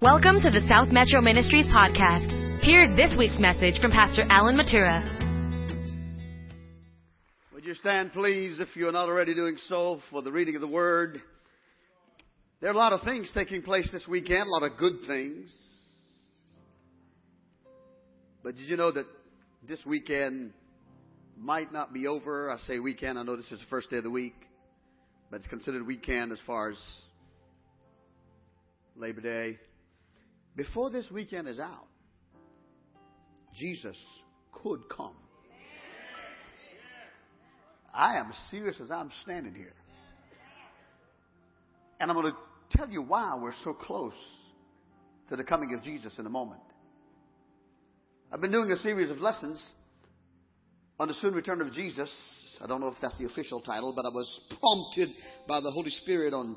Welcome 0.00 0.40
to 0.42 0.48
the 0.48 0.64
South 0.68 0.92
Metro 0.92 1.20
Ministries 1.20 1.66
podcast. 1.66 2.62
Here's 2.62 2.94
this 2.94 3.16
week's 3.18 3.40
message 3.40 3.80
from 3.80 3.90
Pastor 3.90 4.22
Alan 4.30 4.56
Matura. 4.56 5.02
Would 7.52 7.64
you 7.64 7.74
stand, 7.74 8.12
please, 8.12 8.60
if 8.60 8.68
you're 8.76 8.92
not 8.92 9.08
already 9.08 9.34
doing 9.34 9.56
so, 9.66 9.98
for 10.08 10.22
the 10.22 10.30
reading 10.30 10.54
of 10.54 10.60
the 10.60 10.68
Word? 10.68 11.20
There 12.60 12.70
are 12.70 12.72
a 12.72 12.76
lot 12.76 12.92
of 12.92 13.02
things 13.02 13.28
taking 13.34 13.60
place 13.60 13.90
this 13.90 14.06
weekend, 14.06 14.42
a 14.42 14.50
lot 14.50 14.62
of 14.62 14.78
good 14.78 15.00
things. 15.08 15.50
But 18.44 18.54
did 18.54 18.68
you 18.68 18.76
know 18.76 18.92
that 18.92 19.06
this 19.68 19.84
weekend 19.84 20.52
might 21.36 21.72
not 21.72 21.92
be 21.92 22.06
over? 22.06 22.52
I 22.52 22.58
say 22.58 22.78
weekend, 22.78 23.18
I 23.18 23.24
know 23.24 23.34
this 23.34 23.50
is 23.50 23.58
the 23.58 23.66
first 23.68 23.90
day 23.90 23.96
of 23.96 24.04
the 24.04 24.12
week, 24.12 24.36
but 25.28 25.40
it's 25.40 25.48
considered 25.48 25.84
weekend 25.84 26.30
as 26.30 26.38
far 26.46 26.70
as 26.70 26.78
Labor 28.94 29.22
Day. 29.22 29.58
Before 30.58 30.90
this 30.90 31.08
weekend 31.08 31.46
is 31.46 31.60
out, 31.60 31.86
Jesus 33.56 33.96
could 34.50 34.80
come. 34.88 35.14
I 37.94 38.16
am 38.16 38.32
serious 38.50 38.76
as 38.82 38.90
I'm 38.90 39.12
standing 39.22 39.54
here. 39.54 39.72
And 42.00 42.10
I'm 42.10 42.16
going 42.16 42.32
to 42.32 42.76
tell 42.76 42.90
you 42.90 43.02
why 43.02 43.38
we're 43.40 43.52
so 43.62 43.72
close 43.72 44.18
to 45.28 45.36
the 45.36 45.44
coming 45.44 45.74
of 45.74 45.84
Jesus 45.84 46.12
in 46.18 46.26
a 46.26 46.30
moment. 46.30 46.60
I've 48.32 48.40
been 48.40 48.50
doing 48.50 48.72
a 48.72 48.78
series 48.78 49.12
of 49.12 49.18
lessons 49.18 49.64
on 50.98 51.06
the 51.06 51.14
soon 51.14 51.34
return 51.34 51.60
of 51.60 51.72
Jesus. 51.72 52.12
I 52.60 52.66
don't 52.66 52.80
know 52.80 52.88
if 52.88 52.98
that's 53.00 53.18
the 53.20 53.26
official 53.26 53.60
title, 53.60 53.92
but 53.94 54.04
I 54.04 54.08
was 54.08 54.56
prompted 54.60 55.14
by 55.46 55.60
the 55.60 55.70
Holy 55.70 55.90
Spirit 55.90 56.34
on 56.34 56.56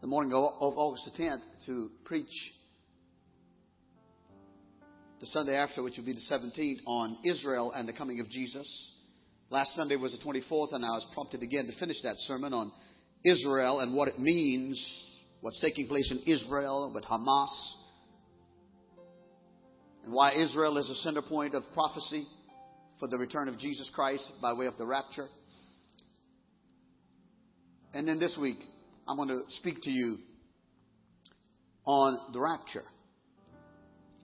the 0.00 0.08
morning 0.08 0.32
of 0.32 0.42
August 0.60 1.08
the 1.16 1.22
10th 1.22 1.42
to 1.66 1.90
preach 2.04 2.26
the 5.20 5.26
Sunday 5.26 5.54
after, 5.54 5.82
which 5.82 5.98
will 5.98 6.04
be 6.04 6.14
the 6.14 6.34
17th, 6.34 6.78
on 6.86 7.18
Israel 7.24 7.72
and 7.72 7.86
the 7.86 7.92
coming 7.92 8.20
of 8.20 8.30
Jesus. 8.30 8.92
Last 9.50 9.74
Sunday 9.74 9.96
was 9.96 10.12
the 10.12 10.24
24th, 10.24 10.72
and 10.74 10.84
I 10.84 10.88
was 10.88 11.06
prompted 11.12 11.42
again 11.42 11.66
to 11.66 11.78
finish 11.78 12.00
that 12.02 12.16
sermon 12.20 12.54
on 12.54 12.72
Israel 13.24 13.80
and 13.80 13.94
what 13.94 14.08
it 14.08 14.18
means, 14.18 14.80
what's 15.42 15.60
taking 15.60 15.88
place 15.88 16.10
in 16.10 16.20
Israel 16.32 16.90
with 16.94 17.04
Hamas, 17.04 17.48
and 20.04 20.12
why 20.14 20.32
Israel 20.32 20.78
is 20.78 20.88
a 20.88 20.94
center 20.96 21.22
point 21.22 21.54
of 21.54 21.64
prophecy 21.74 22.26
for 22.98 23.08
the 23.08 23.18
return 23.18 23.48
of 23.48 23.58
Jesus 23.58 23.90
Christ 23.94 24.30
by 24.40 24.54
way 24.54 24.66
of 24.66 24.78
the 24.78 24.86
rapture. 24.86 25.26
And 27.92 28.08
then 28.08 28.18
this 28.18 28.38
week, 28.40 28.58
I'm 29.06 29.16
going 29.16 29.28
to 29.28 29.42
speak 29.48 29.82
to 29.82 29.90
you 29.90 30.16
on 31.84 32.32
the 32.32 32.40
rapture. 32.40 32.84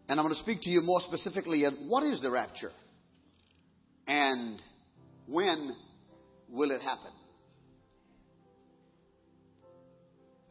And 0.08 0.20
I'm 0.20 0.24
going 0.24 0.34
to 0.34 0.42
speak 0.42 0.62
to 0.62 0.70
you 0.70 0.82
more 0.82 1.00
specifically 1.00 1.66
on 1.66 1.88
what 1.88 2.04
is 2.04 2.20
the 2.20 2.30
rapture 2.30 2.70
and 4.06 4.60
when 5.26 5.74
will 6.48 6.70
it 6.70 6.80
happen? 6.80 7.10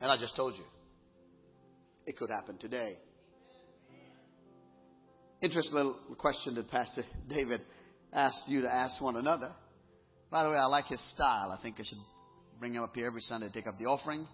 And 0.02 0.12
I 0.12 0.18
just 0.20 0.36
told 0.36 0.56
you, 0.56 0.64
it 2.06 2.18
could 2.18 2.30
happen 2.30 2.58
today. 2.60 2.94
Interesting 5.42 5.74
little 5.74 5.96
question 6.20 6.56
that 6.56 6.70
Pastor 6.70 7.04
David 7.30 7.62
asked 8.14 8.44
you 8.48 8.62
to 8.62 8.72
ask 8.72 9.02
one 9.02 9.16
another. 9.16 9.52
By 10.30 10.44
the 10.44 10.50
way, 10.50 10.58
I 10.58 10.66
like 10.66 10.86
his 10.86 11.02
style. 11.14 11.56
I 11.58 11.62
think 11.62 11.78
I 11.80 11.84
should 11.84 12.00
bring 12.60 12.74
him 12.74 12.84
up 12.84 12.94
here 12.94 13.08
every 13.08 13.22
Sunday 13.22 13.48
to 13.48 13.54
take 13.54 13.68
up 13.68 13.78
the 13.80 13.86
offering. 13.86 14.28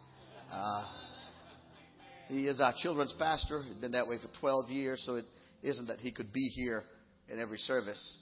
Uh, 0.51 0.85
he 2.33 2.47
is 2.47 2.61
our 2.61 2.73
children's 2.77 3.13
pastor. 3.17 3.63
He's 3.63 3.77
been 3.77 3.91
that 3.91 4.07
way 4.07 4.17
for 4.17 4.29
12 4.39 4.69
years, 4.69 5.03
so 5.05 5.15
it 5.15 5.25
isn't 5.63 5.87
that 5.87 5.99
he 5.99 6.11
could 6.11 6.31
be 6.33 6.49
here 6.55 6.83
in 7.29 7.39
every 7.39 7.57
service. 7.57 8.19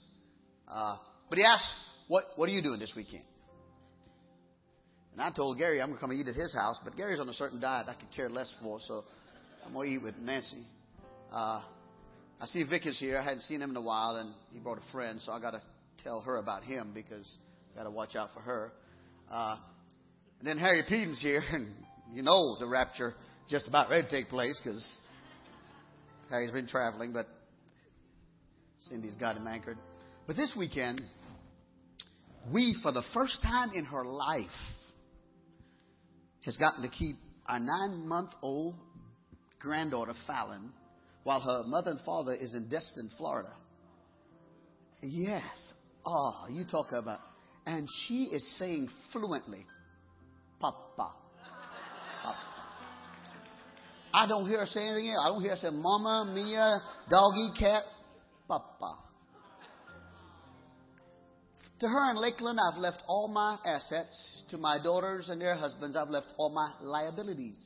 Uh, 0.70 0.96
but 1.28 1.38
he 1.38 1.44
asked, 1.44 1.74
what, 2.08 2.24
what 2.36 2.48
are 2.48 2.52
you 2.52 2.62
doing 2.62 2.80
this 2.80 2.92
weekend? 2.96 3.24
And 5.12 5.20
I 5.20 5.30
told 5.34 5.58
Gary 5.58 5.80
I'm 5.80 5.88
going 5.88 5.96
to 5.96 6.00
come 6.00 6.10
and 6.10 6.20
eat 6.20 6.28
at 6.28 6.34
his 6.34 6.54
house, 6.54 6.78
but 6.84 6.96
Gary's 6.96 7.20
on 7.20 7.28
a 7.28 7.32
certain 7.32 7.60
diet 7.60 7.86
I 7.88 7.94
could 7.94 8.10
care 8.14 8.28
less 8.28 8.52
for, 8.62 8.78
so 8.86 9.02
I'm 9.66 9.72
going 9.72 9.88
to 9.88 9.94
eat 9.94 10.02
with 10.02 10.16
Nancy. 10.16 10.64
Uh, 11.32 11.62
I 12.40 12.46
see 12.46 12.64
Vic 12.64 12.86
is 12.86 12.98
here. 12.98 13.18
I 13.18 13.22
hadn't 13.22 13.42
seen 13.42 13.60
him 13.60 13.70
in 13.70 13.76
a 13.76 13.82
while, 13.82 14.16
and 14.16 14.32
he 14.52 14.60
brought 14.60 14.78
a 14.78 14.92
friend, 14.92 15.20
so 15.20 15.32
I 15.32 15.40
got 15.40 15.50
to 15.50 15.62
tell 16.02 16.20
her 16.22 16.36
about 16.36 16.62
him 16.62 16.92
because 16.94 17.36
I 17.74 17.78
got 17.78 17.84
to 17.84 17.90
watch 17.90 18.16
out 18.16 18.30
for 18.32 18.40
her. 18.40 18.72
Uh, 19.30 19.56
and 20.38 20.48
then 20.48 20.58
Harry 20.58 20.82
Peden's 20.90 21.20
here, 21.20 21.42
and 21.52 21.74
you 22.12 22.22
know 22.22 22.56
the 22.58 22.66
rapture 22.66 23.14
just 23.50 23.66
about 23.66 23.90
ready 23.90 24.04
to 24.04 24.08
take 24.08 24.28
place 24.28 24.60
because 24.62 24.98
Harry's 26.30 26.52
been 26.52 26.68
traveling, 26.68 27.12
but 27.12 27.26
Cindy's 28.78 29.16
got 29.16 29.36
him 29.36 29.46
anchored. 29.48 29.76
But 30.26 30.36
this 30.36 30.54
weekend, 30.56 31.02
we, 32.52 32.76
for 32.82 32.92
the 32.92 33.02
first 33.12 33.42
time 33.42 33.70
in 33.74 33.84
her 33.86 34.04
life, 34.04 34.46
has 36.44 36.56
gotten 36.56 36.82
to 36.82 36.88
keep 36.88 37.16
our 37.48 37.58
nine 37.58 38.06
month 38.06 38.30
old 38.40 38.76
granddaughter, 39.58 40.14
Fallon, 40.26 40.70
while 41.24 41.40
her 41.40 41.64
mother 41.66 41.90
and 41.90 42.00
father 42.02 42.32
is 42.32 42.54
in 42.54 42.68
Destin, 42.68 43.10
Florida. 43.18 43.50
Yes. 45.02 45.72
Oh, 46.06 46.46
you 46.48 46.64
talk 46.70 46.92
about. 46.92 47.18
And 47.66 47.88
she 48.06 48.24
is 48.32 48.58
saying 48.58 48.88
fluently, 49.12 49.66
Papa, 50.60 51.14
I 54.12 54.26
don't 54.26 54.46
hear 54.48 54.60
her 54.60 54.66
say 54.66 54.80
anything 54.80 55.10
else. 55.10 55.22
I 55.24 55.28
don't 55.28 55.42
hear 55.42 55.50
her 55.50 55.56
say 55.56 55.70
mama, 55.70 56.32
mia, 56.34 56.80
doggy, 57.10 57.50
cat, 57.58 57.84
papa. 58.48 58.98
To 61.80 61.88
her 61.88 62.10
in 62.10 62.16
Lakeland, 62.16 62.58
I've 62.60 62.78
left 62.78 63.02
all 63.06 63.28
my 63.28 63.56
assets. 63.64 64.42
To 64.50 64.58
my 64.58 64.78
daughters 64.82 65.28
and 65.28 65.40
their 65.40 65.54
husbands, 65.54 65.96
I've 65.96 66.10
left 66.10 66.26
all 66.36 66.50
my 66.50 66.72
liabilities. 66.82 67.56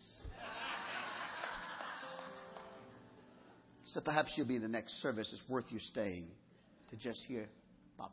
So 3.86 4.00
perhaps 4.00 4.32
you'll 4.36 4.48
be 4.48 4.56
in 4.56 4.62
the 4.62 4.68
next 4.68 5.00
service. 5.02 5.30
It's 5.32 5.48
worth 5.48 5.66
you 5.70 5.78
staying 5.78 6.26
to 6.90 6.96
just 6.96 7.20
hear 7.26 7.46
Papa. 7.96 8.10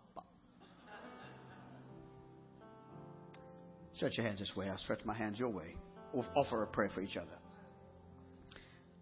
Stretch 3.94 4.18
your 4.18 4.25
hands 4.25 4.40
this 4.40 4.53
way. 4.56 4.70
I'll 4.70 4.78
stretch 4.78 5.03
my 5.06 5.16
hands 5.16 5.38
your 5.38 5.52
way. 5.52 5.75
Offer 6.36 6.64
a 6.64 6.68
prayer 6.68 6.90
for 6.94 7.02
each 7.02 7.18
other. 7.18 7.41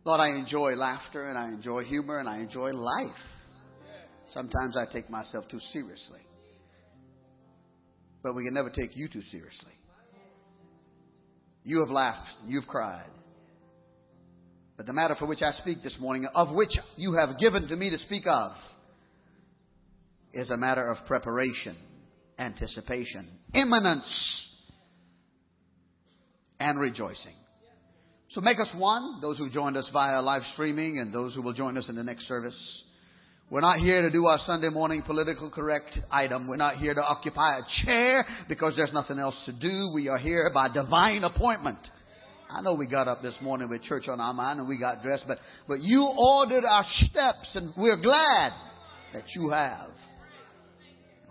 Lord, 0.05 0.21
I 0.21 0.29
enjoy 0.37 0.75
laughter 0.75 1.29
and 1.29 1.37
I 1.37 1.49
enjoy 1.49 1.83
humor 1.83 2.19
and 2.19 2.27
I 2.27 2.37
enjoy 2.37 2.71
life. 2.71 3.15
Sometimes 4.29 4.77
I 4.77 4.85
take 4.91 5.09
myself 5.09 5.45
too 5.49 5.59
seriously. 5.59 6.21
But 8.21 8.35
we 8.35 8.45
can 8.45 8.53
never 8.53 8.69
take 8.69 8.95
you 8.95 9.07
too 9.07 9.21
seriously. 9.23 9.71
You 11.63 11.79
have 11.81 11.89
laughed, 11.89 12.27
you've 12.45 12.67
cried. 12.67 13.09
But 14.77 14.85
the 14.85 14.93
matter 14.93 15.15
for 15.15 15.27
which 15.27 15.41
I 15.41 15.51
speak 15.51 15.79
this 15.83 15.97
morning, 15.99 16.25
of 16.33 16.55
which 16.55 16.77
you 16.95 17.13
have 17.13 17.37
given 17.37 17.67
to 17.67 17.75
me 17.75 17.89
to 17.89 17.97
speak 17.97 18.23
of, 18.27 18.51
is 20.31 20.49
a 20.51 20.57
matter 20.57 20.89
of 20.89 21.05
preparation, 21.05 21.75
anticipation, 22.37 23.27
imminence, 23.53 24.47
and 26.59 26.79
rejoicing. 26.79 27.35
So 28.29 28.41
make 28.41 28.59
us 28.59 28.71
one, 28.77 29.21
those 29.21 29.39
who 29.39 29.49
joined 29.49 29.75
us 29.75 29.89
via 29.91 30.21
live 30.21 30.43
streaming 30.53 30.99
and 30.99 31.11
those 31.11 31.33
who 31.33 31.41
will 31.41 31.53
join 31.53 31.77
us 31.77 31.89
in 31.89 31.95
the 31.95 32.03
next 32.03 32.27
service. 32.27 32.83
We're 33.49 33.61
not 33.61 33.79
here 33.79 34.03
to 34.03 34.11
do 34.11 34.27
our 34.27 34.37
Sunday 34.37 34.69
morning 34.69 35.01
political 35.03 35.49
correct 35.49 35.97
item. 36.11 36.47
We're 36.47 36.57
not 36.57 36.75
here 36.75 36.93
to 36.93 37.01
occupy 37.01 37.57
a 37.57 37.61
chair 37.83 38.23
because 38.47 38.75
there's 38.75 38.93
nothing 38.93 39.17
else 39.17 39.41
to 39.47 39.51
do. 39.51 39.89
We 39.95 40.09
are 40.09 40.19
here 40.19 40.51
by 40.53 40.71
divine 40.71 41.23
appointment. 41.23 41.79
I 42.51 42.61
know 42.61 42.75
we 42.75 42.87
got 42.87 43.07
up 43.07 43.23
this 43.23 43.37
morning 43.41 43.67
with 43.67 43.81
church 43.81 44.07
on 44.07 44.19
our 44.19 44.33
mind 44.33 44.59
and 44.59 44.69
we 44.69 44.79
got 44.79 45.01
dressed, 45.01 45.25
but, 45.27 45.39
but 45.67 45.79
you 45.79 46.07
ordered 46.15 46.65
our 46.65 46.83
steps 46.85 47.55
and 47.55 47.73
we're 47.75 47.99
glad 47.99 48.51
that 49.13 49.23
you 49.35 49.49
have. 49.49 49.89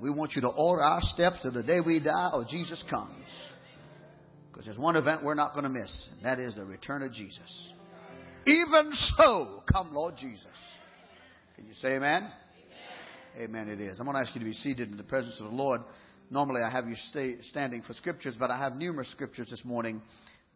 We 0.03 0.11
want 0.11 0.33
you 0.35 0.43
to 0.43 0.49
order 0.49 0.83
our 0.83 1.01
steps 1.03 1.43
to 1.43 1.53
the 1.53 1.63
day 1.63 1.79
we 1.85 2.03
die 2.03 2.31
or 2.35 2.45
Jesus 2.51 2.85
comes. 2.91 3.23
Because 4.59 4.67
there's 4.67 4.79
one 4.79 4.97
event 4.97 5.23
we're 5.23 5.35
not 5.35 5.53
going 5.53 5.63
to 5.63 5.71
miss, 5.71 6.09
and 6.17 6.25
that 6.25 6.41
is 6.41 6.57
the 6.57 6.65
return 6.65 7.05
of 7.05 7.13
Jesus. 7.13 7.73
Even 8.45 8.91
so, 8.93 9.63
come 9.73 9.95
Lord 9.95 10.17
Jesus. 10.19 10.47
Can 11.55 11.65
you 11.65 11.75
say 11.75 11.95
amen? 11.95 12.29
Amen. 13.39 13.69
It 13.69 13.81
is. 13.81 14.01
I'm 14.01 14.07
going 14.07 14.17
to 14.17 14.21
ask 14.21 14.35
you 14.35 14.41
to 14.41 14.45
be 14.45 14.55
seated 14.55 14.91
in 14.91 14.97
the 14.97 15.05
presence 15.05 15.37
of 15.39 15.47
the 15.47 15.57
Lord. 15.57 15.83
Normally 16.29 16.61
I 16.63 16.71
have 16.73 16.87
you 16.89 16.97
stay 16.97 17.35
standing 17.43 17.83
for 17.83 17.93
scriptures, 17.93 18.35
but 18.37 18.51
I 18.51 18.59
have 18.59 18.73
numerous 18.73 19.09
scriptures 19.13 19.47
this 19.49 19.65
morning 19.65 20.03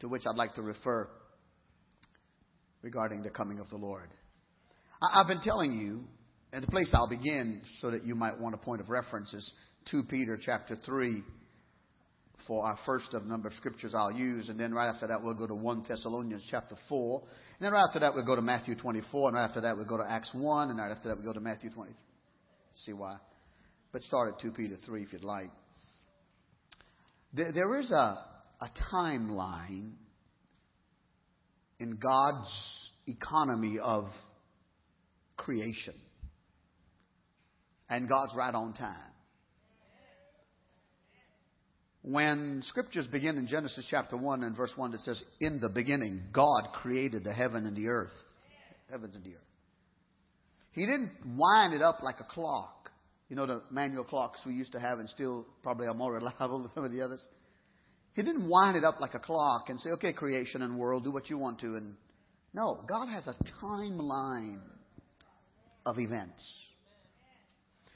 to 0.00 0.08
which 0.08 0.22
I'd 0.28 0.34
like 0.34 0.54
to 0.54 0.62
refer 0.62 1.08
regarding 2.82 3.22
the 3.22 3.30
coming 3.30 3.60
of 3.60 3.70
the 3.70 3.76
Lord. 3.76 4.08
I've 5.00 5.28
been 5.28 5.42
telling 5.42 5.74
you, 5.74 6.00
and 6.52 6.60
the 6.60 6.70
place 6.72 6.90
I'll 6.92 7.08
begin 7.08 7.62
so 7.78 7.92
that 7.92 8.02
you 8.02 8.16
might 8.16 8.36
want 8.40 8.56
a 8.56 8.58
point 8.58 8.80
of 8.80 8.90
reference 8.90 9.32
is 9.32 9.52
2 9.92 10.02
Peter 10.10 10.36
chapter 10.44 10.74
3 10.74 11.22
for 12.46 12.64
our 12.64 12.78
first 12.84 13.14
of 13.14 13.24
number 13.24 13.48
of 13.48 13.54
scriptures 13.54 13.94
I'll 13.94 14.12
use. 14.12 14.48
And 14.48 14.58
then 14.58 14.72
right 14.72 14.88
after 14.88 15.06
that, 15.06 15.22
we'll 15.22 15.34
go 15.34 15.46
to 15.46 15.54
1 15.54 15.84
Thessalonians 15.88 16.46
chapter 16.50 16.76
4. 16.88 17.20
And 17.22 17.66
then 17.66 17.72
right 17.72 17.84
after 17.86 18.00
that, 18.00 18.14
we'll 18.14 18.26
go 18.26 18.36
to 18.36 18.42
Matthew 18.42 18.74
24. 18.76 19.28
And 19.28 19.36
right 19.36 19.44
after 19.44 19.60
that, 19.60 19.76
we'll 19.76 19.86
go 19.86 19.98
to 19.98 20.08
Acts 20.08 20.32
1. 20.34 20.70
And 20.70 20.78
right 20.78 20.90
after 20.90 21.08
that, 21.08 21.16
we'll 21.16 21.26
go 21.26 21.32
to 21.32 21.40
Matthew 21.40 21.70
20. 21.70 21.92
See 22.74 22.92
why? 22.92 23.16
But 23.92 24.02
start 24.02 24.34
at 24.34 24.40
2 24.40 24.52
Peter 24.52 24.76
3 24.86 25.02
if 25.02 25.12
you'd 25.12 25.22
like. 25.22 25.50
There, 27.34 27.52
there 27.52 27.78
is 27.78 27.90
a, 27.90 27.94
a 28.60 28.70
timeline 28.92 29.92
in 31.78 31.96
God's 31.96 32.90
economy 33.06 33.78
of 33.82 34.04
creation. 35.36 35.94
And 37.88 38.08
God's 38.08 38.34
right 38.36 38.54
on 38.54 38.72
time. 38.72 39.11
When 42.02 42.62
scriptures 42.64 43.06
begin 43.06 43.38
in 43.38 43.46
Genesis 43.46 43.86
chapter 43.88 44.16
1 44.16 44.42
and 44.42 44.56
verse 44.56 44.72
1, 44.74 44.92
it 44.92 45.00
says, 45.00 45.22
In 45.40 45.60
the 45.60 45.68
beginning, 45.68 46.22
God 46.32 46.72
created 46.74 47.22
the 47.22 47.32
heaven 47.32 47.64
and 47.64 47.76
the 47.76 47.88
earth. 47.88 48.10
Heavens 48.90 49.14
and 49.14 49.24
the 49.24 49.36
earth. 49.36 49.52
He 50.72 50.84
didn't 50.84 51.12
wind 51.36 51.74
it 51.74 51.82
up 51.82 52.02
like 52.02 52.16
a 52.18 52.24
clock. 52.24 52.90
You 53.28 53.36
know, 53.36 53.46
the 53.46 53.62
manual 53.70 54.04
clocks 54.04 54.40
we 54.44 54.54
used 54.54 54.72
to 54.72 54.80
have 54.80 54.98
and 54.98 55.08
still 55.08 55.46
probably 55.62 55.86
are 55.86 55.94
more 55.94 56.12
reliable 56.14 56.60
than 56.60 56.70
some 56.74 56.84
of 56.84 56.90
the 56.90 57.02
others. 57.02 57.26
He 58.14 58.22
didn't 58.22 58.48
wind 58.48 58.76
it 58.76 58.84
up 58.84 59.00
like 59.00 59.14
a 59.14 59.20
clock 59.20 59.68
and 59.68 59.78
say, 59.78 59.90
okay, 59.90 60.12
creation 60.12 60.62
and 60.62 60.78
world, 60.78 61.04
do 61.04 61.12
what 61.12 61.30
you 61.30 61.38
want 61.38 61.60
to. 61.60 61.76
And 61.76 61.94
no, 62.52 62.84
God 62.88 63.06
has 63.06 63.28
a 63.28 63.36
timeline 63.64 64.60
of 65.86 65.98
events. 65.98 66.62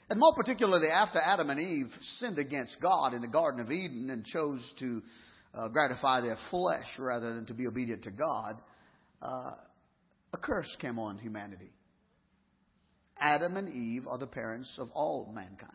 And 0.09 0.19
more 0.19 0.33
particularly 0.35 0.87
after 0.87 1.19
Adam 1.19 1.49
and 1.49 1.59
Eve 1.59 1.91
sinned 2.19 2.39
against 2.39 2.77
God 2.81 3.13
in 3.13 3.21
the 3.21 3.27
Garden 3.27 3.59
of 3.59 3.71
Eden 3.71 4.09
and 4.09 4.25
chose 4.25 4.61
to 4.79 5.01
uh, 5.53 5.67
gratify 5.69 6.21
their 6.21 6.37
flesh 6.49 6.87
rather 6.97 7.33
than 7.33 7.45
to 7.47 7.53
be 7.53 7.67
obedient 7.67 8.03
to 8.03 8.11
God, 8.11 8.55
uh, 9.21 9.51
a 10.33 10.37
curse 10.41 10.75
came 10.79 10.97
on 10.97 11.17
humanity. 11.17 11.71
Adam 13.19 13.57
and 13.57 13.67
Eve 13.67 14.07
are 14.07 14.17
the 14.17 14.27
parents 14.27 14.77
of 14.79 14.87
all 14.93 15.31
mankind. 15.33 15.71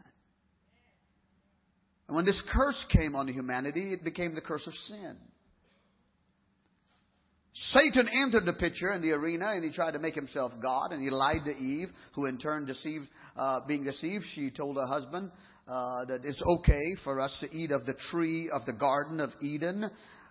And 2.08 2.16
when 2.16 2.24
this 2.24 2.42
curse 2.52 2.84
came 2.92 3.14
on 3.16 3.28
humanity, 3.28 3.92
it 3.92 4.04
became 4.04 4.34
the 4.34 4.40
curse 4.40 4.66
of 4.66 4.74
sin. 4.74 5.16
Satan 7.54 8.08
entered 8.08 8.46
the 8.46 8.54
picture 8.54 8.92
in 8.94 9.02
the 9.02 9.12
arena 9.12 9.50
and 9.52 9.62
he 9.62 9.70
tried 9.70 9.92
to 9.92 9.98
make 9.98 10.14
himself 10.14 10.52
God 10.62 10.92
and 10.92 11.02
he 11.02 11.10
lied 11.10 11.44
to 11.44 11.50
Eve, 11.50 11.88
who 12.14 12.24
in 12.26 12.38
turn 12.38 12.64
deceived, 12.64 13.04
uh, 13.36 13.60
being 13.68 13.84
deceived, 13.84 14.24
she 14.34 14.50
told 14.50 14.76
her 14.76 14.86
husband 14.86 15.30
uh, 15.68 16.04
that 16.06 16.20
it's 16.24 16.42
okay 16.42 16.96
for 17.04 17.20
us 17.20 17.36
to 17.40 17.56
eat 17.56 17.70
of 17.70 17.84
the 17.84 17.94
tree 18.10 18.50
of 18.50 18.64
the 18.64 18.72
Garden 18.72 19.20
of 19.20 19.30
Eden, 19.42 19.84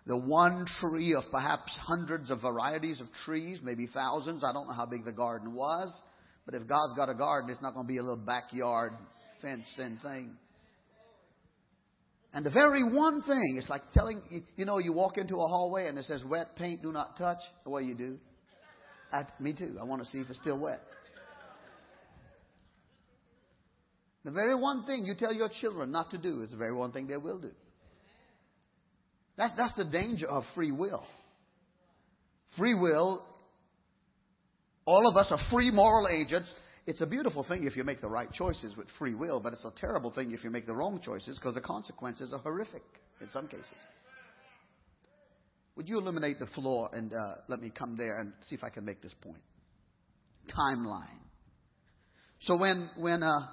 the 0.07 0.18
one 0.18 0.65
tree 0.79 1.13
of 1.13 1.23
perhaps 1.31 1.77
hundreds 1.83 2.31
of 2.31 2.41
varieties 2.41 3.00
of 3.00 3.07
trees, 3.23 3.62
maybe 3.63 3.88
thousands. 3.94 4.44
I 4.44 4.51
don't 4.51 4.68
know 4.68 4.73
how 4.73 4.88
big 4.88 5.06
the 5.06 5.12
garden 5.12 5.53
was, 5.53 5.94
but 6.45 6.56
if 6.56 6.68
God's 6.68 6.95
got 6.95 7.07
a 7.09 7.13
garden, 7.13 7.51
it's 7.51 7.62
not 7.62 7.75
going 7.75 7.85
to 7.85 7.88
be 7.88 7.97
a 7.97 8.03
little 8.03 8.25
backyard 8.25 8.94
fenced 9.44 9.77
in 9.77 10.00
thing. 10.01 10.38
And 12.33 12.45
the 12.45 12.51
very 12.51 12.83
one 12.83 13.22
thing, 13.24 13.56
it's 13.57 13.69
like 13.69 13.81
telling, 13.94 14.22
you, 14.56 14.66
know, 14.66 14.78
you 14.78 14.94
walk 14.94 15.18
into 15.18 15.36
a 15.36 15.48
hallway 15.48 15.88
and 15.88 15.98
it 15.98 16.06
says, 16.06 16.24
wet 16.30 16.56
paint, 16.56 16.81
do 16.81 16.92
not 16.92 17.18
touch. 17.18 17.39
What 17.66 17.81
do 17.81 17.86
you 17.86 17.95
do? 17.95 18.18
I, 19.12 19.25
me 19.39 19.54
too. 19.54 19.75
I 19.80 19.83
want 19.83 20.01
to 20.01 20.07
see 20.07 20.19
if 20.19 20.30
it's 20.30 20.39
still 20.39 20.62
wet. 20.62 20.80
The 24.24 24.31
very 24.31 24.56
one 24.56 24.83
thing 24.83 25.04
you 25.04 25.13
tell 25.18 25.33
your 25.33 25.50
children 25.60 25.92
not 25.92 26.12
to 26.12 26.18
do 26.18 26.42
is 26.42 26.51
the 26.51 26.57
very 26.57 26.74
one 26.74 26.92
thing 26.92 27.07
they 27.07 27.18
will 27.18 27.39
do. 27.39 27.50
That's, 29.36 29.54
that's 29.57 29.75
the 29.75 29.86
danger 29.86 30.28
of 30.28 30.44
free 30.56 30.72
will. 30.72 31.04
Free 32.57 32.75
will, 32.75 33.25
all 34.86 35.10
of 35.10 35.18
us 35.18 35.28
are 35.31 35.39
free 35.51 35.72
moral 35.72 36.07
agents 36.07 36.54
it's 36.86 37.01
a 37.01 37.06
beautiful 37.06 37.44
thing 37.44 37.66
if 37.66 37.75
you 37.75 37.83
make 37.83 38.01
the 38.01 38.10
right 38.10 38.31
choices 38.31 38.75
with 38.75 38.88
free 38.98 39.13
will, 39.13 39.39
but 39.39 39.54
it's 39.54 39.66
a 39.66 39.72
terrible 39.80 40.12
thing 40.12 40.31
if 40.31 40.44
you 40.44 40.50
make 40.50 40.66
the 40.66 40.75
wrong 40.75 41.00
choices 41.04 41.38
because 41.38 41.56
the 41.56 41.62
consequences 41.62 42.33
are 42.33 42.39
horrific 42.39 42.83
in 43.22 43.30
some 43.30 43.48
cases. 43.48 43.68
Would 45.75 45.88
you 45.88 46.00
illuminate 46.00 46.39
the 46.39 46.48
floor 46.48 46.89
and 46.92 47.13
uh, 47.13 47.36
let 47.48 47.62
me 47.62 47.72
come 47.75 47.98
there 47.98 48.19
and 48.19 48.33
see 48.42 48.56
if 48.56 48.63
I 48.63 48.69
can 48.69 48.83
make 48.83 49.01
this 49.01 49.16
point? 49.22 49.42
Timeline. 50.56 51.19
So 52.39 52.57
when 52.57 52.89
when 52.98 53.22
uh, 53.22 53.48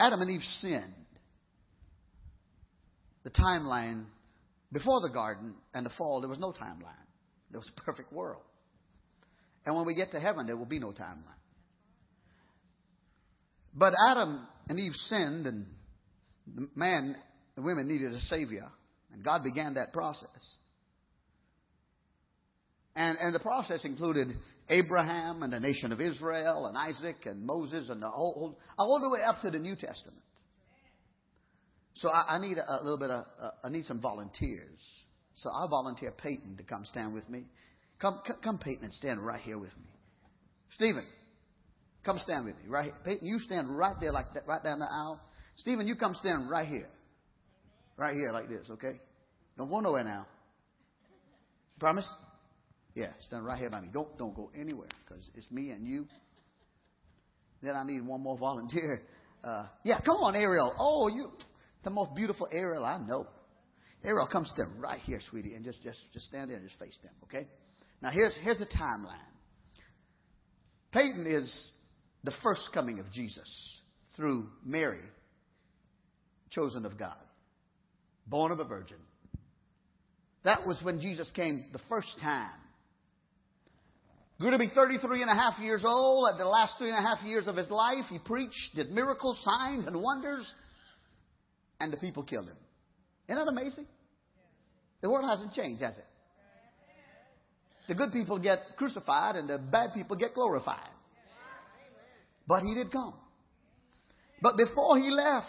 Adam 0.00 0.22
and 0.22 0.30
Eve 0.30 0.42
sinned, 0.42 0.94
the 3.24 3.30
timeline 3.30 4.06
before 4.72 5.00
the 5.00 5.10
garden 5.10 5.54
and 5.74 5.84
the 5.84 5.90
fall, 5.96 6.20
there 6.20 6.30
was 6.30 6.38
no 6.38 6.52
timeline. 6.52 7.06
There 7.50 7.60
was 7.60 7.70
a 7.76 7.80
perfect 7.82 8.12
world. 8.12 8.42
And 9.64 9.76
when 9.76 9.86
we 9.86 9.94
get 9.94 10.12
to 10.12 10.20
heaven, 10.20 10.46
there 10.46 10.56
will 10.56 10.64
be 10.64 10.78
no 10.78 10.92
timeline. 10.92 11.40
But 13.76 13.92
Adam 14.10 14.46
and 14.68 14.78
Eve 14.78 14.94
sinned, 14.94 15.46
and 15.46 15.66
the 16.54 16.68
man, 16.74 17.16
the 17.54 17.62
women 17.62 17.86
needed 17.86 18.12
a 18.12 18.20
savior, 18.20 18.68
and 19.12 19.22
God 19.22 19.44
began 19.44 19.74
that 19.74 19.92
process. 19.92 20.56
And, 22.96 23.18
and 23.20 23.34
the 23.34 23.40
process 23.40 23.84
included 23.84 24.28
Abraham 24.70 25.42
and 25.42 25.52
the 25.52 25.60
nation 25.60 25.92
of 25.92 26.00
Israel 26.00 26.64
and 26.66 26.78
Isaac 26.78 27.26
and 27.26 27.44
Moses 27.44 27.90
and 27.90 28.00
the 28.00 28.08
whole, 28.08 28.58
all 28.78 29.00
the 29.00 29.10
way 29.10 29.20
up 29.22 29.42
to 29.42 29.50
the 29.50 29.58
New 29.58 29.76
Testament. 29.76 30.22
So 31.92 32.08
I, 32.08 32.36
I 32.36 32.40
need 32.40 32.56
a, 32.56 32.64
a, 32.66 32.80
little 32.82 32.98
bit 32.98 33.10
of, 33.10 33.24
uh, 33.40 33.50
I 33.64 33.68
need 33.68 33.84
some 33.84 34.00
volunteers. 34.00 34.80
So 35.34 35.50
I 35.50 35.66
volunteer 35.68 36.10
Peyton 36.10 36.56
to 36.56 36.62
come 36.62 36.86
stand 36.86 37.12
with 37.12 37.28
me. 37.28 37.44
Come, 38.00 38.20
come, 38.26 38.36
come 38.42 38.58
Peyton, 38.58 38.84
and 38.84 38.94
stand 38.94 39.24
right 39.24 39.40
here 39.40 39.58
with 39.58 39.76
me. 39.76 39.88
Stephen, 40.70 41.04
Come 42.06 42.18
stand 42.18 42.44
with 42.44 42.54
me, 42.54 42.62
right 42.68 42.84
here. 42.84 42.94
Peyton, 43.04 43.26
you 43.26 43.40
stand 43.40 43.76
right 43.76 43.96
there 44.00 44.12
like 44.12 44.26
that, 44.34 44.46
right 44.46 44.62
down 44.62 44.78
the 44.78 44.86
aisle. 44.86 45.20
Stephen, 45.56 45.88
you 45.88 45.96
come 45.96 46.14
stand 46.14 46.48
right 46.48 46.66
here. 46.66 46.86
Right 47.96 48.14
here 48.14 48.30
like 48.30 48.48
this, 48.48 48.68
okay? 48.70 49.00
Don't 49.58 49.68
go 49.68 49.80
nowhere 49.80 50.04
now. 50.04 50.26
Promise? 51.80 52.08
Yeah, 52.94 53.10
stand 53.26 53.44
right 53.44 53.58
here 53.58 53.70
by 53.70 53.80
me. 53.80 53.88
Don't 53.92 54.16
don't 54.18 54.34
go 54.34 54.50
anywhere 54.58 54.88
because 55.04 55.28
it's 55.34 55.50
me 55.50 55.70
and 55.70 55.86
you. 55.86 56.06
Then 57.60 57.74
I 57.74 57.84
need 57.84 58.06
one 58.06 58.22
more 58.22 58.38
volunteer. 58.38 59.00
Uh, 59.42 59.66
yeah, 59.84 59.98
come 60.04 60.16
on, 60.18 60.36
Ariel. 60.36 60.72
Oh, 60.78 61.08
you, 61.08 61.28
the 61.82 61.90
most 61.90 62.14
beautiful 62.14 62.48
Ariel 62.52 62.84
I 62.84 62.98
know. 62.98 63.26
Ariel, 64.04 64.28
come 64.30 64.44
stand 64.44 64.80
right 64.80 65.00
here, 65.00 65.18
sweetie, 65.28 65.54
and 65.54 65.64
just 65.64 65.82
just 65.82 66.00
just 66.12 66.26
stand 66.26 66.50
there 66.50 66.58
and 66.58 66.68
just 66.68 66.78
face 66.78 66.96
them, 67.02 67.12
okay? 67.24 67.48
Now 68.00 68.10
here's 68.10 68.36
here's 68.42 68.58
the 68.58 68.66
timeline. 68.66 69.18
Peyton 70.92 71.26
is 71.26 71.72
the 72.26 72.34
first 72.42 72.70
coming 72.74 72.98
of 72.98 73.10
Jesus 73.12 73.80
through 74.16 74.48
Mary, 74.64 75.00
chosen 76.50 76.84
of 76.84 76.98
God, 76.98 77.16
born 78.26 78.50
of 78.50 78.58
a 78.58 78.64
virgin. 78.64 78.98
That 80.44 80.66
was 80.66 80.80
when 80.82 81.00
Jesus 81.00 81.30
came 81.30 81.64
the 81.72 81.80
first 81.88 82.18
time. 82.20 82.58
Grew 84.40 84.50
to 84.50 84.58
be 84.58 84.68
33 84.74 85.22
and 85.22 85.30
a 85.30 85.34
half 85.34 85.58
years 85.60 85.82
old. 85.86 86.28
At 86.30 86.36
the 86.36 86.44
last 86.44 86.74
three 86.78 86.90
and 86.90 86.98
a 86.98 87.00
half 87.00 87.24
years 87.24 87.48
of 87.48 87.56
his 87.56 87.70
life, 87.70 88.04
he 88.10 88.18
preached, 88.18 88.74
did 88.74 88.90
miracles, 88.90 89.40
signs, 89.42 89.86
and 89.86 90.02
wonders, 90.02 90.52
and 91.80 91.92
the 91.92 91.96
people 91.96 92.22
killed 92.22 92.48
him. 92.48 92.56
Isn't 93.28 93.44
that 93.44 93.50
amazing? 93.50 93.86
The 95.00 95.10
world 95.10 95.28
hasn't 95.28 95.52
changed, 95.52 95.82
has 95.82 95.96
it? 95.96 96.04
The 97.88 97.94
good 97.94 98.12
people 98.12 98.40
get 98.40 98.58
crucified 98.76 99.36
and 99.36 99.48
the 99.48 99.58
bad 99.58 99.90
people 99.94 100.16
get 100.16 100.34
glorified. 100.34 100.90
But 102.46 102.62
he 102.62 102.74
did 102.74 102.92
come. 102.92 103.14
But 104.40 104.56
before 104.56 104.98
he 104.98 105.10
left, 105.10 105.46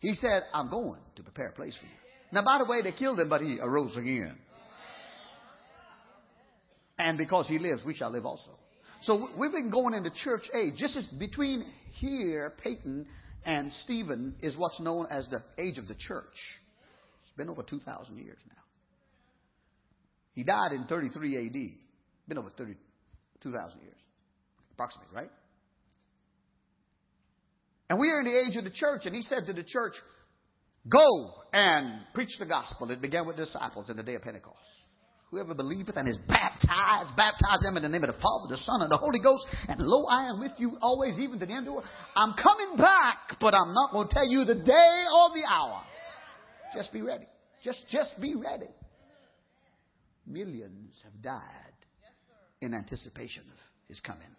he 0.00 0.14
said, 0.14 0.42
I'm 0.52 0.70
going 0.70 1.00
to 1.16 1.22
prepare 1.22 1.48
a 1.48 1.52
place 1.52 1.76
for 1.76 1.86
you. 1.86 1.92
Now, 2.32 2.44
by 2.44 2.58
the 2.58 2.70
way, 2.70 2.82
they 2.82 2.92
killed 2.92 3.20
him, 3.20 3.28
but 3.28 3.40
he 3.40 3.58
arose 3.60 3.96
again. 3.96 4.36
And 6.98 7.18
because 7.18 7.48
he 7.48 7.58
lives, 7.58 7.82
we 7.84 7.94
shall 7.94 8.10
live 8.10 8.24
also. 8.24 8.50
So 9.02 9.28
we've 9.38 9.50
been 9.50 9.70
going 9.70 9.94
into 9.94 10.10
church 10.10 10.48
age. 10.54 10.74
Just 10.76 10.96
as 10.96 11.06
between 11.18 11.64
here, 11.92 12.52
Peyton, 12.62 13.06
and 13.44 13.72
Stephen 13.72 14.36
is 14.40 14.56
what's 14.56 14.80
known 14.80 15.06
as 15.10 15.28
the 15.28 15.42
age 15.58 15.78
of 15.78 15.88
the 15.88 15.96
church. 15.98 16.36
It's 17.22 17.32
been 17.36 17.48
over 17.48 17.62
2,000 17.62 18.16
years 18.18 18.38
now. 18.46 18.62
He 20.34 20.44
died 20.44 20.72
in 20.72 20.84
33 20.84 21.46
AD. 21.46 22.28
Been 22.28 22.38
over 22.38 22.50
32,000 22.50 23.80
years, 23.80 23.94
approximately, 24.72 25.14
right? 25.14 25.30
And 27.92 28.00
we 28.00 28.08
are 28.08 28.20
in 28.20 28.24
the 28.24 28.40
age 28.48 28.56
of 28.56 28.64
the 28.64 28.70
church, 28.70 29.02
and 29.04 29.14
he 29.14 29.20
said 29.20 29.44
to 29.48 29.52
the 29.52 29.62
church, 29.62 29.92
Go 30.88 31.34
and 31.52 32.00
preach 32.14 32.30
the 32.38 32.46
gospel. 32.46 32.90
It 32.90 33.02
began 33.02 33.26
with 33.26 33.36
disciples 33.36 33.90
in 33.90 33.98
the 33.98 34.02
day 34.02 34.14
of 34.14 34.22
Pentecost. 34.22 34.56
Whoever 35.30 35.54
believeth 35.54 35.94
and 35.98 36.08
is 36.08 36.16
baptized, 36.26 37.14
baptize 37.18 37.60
them 37.60 37.76
in 37.76 37.82
the 37.82 37.90
name 37.90 38.02
of 38.02 38.06
the 38.06 38.18
Father, 38.18 38.48
the 38.48 38.56
Son, 38.56 38.80
and 38.80 38.90
the 38.90 38.96
Holy 38.96 39.20
Ghost. 39.20 39.44
And 39.68 39.78
lo, 39.78 40.06
I 40.06 40.30
am 40.30 40.40
with 40.40 40.52
you 40.56 40.78
always, 40.80 41.18
even 41.18 41.38
to 41.40 41.44
the 41.44 41.52
end 41.52 41.58
of 41.58 41.64
the 41.66 41.72
world. 41.72 41.84
I'm 42.16 42.32
coming 42.42 42.78
back, 42.78 43.36
but 43.38 43.52
I'm 43.52 43.74
not 43.74 43.92
going 43.92 44.08
to 44.08 44.14
tell 44.14 44.26
you 44.26 44.46
the 44.46 44.64
day 44.64 45.04
or 45.12 45.28
the 45.36 45.44
hour. 45.46 45.84
Just 46.74 46.94
be 46.94 47.02
ready. 47.02 47.26
Just, 47.62 47.84
just 47.90 48.18
be 48.18 48.34
ready. 48.34 48.72
Millions 50.26 50.98
have 51.04 51.22
died 51.22 51.76
in 52.62 52.72
anticipation 52.72 53.42
of 53.42 53.58
his 53.86 54.00
coming. 54.00 54.32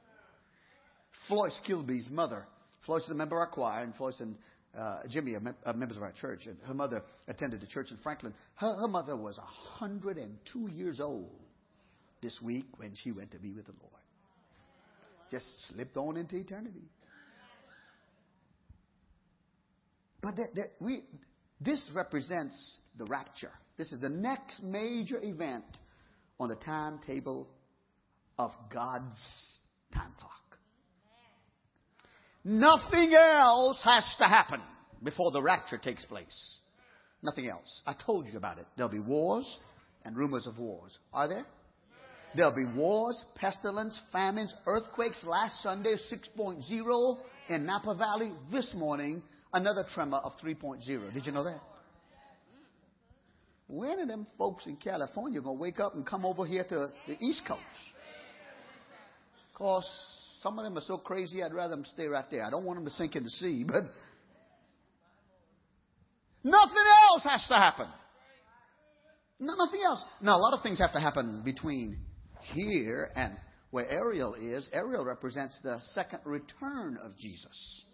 Floyce 1.30 1.60
Kilby's 1.68 2.10
mother, 2.10 2.48
Floyce 2.86 3.04
is 3.04 3.12
a 3.12 3.16
member 3.16 3.36
of 3.38 3.42
our 3.42 3.48
choir, 3.48 3.84
and 3.84 3.96
Floyce 3.96 4.20
and 4.20 4.36
uh, 4.78 5.02
Jimmy 5.10 5.36
are 5.36 5.74
members 5.74 5.98
of 5.98 6.04
our 6.04 6.12
church. 6.12 6.48
And 6.48 6.58
her 6.66 6.74
mother 6.74 7.04
attended 7.28 7.62
the 7.62 7.68
church 7.68 7.92
in 7.92 7.98
Franklin. 7.98 8.34
Her, 8.56 8.74
her 8.76 8.88
mother 8.88 9.16
was 9.16 9.38
102 9.38 10.70
years 10.72 11.00
old 11.00 11.30
this 12.22 12.40
week 12.44 12.66
when 12.78 12.94
she 12.96 13.12
went 13.12 13.32
to 13.32 13.40
be 13.40 13.52
with 13.52 13.66
the 13.66 13.74
Lord. 13.80 13.92
Just 15.30 15.46
slipped 15.68 15.98
on 15.98 16.18
into 16.18 16.36
eternity. 16.38 16.90
But 20.22 20.38
that, 20.38 20.48
that 20.56 20.68
we, 20.80 21.04
this 21.60 21.92
represents 21.94 22.78
the 22.98 23.06
rapture. 23.06 23.52
This 23.78 23.92
is 23.92 24.00
the 24.00 24.10
next 24.10 24.62
major 24.64 25.20
event 25.22 25.66
on 26.40 26.50
the 26.50 26.56
timetable 26.56 27.48
of 28.40 28.52
God's 28.72 29.16
time 29.94 30.14
clock. 30.20 30.33
Nothing 32.44 33.14
else 33.14 33.82
has 33.84 34.16
to 34.18 34.26
happen 34.26 34.62
before 35.02 35.32
the 35.32 35.42
rapture 35.42 35.78
takes 35.78 36.06
place. 36.06 36.58
Nothing 37.22 37.48
else. 37.48 37.82
I 37.86 37.94
told 38.06 38.28
you 38.28 38.38
about 38.38 38.58
it. 38.58 38.66
There'll 38.76 38.92
be 38.92 39.00
wars 39.00 39.60
and 40.04 40.18
rumors 40.18 40.46
of 40.46 40.58
wars. 40.58 40.98
Are 41.14 41.28
there? 41.28 41.46
There'll 42.36 42.56
be 42.56 42.66
wars, 42.76 43.24
pestilence, 43.36 44.02
famines, 44.12 44.54
earthquakes. 44.66 45.24
Last 45.24 45.62
Sunday, 45.62 45.96
6.0 46.12 47.18
in 47.50 47.66
Napa 47.66 47.96
Valley. 47.96 48.34
This 48.52 48.74
morning, 48.76 49.22
another 49.54 49.86
tremor 49.94 50.18
of 50.18 50.34
3.0. 50.44 51.14
Did 51.14 51.26
you 51.26 51.32
know 51.32 51.44
that? 51.44 51.62
When 53.68 54.00
are 54.00 54.06
them 54.06 54.28
folks 54.38 54.68
in 54.68 54.76
California 54.76 55.42
going 55.42 55.58
to 55.58 55.62
wake 55.62 55.80
up 55.80 55.96
and 55.96 56.06
come 56.06 56.26
over 56.26 56.46
here 56.46 56.66
to 56.66 56.88
the 57.08 57.18
East 57.22 57.44
Coast? 57.48 57.62
Of 59.48 59.58
course, 59.58 60.13
some 60.44 60.60
of 60.60 60.66
them 60.66 60.78
are 60.78 60.82
so 60.82 60.98
crazy, 60.98 61.42
I'd 61.42 61.54
rather 61.54 61.78
them 61.78 61.86
stay 61.86 62.08
right 62.08 62.26
there. 62.30 62.44
I 62.44 62.50
don't 62.50 62.66
want 62.66 62.78
them 62.78 62.86
to 62.86 62.92
sink 62.92 63.16
in 63.16 63.24
the 63.24 63.30
sea, 63.30 63.64
but 63.68 63.84
nothing 66.44 66.86
else 67.10 67.24
has 67.24 67.48
to 67.48 67.56
happen. 67.56 67.88
No, 69.40 69.56
nothing 69.56 69.82
else. 69.84 70.04
Now, 70.22 70.36
a 70.36 70.42
lot 70.42 70.54
of 70.54 70.62
things 70.62 70.80
have 70.80 70.92
to 70.94 71.00
happen 71.00 71.42
between 71.44 71.98
here 72.54 73.10
and 73.16 73.36
where 73.72 73.90
Ariel 73.90 74.36
is. 74.36 74.70
Ariel 74.74 75.06
represents 75.06 75.58
the 75.64 75.80
second 75.94 76.20
return 76.26 76.98
of 77.02 77.18
Jesus. 77.18 77.86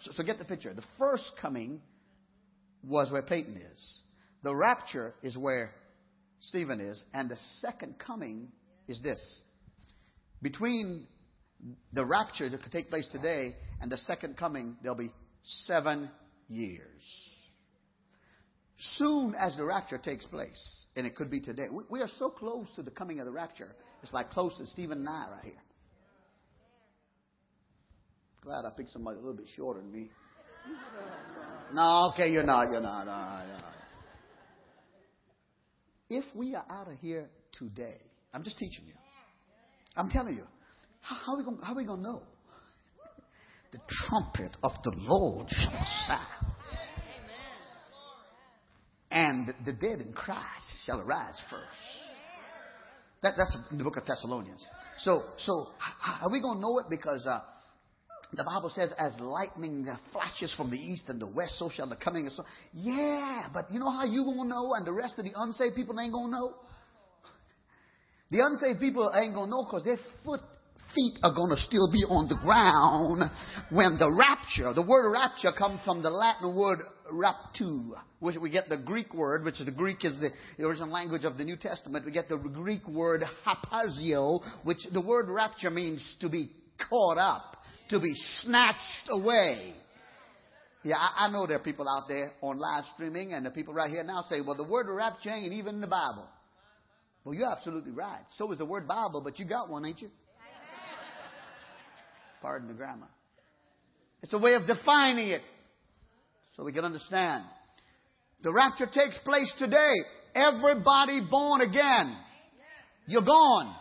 So, 0.00 0.10
so 0.14 0.24
get 0.24 0.38
the 0.38 0.44
picture. 0.44 0.72
The 0.74 0.84
first 0.98 1.32
coming 1.40 1.80
was 2.82 3.12
where 3.12 3.22
Peyton 3.22 3.56
is. 3.56 4.00
The 4.42 4.54
rapture 4.54 5.14
is 5.22 5.36
where 5.36 5.70
Stephen 6.40 6.80
is. 6.80 7.02
And 7.12 7.30
the 7.30 7.36
second 7.60 7.96
coming 7.98 8.48
is 8.88 9.00
this. 9.02 9.42
Between 10.42 11.06
the 11.92 12.04
rapture 12.04 12.48
that 12.48 12.62
could 12.62 12.72
take 12.72 12.88
place 12.88 13.08
today 13.10 13.54
and 13.80 13.90
the 13.90 13.98
second 13.98 14.36
coming, 14.36 14.76
there'll 14.82 14.96
be 14.96 15.12
seven 15.44 16.10
years. 16.48 17.02
Soon 18.96 19.34
as 19.38 19.56
the 19.56 19.64
rapture 19.64 19.98
takes 19.98 20.24
place, 20.26 20.86
and 20.94 21.06
it 21.06 21.16
could 21.16 21.30
be 21.30 21.40
today, 21.40 21.66
we, 21.70 21.84
we 21.90 22.00
are 22.00 22.08
so 22.18 22.30
close 22.30 22.66
to 22.76 22.82
the 22.82 22.90
coming 22.90 23.18
of 23.18 23.26
the 23.26 23.32
rapture. 23.32 23.74
It's 24.02 24.12
like 24.12 24.30
close 24.30 24.56
to 24.58 24.66
Stephen 24.66 24.98
and 24.98 25.08
I 25.08 25.26
right 25.30 25.44
here. 25.44 25.62
Glad 28.42 28.64
I 28.64 28.70
picked 28.76 28.90
somebody 28.90 29.16
a 29.16 29.20
little 29.20 29.36
bit 29.36 29.46
shorter 29.56 29.80
than 29.80 29.92
me. 29.92 30.10
No, 31.70 32.10
okay, 32.14 32.30
you're 32.30 32.44
not, 32.44 32.70
you're 32.70 32.80
not, 32.80 33.04
no, 33.04 33.46
no. 33.46 33.64
If 36.08 36.24
we 36.34 36.54
are 36.54 36.64
out 36.70 36.88
of 36.88 36.96
here 36.98 37.28
today, 37.52 37.98
I'm 38.32 38.42
just 38.42 38.58
teaching 38.58 38.86
you. 38.86 38.94
I'm 39.94 40.08
telling 40.08 40.36
you, 40.36 40.44
how, 41.00 41.34
are 41.34 41.38
we 41.38 41.44
going, 41.44 41.58
how 41.62 41.72
are 41.72 41.76
we 41.76 41.86
going 41.86 42.02
to 42.02 42.06
know? 42.06 42.22
The 43.72 43.80
trumpet 43.88 44.56
of 44.62 44.72
the 44.82 44.92
Lord 44.96 45.46
shall 45.50 45.86
sound. 46.06 46.54
And 49.10 49.48
the 49.64 49.72
dead 49.72 50.00
in 50.00 50.12
Christ 50.12 50.66
shall 50.84 51.00
arise 51.00 51.40
first. 51.50 51.64
That, 53.22 53.32
that's 53.36 53.56
in 53.70 53.78
the 53.78 53.84
book 53.84 53.96
of 53.96 54.06
Thessalonians. 54.06 54.66
So, 54.98 55.22
so 55.38 55.66
how 55.78 56.26
are 56.26 56.32
we 56.32 56.40
going 56.40 56.58
to 56.58 56.60
know 56.60 56.78
it? 56.78 56.86
Because 56.88 57.26
uh, 57.26 57.40
the 58.32 58.44
Bible 58.44 58.70
says, 58.70 58.92
as 58.98 59.18
lightning 59.18 59.86
flashes 60.12 60.54
from 60.54 60.70
the 60.70 60.76
east 60.76 61.04
and 61.08 61.20
the 61.20 61.26
west, 61.26 61.58
so 61.58 61.70
shall 61.74 61.88
the 61.88 61.96
coming 61.96 62.26
of 62.26 62.32
so. 62.32 62.44
Yeah, 62.72 63.48
but 63.52 63.70
you 63.70 63.80
know 63.80 63.90
how 63.90 64.04
you 64.04 64.24
going 64.24 64.42
to 64.42 64.48
know 64.48 64.74
and 64.74 64.86
the 64.86 64.92
rest 64.92 65.18
of 65.18 65.24
the 65.24 65.32
unsaved 65.34 65.74
people 65.74 65.98
ain't 65.98 66.12
going 66.12 66.26
to 66.26 66.32
know? 66.32 66.54
The 68.30 68.44
unsaved 68.44 68.78
people 68.78 69.10
ain't 69.14 69.32
going 69.32 69.46
to 69.46 69.50
know 69.50 69.64
because 69.64 69.84
their 69.84 69.96
foot 70.22 70.42
feet 70.98 71.18
are 71.22 71.34
going 71.34 71.50
to 71.50 71.60
still 71.62 71.90
be 71.92 72.02
on 72.08 72.28
the 72.28 72.36
ground 72.42 73.30
when 73.70 73.98
the 73.98 74.10
rapture, 74.10 74.72
the 74.74 74.86
word 74.86 75.10
rapture 75.10 75.52
comes 75.56 75.80
from 75.84 76.02
the 76.02 76.10
Latin 76.10 76.56
word 76.56 76.78
raptu, 77.12 77.92
which 78.20 78.36
we 78.36 78.50
get 78.50 78.68
the 78.68 78.78
Greek 78.78 79.14
word, 79.14 79.44
which 79.44 79.58
the 79.64 79.70
Greek 79.70 80.04
is 80.04 80.18
the, 80.20 80.30
the 80.58 80.66
original 80.66 80.90
language 80.90 81.24
of 81.24 81.38
the 81.38 81.44
New 81.44 81.56
Testament. 81.56 82.04
We 82.04 82.12
get 82.12 82.28
the 82.28 82.36
Greek 82.36 82.86
word 82.88 83.22
harpazo, 83.46 84.40
which 84.64 84.78
the 84.92 85.00
word 85.00 85.28
rapture 85.28 85.70
means 85.70 86.16
to 86.20 86.28
be 86.28 86.50
caught 86.88 87.18
up, 87.18 87.56
to 87.90 88.00
be 88.00 88.12
snatched 88.42 89.08
away. 89.08 89.74
Yeah, 90.82 90.96
I, 90.96 91.26
I 91.26 91.32
know 91.32 91.46
there 91.46 91.56
are 91.56 91.62
people 91.62 91.88
out 91.88 92.08
there 92.08 92.32
on 92.40 92.58
live 92.58 92.84
streaming, 92.94 93.32
and 93.32 93.44
the 93.46 93.50
people 93.50 93.74
right 93.74 93.90
here 93.90 94.02
now 94.04 94.24
say, 94.28 94.40
well, 94.40 94.56
the 94.56 94.68
word 94.68 94.86
rapture 94.88 95.30
ain't 95.30 95.52
even 95.52 95.76
in 95.76 95.80
the 95.80 95.88
Bible. 95.88 96.26
Well, 97.24 97.34
you're 97.34 97.50
absolutely 97.50 97.92
right. 97.92 98.22
So 98.36 98.50
is 98.52 98.58
the 98.58 98.64
word 98.64 98.88
Bible, 98.88 99.20
but 99.22 99.38
you 99.38 99.44
got 99.44 99.68
one, 99.68 99.84
ain't 99.84 100.00
you? 100.00 100.08
Pardon 102.40 102.68
the 102.68 102.74
grammar. 102.74 103.08
It's 104.22 104.32
a 104.32 104.38
way 104.38 104.54
of 104.54 104.66
defining 104.66 105.28
it 105.28 105.42
so 106.56 106.64
we 106.64 106.72
can 106.72 106.84
understand. 106.84 107.44
The 108.42 108.52
rapture 108.52 108.86
takes 108.86 109.18
place 109.24 109.52
today. 109.58 109.94
Everybody 110.34 111.22
born 111.30 111.60
again. 111.60 112.16
You're 113.06 113.24
gone. 113.24 113.74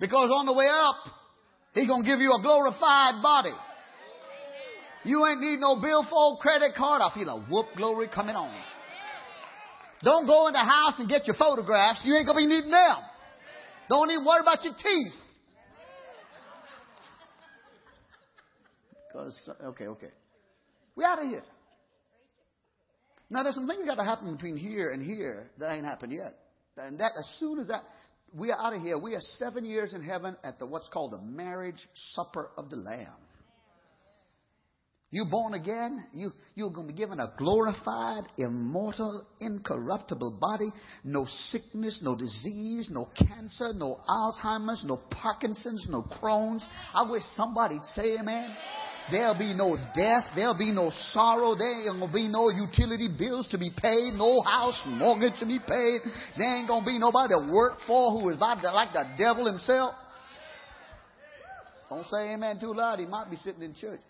Because 0.00 0.30
on 0.32 0.46
the 0.46 0.54
way 0.54 0.66
up, 0.68 0.96
He's 1.72 1.86
going 1.86 2.02
to 2.02 2.08
give 2.08 2.18
you 2.18 2.32
a 2.32 2.42
glorified 2.42 3.22
body. 3.22 3.54
You 5.04 5.24
ain't 5.24 5.40
need 5.40 5.60
no 5.60 5.80
billfold 5.80 6.40
credit 6.40 6.72
card. 6.76 7.00
I 7.00 7.14
feel 7.14 7.28
a 7.28 7.40
whoop 7.48 7.66
glory 7.76 8.08
coming 8.12 8.34
on. 8.34 8.52
Don't 10.02 10.26
go 10.26 10.48
in 10.48 10.52
the 10.52 10.58
house 10.58 10.98
and 10.98 11.08
get 11.08 11.26
your 11.26 11.36
photographs. 11.36 12.00
You 12.04 12.16
ain't 12.16 12.26
going 12.26 12.36
to 12.36 12.42
be 12.42 12.48
needing 12.48 12.72
them. 12.72 12.96
Don't 13.88 14.10
even 14.10 14.24
worry 14.24 14.40
about 14.40 14.64
your 14.64 14.74
teeth. 14.74 15.19
Because, 19.10 19.50
okay, 19.64 19.86
okay. 19.86 20.10
We're 20.94 21.06
out 21.06 21.18
of 21.18 21.26
here. 21.26 21.42
Now, 23.28 23.42
there's 23.42 23.54
some 23.54 23.66
things 23.66 23.86
got 23.86 23.96
to 23.96 24.04
happen 24.04 24.34
between 24.34 24.56
here 24.56 24.90
and 24.90 25.04
here 25.04 25.50
that 25.58 25.72
ain't 25.72 25.84
happened 25.84 26.12
yet. 26.12 26.34
And 26.76 26.98
that, 27.00 27.12
as 27.18 27.28
soon 27.38 27.58
as 27.58 27.68
that, 27.68 27.82
we 28.34 28.50
are 28.50 28.58
out 28.58 28.74
of 28.74 28.82
here. 28.82 28.98
We 28.98 29.14
are 29.14 29.20
seven 29.20 29.64
years 29.64 29.94
in 29.94 30.02
heaven 30.02 30.36
at 30.44 30.58
the 30.58 30.66
what's 30.66 30.88
called 30.88 31.12
the 31.12 31.20
marriage 31.20 31.88
supper 32.14 32.50
of 32.56 32.70
the 32.70 32.76
Lamb. 32.76 33.08
You 35.12 35.24
born 35.24 35.54
again, 35.54 36.06
you, 36.14 36.30
you're 36.54 36.70
going 36.70 36.86
to 36.86 36.92
be 36.92 36.96
given 36.96 37.18
a 37.18 37.32
glorified, 37.36 38.24
immortal, 38.38 39.26
incorruptible 39.40 40.38
body. 40.40 40.70
No 41.02 41.26
sickness, 41.26 42.00
no 42.00 42.16
disease, 42.16 42.88
no 42.92 43.08
cancer, 43.16 43.72
no 43.74 43.98
Alzheimer's, 44.08 44.84
no 44.84 45.00
Parkinson's, 45.10 45.88
no 45.90 46.02
Crohn's. 46.02 46.66
I 46.94 47.10
wish 47.10 47.24
somebody'd 47.34 47.82
say 47.94 48.18
amen. 48.20 48.54
There'll 49.10 49.38
be 49.38 49.54
no 49.54 49.76
death. 49.94 50.24
There'll 50.36 50.58
be 50.58 50.72
no 50.72 50.92
sorrow. 51.12 51.54
There 51.54 51.70
ain't 51.70 51.98
gonna 51.98 52.12
be 52.12 52.28
no 52.28 52.50
utility 52.50 53.08
bills 53.18 53.48
to 53.48 53.58
be 53.58 53.70
paid, 53.76 54.14
no 54.14 54.42
house 54.42 54.80
mortgage 54.86 55.38
to 55.40 55.46
be 55.46 55.58
paid. 55.58 56.00
There 56.36 56.56
ain't 56.56 56.68
gonna 56.68 56.86
be 56.86 56.98
nobody 56.98 57.34
to 57.34 57.52
work 57.52 57.78
for 57.86 58.12
who 58.12 58.28
is 58.30 58.38
like 58.38 58.62
the 58.62 59.04
devil 59.18 59.46
himself. 59.46 59.94
Don't 61.88 62.06
say 62.06 62.34
amen 62.34 62.60
too 62.60 62.72
loud. 62.72 63.00
He 63.00 63.06
might 63.06 63.30
be 63.30 63.36
sitting 63.36 63.62
in 63.62 63.74
church. 63.74 64.00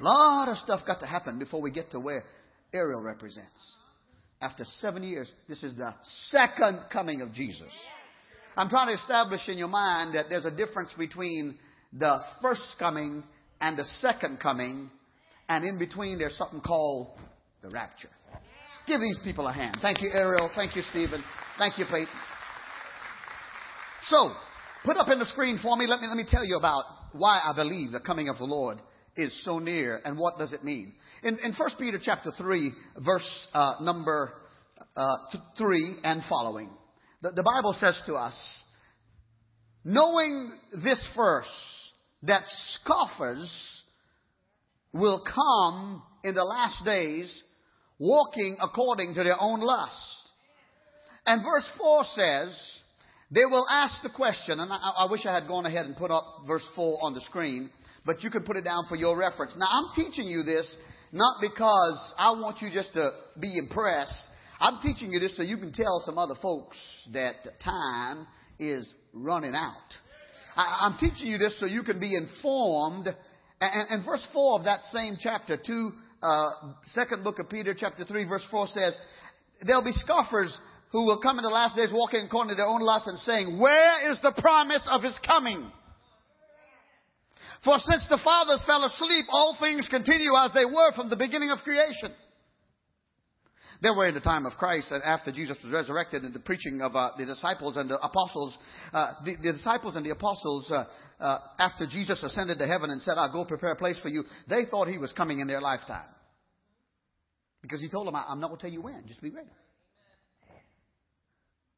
A 0.00 0.02
lot 0.02 0.48
of 0.48 0.58
stuff 0.58 0.80
got 0.86 1.00
to 1.00 1.06
happen 1.06 1.38
before 1.38 1.62
we 1.62 1.70
get 1.70 1.90
to 1.92 2.00
where 2.00 2.22
Ariel 2.74 3.02
represents. 3.02 3.76
After 4.40 4.64
seven 4.64 5.02
years, 5.02 5.32
this 5.48 5.62
is 5.62 5.76
the 5.76 5.94
second 6.28 6.80
coming 6.92 7.22
of 7.22 7.32
Jesus. 7.32 7.72
I'm 8.56 8.68
trying 8.68 8.88
to 8.88 8.94
establish 8.94 9.48
in 9.48 9.56
your 9.56 9.68
mind 9.68 10.14
that 10.14 10.26
there's 10.28 10.44
a 10.44 10.50
difference 10.50 10.92
between 10.98 11.56
the 11.92 12.18
first 12.42 12.74
coming 12.78 13.22
and 13.62 13.78
the 13.78 13.84
second 13.84 14.40
coming, 14.40 14.90
and 15.48 15.64
in 15.64 15.78
between 15.78 16.18
there's 16.18 16.36
something 16.36 16.60
called 16.60 17.16
the 17.62 17.70
rapture. 17.70 18.10
Give 18.86 19.00
these 19.00 19.18
people 19.24 19.46
a 19.46 19.52
hand. 19.52 19.78
Thank 19.80 20.02
you, 20.02 20.10
Ariel. 20.12 20.50
Thank 20.54 20.74
you, 20.74 20.82
Stephen. 20.82 21.22
Thank 21.56 21.78
you, 21.78 21.84
Peyton. 21.86 22.12
So, 24.02 24.32
put 24.84 24.96
up 24.96 25.08
in 25.08 25.20
the 25.20 25.24
screen 25.24 25.60
for 25.62 25.76
me. 25.76 25.86
Let 25.86 26.00
me 26.00 26.08
let 26.08 26.16
me 26.16 26.24
tell 26.28 26.44
you 26.44 26.56
about 26.58 26.84
why 27.12 27.40
I 27.42 27.54
believe 27.54 27.92
the 27.92 28.00
coming 28.04 28.28
of 28.28 28.38
the 28.38 28.44
Lord 28.44 28.78
is 29.16 29.44
so 29.44 29.60
near. 29.60 30.00
And 30.04 30.18
what 30.18 30.38
does 30.38 30.52
it 30.52 30.64
mean? 30.64 30.92
In, 31.22 31.38
in 31.38 31.52
1 31.56 31.70
Peter 31.78 32.00
chapter 32.02 32.32
3, 32.36 32.72
verse 33.04 33.48
uh, 33.54 33.74
number 33.80 34.32
uh, 34.96 35.16
th- 35.30 35.44
3 35.56 35.96
and 36.02 36.22
following, 36.28 36.70
the, 37.20 37.30
the 37.30 37.42
Bible 37.44 37.76
says 37.78 38.00
to 38.06 38.14
us, 38.14 38.62
knowing 39.84 40.50
this 40.82 41.08
first, 41.14 41.50
that 42.24 42.42
scoffers 42.46 43.82
will 44.92 45.22
come 45.24 46.02
in 46.24 46.34
the 46.34 46.44
last 46.44 46.84
days 46.84 47.42
walking 47.98 48.56
according 48.60 49.14
to 49.14 49.24
their 49.24 49.40
own 49.40 49.60
lust. 49.60 50.28
And 51.26 51.42
verse 51.44 51.70
4 51.78 52.04
says, 52.04 52.80
they 53.30 53.44
will 53.46 53.66
ask 53.70 54.02
the 54.02 54.10
question, 54.10 54.60
and 54.60 54.70
I, 54.70 55.06
I, 55.06 55.10
wish 55.10 55.24
I 55.24 55.32
had 55.32 55.48
gone 55.48 55.64
ahead 55.64 55.86
and 55.86 55.96
put 55.96 56.10
up 56.10 56.24
verse 56.46 56.68
4 56.76 56.98
on 57.00 57.14
the 57.14 57.20
screen, 57.22 57.70
but 58.04 58.22
you 58.22 58.30
can 58.30 58.44
put 58.44 58.56
it 58.56 58.62
down 58.64 58.84
for 58.88 58.96
your 58.96 59.16
reference. 59.16 59.56
Now, 59.56 59.68
I'm 59.70 59.94
teaching 59.94 60.26
you 60.26 60.42
this 60.42 60.76
not 61.12 61.36
because 61.40 62.14
I 62.18 62.32
want 62.32 62.60
you 62.60 62.68
just 62.72 62.92
to 62.94 63.10
be 63.40 63.56
impressed. 63.58 64.26
I'm 64.60 64.80
teaching 64.82 65.12
you 65.12 65.20
this 65.20 65.36
so 65.36 65.42
you 65.42 65.56
can 65.56 65.72
tell 65.72 66.02
some 66.04 66.18
other 66.18 66.34
folks 66.42 66.76
that 67.12 67.34
time 67.64 68.26
is 68.58 68.92
running 69.12 69.54
out. 69.54 69.76
I, 70.56 70.86
am 70.86 70.96
teaching 70.98 71.28
you 71.28 71.38
this 71.38 71.58
so 71.58 71.66
you 71.66 71.82
can 71.82 71.98
be 72.00 72.16
informed. 72.16 73.08
And, 73.60 73.86
and 73.90 74.04
verse 74.04 74.26
4 74.32 74.58
of 74.58 74.64
that 74.64 74.82
same 74.90 75.16
chapter, 75.20 75.56
2, 75.56 75.90
uh, 76.22 76.50
second 76.86 77.24
book 77.24 77.38
of 77.38 77.48
Peter, 77.48 77.74
chapter 77.76 78.04
3, 78.04 78.28
verse 78.28 78.46
4 78.50 78.66
says, 78.68 78.96
There'll 79.66 79.84
be 79.84 79.92
scoffers 79.92 80.56
who 80.90 81.06
will 81.06 81.20
come 81.20 81.38
in 81.38 81.42
the 81.42 81.50
last 81.50 81.76
days 81.76 81.90
walking 81.92 82.26
according 82.26 82.50
to 82.50 82.56
their 82.56 82.66
own 82.66 82.80
lust 82.80 83.06
and 83.06 83.18
saying, 83.20 83.58
Where 83.58 84.12
is 84.12 84.20
the 84.20 84.34
promise 84.40 84.86
of 84.90 85.02
his 85.02 85.18
coming? 85.26 85.70
For 87.64 87.78
since 87.78 88.06
the 88.10 88.18
fathers 88.22 88.62
fell 88.66 88.84
asleep, 88.84 89.26
all 89.30 89.56
things 89.60 89.88
continue 89.88 90.34
as 90.34 90.52
they 90.52 90.66
were 90.66 90.92
from 90.92 91.08
the 91.08 91.16
beginning 91.16 91.50
of 91.50 91.58
creation. 91.62 92.12
They 93.82 93.90
were 93.90 94.06
in 94.06 94.14
the 94.14 94.20
time 94.20 94.46
of 94.46 94.52
Christ, 94.52 94.92
and 94.92 95.02
after 95.02 95.32
Jesus 95.32 95.58
was 95.62 95.72
resurrected, 95.72 96.22
and 96.22 96.32
the 96.32 96.38
preaching 96.38 96.80
of 96.80 96.94
uh, 96.94 97.10
the 97.18 97.26
disciples 97.26 97.76
and 97.76 97.90
the 97.90 97.98
apostles, 97.98 98.56
uh, 98.92 99.10
the, 99.24 99.34
the, 99.42 99.52
disciples 99.52 99.96
and 99.96 100.06
the 100.06 100.10
apostles, 100.10 100.70
uh, 100.70 100.84
uh 101.18 101.38
after 101.58 101.86
Jesus 101.88 102.22
ascended 102.22 102.58
to 102.58 102.66
heaven 102.66 102.90
and 102.90 103.02
said, 103.02 103.14
"I'll 103.18 103.32
go 103.32 103.44
prepare 103.44 103.72
a 103.72 103.76
place 103.76 103.98
for 103.98 104.08
you," 104.08 104.22
they 104.48 104.66
thought 104.70 104.86
he 104.86 104.98
was 104.98 105.12
coming 105.12 105.40
in 105.40 105.48
their 105.48 105.60
lifetime, 105.60 106.08
because 107.60 107.80
he 107.80 107.88
told 107.88 108.06
them, 108.06 108.14
"I'm 108.14 108.38
not 108.38 108.48
going 108.48 108.60
to 108.60 108.62
tell 108.62 108.72
you 108.72 108.82
when. 108.82 109.02
Just 109.08 109.20
be 109.20 109.30
ready." 109.30 109.50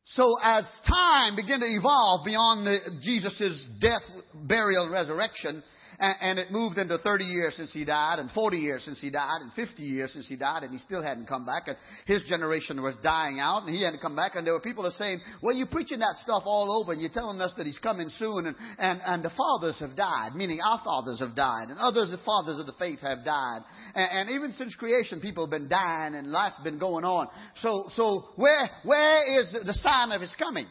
So 0.04 0.36
as 0.42 0.68
time 0.86 1.36
began 1.36 1.60
to 1.60 1.66
evolve 1.66 2.26
beyond 2.26 2.68
Jesus' 3.02 3.66
death, 3.80 4.02
burial, 4.34 4.90
resurrection, 4.92 5.62
and, 5.98 6.14
and 6.20 6.38
it 6.38 6.50
moved 6.50 6.78
into 6.78 6.98
30 6.98 7.24
years 7.24 7.54
since 7.56 7.72
he 7.72 7.84
died, 7.84 8.18
and 8.18 8.30
40 8.30 8.56
years 8.56 8.84
since 8.84 9.00
he 9.00 9.10
died, 9.10 9.40
and 9.40 9.52
50 9.52 9.82
years 9.82 10.12
since 10.12 10.28
he 10.28 10.36
died, 10.36 10.62
and 10.62 10.72
he 10.72 10.78
still 10.78 11.02
hadn't 11.02 11.26
come 11.26 11.46
back. 11.46 11.68
And 11.68 11.76
his 12.06 12.24
generation 12.24 12.82
was 12.82 12.94
dying 13.02 13.40
out, 13.40 13.62
and 13.64 13.74
he 13.74 13.84
hadn't 13.84 14.00
come 14.00 14.16
back. 14.16 14.32
And 14.34 14.46
there 14.46 14.54
were 14.54 14.60
people 14.60 14.84
that 14.84 14.92
saying, 14.92 15.20
"Well, 15.42 15.54
you're 15.54 15.66
preaching 15.66 16.00
that 16.00 16.16
stuff 16.22 16.42
all 16.46 16.80
over, 16.80 16.92
and 16.92 17.00
you're 17.00 17.10
telling 17.10 17.40
us 17.40 17.52
that 17.56 17.66
he's 17.66 17.78
coming 17.78 18.08
soon." 18.10 18.46
And 18.46 18.56
and 18.78 19.00
and 19.04 19.24
the 19.24 19.30
fathers 19.30 19.78
have 19.80 19.96
died, 19.96 20.34
meaning 20.34 20.60
our 20.60 20.80
fathers 20.84 21.20
have 21.20 21.34
died, 21.34 21.68
and 21.68 21.78
others, 21.78 22.10
the 22.10 22.18
fathers 22.18 22.58
of 22.58 22.66
the 22.66 22.78
faith, 22.78 23.00
have 23.00 23.24
died. 23.24 23.60
And, 23.94 24.28
and 24.28 24.30
even 24.30 24.52
since 24.52 24.74
creation, 24.74 25.20
people 25.20 25.46
have 25.46 25.50
been 25.50 25.68
dying, 25.68 26.14
and 26.14 26.28
life's 26.28 26.60
been 26.62 26.78
going 26.78 27.04
on. 27.04 27.28
So 27.60 27.88
so 27.94 28.24
where 28.36 28.70
where 28.84 29.40
is 29.40 29.52
the 29.52 29.74
sign 29.74 30.12
of 30.12 30.20
his 30.20 30.34
coming? 30.38 30.66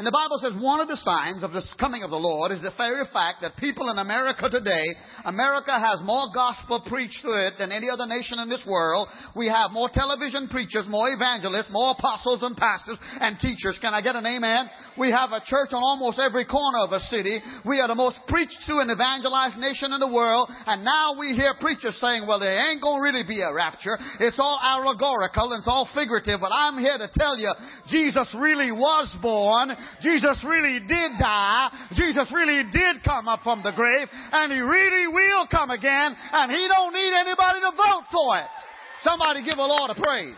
And 0.00 0.08
the 0.08 0.14
Bible 0.14 0.40
says 0.40 0.56
one 0.56 0.80
of 0.80 0.88
the 0.88 0.96
signs 0.96 1.44
of 1.44 1.52
the 1.52 1.60
coming 1.76 2.00
of 2.00 2.08
the 2.08 2.16
Lord 2.16 2.48
is 2.48 2.64
the 2.64 2.72
very 2.80 3.04
fact 3.12 3.44
that 3.44 3.60
people 3.60 3.92
in 3.92 4.00
America 4.00 4.48
today, 4.48 4.88
America 5.28 5.76
has 5.76 6.00
more 6.00 6.32
gospel 6.32 6.80
preached 6.88 7.20
to 7.20 7.28
it 7.28 7.60
than 7.60 7.68
any 7.68 7.92
other 7.92 8.08
nation 8.08 8.40
in 8.40 8.48
this 8.48 8.64
world. 8.64 9.12
We 9.36 9.52
have 9.52 9.68
more 9.68 9.92
television 9.92 10.48
preachers, 10.48 10.88
more 10.88 11.12
evangelists, 11.12 11.68
more 11.68 11.92
apostles 11.92 12.40
and 12.40 12.56
pastors 12.56 12.96
and 13.20 13.36
teachers. 13.36 13.76
Can 13.84 13.92
I 13.92 14.00
get 14.00 14.16
an 14.16 14.24
amen? 14.24 14.72
We 14.96 15.12
have 15.12 15.36
a 15.36 15.44
church 15.44 15.76
on 15.76 15.84
almost 15.84 16.16
every 16.16 16.48
corner 16.48 16.88
of 16.88 16.96
a 16.96 17.00
city. 17.12 17.44
We 17.68 17.84
are 17.84 17.88
the 17.88 17.98
most 17.98 18.16
preached 18.32 18.64
to 18.72 18.80
and 18.80 18.88
evangelized 18.88 19.60
nation 19.60 19.92
in 19.92 20.00
the 20.00 20.08
world. 20.08 20.48
And 20.48 20.88
now 20.88 21.20
we 21.20 21.36
hear 21.36 21.52
preachers 21.60 22.00
saying, 22.00 22.24
well, 22.24 22.40
there 22.40 22.56
ain't 22.56 22.80
going 22.80 22.96
to 22.96 23.04
really 23.04 23.28
be 23.28 23.44
a 23.44 23.52
rapture. 23.52 24.00
It's 24.24 24.40
all 24.40 24.56
allegorical 24.56 25.52
and 25.52 25.60
it's 25.60 25.68
all 25.68 25.84
figurative. 25.92 26.40
But 26.40 26.56
I'm 26.56 26.80
here 26.80 26.96
to 26.96 27.12
tell 27.12 27.36
you, 27.36 27.52
Jesus 27.92 28.32
really 28.40 28.72
was 28.72 29.12
born. 29.20 29.76
Jesus 30.00 30.44
really 30.46 30.80
did 30.80 31.18
die. 31.18 31.70
Jesus 31.94 32.30
really 32.34 32.64
did 32.70 33.02
come 33.04 33.28
up 33.28 33.40
from 33.42 33.62
the 33.62 33.72
grave. 33.72 34.08
And 34.10 34.52
he 34.52 34.60
really 34.60 35.08
will 35.08 35.46
come 35.50 35.70
again. 35.70 36.16
And 36.32 36.50
he 36.50 36.68
don't 36.68 36.92
need 36.92 37.12
anybody 37.14 37.60
to 37.60 37.72
vote 37.76 38.06
for 38.10 38.38
it. 38.38 38.54
Somebody 39.02 39.44
give 39.44 39.58
a 39.58 39.66
Lord 39.66 39.90
a 39.90 40.00
praise. 40.00 40.36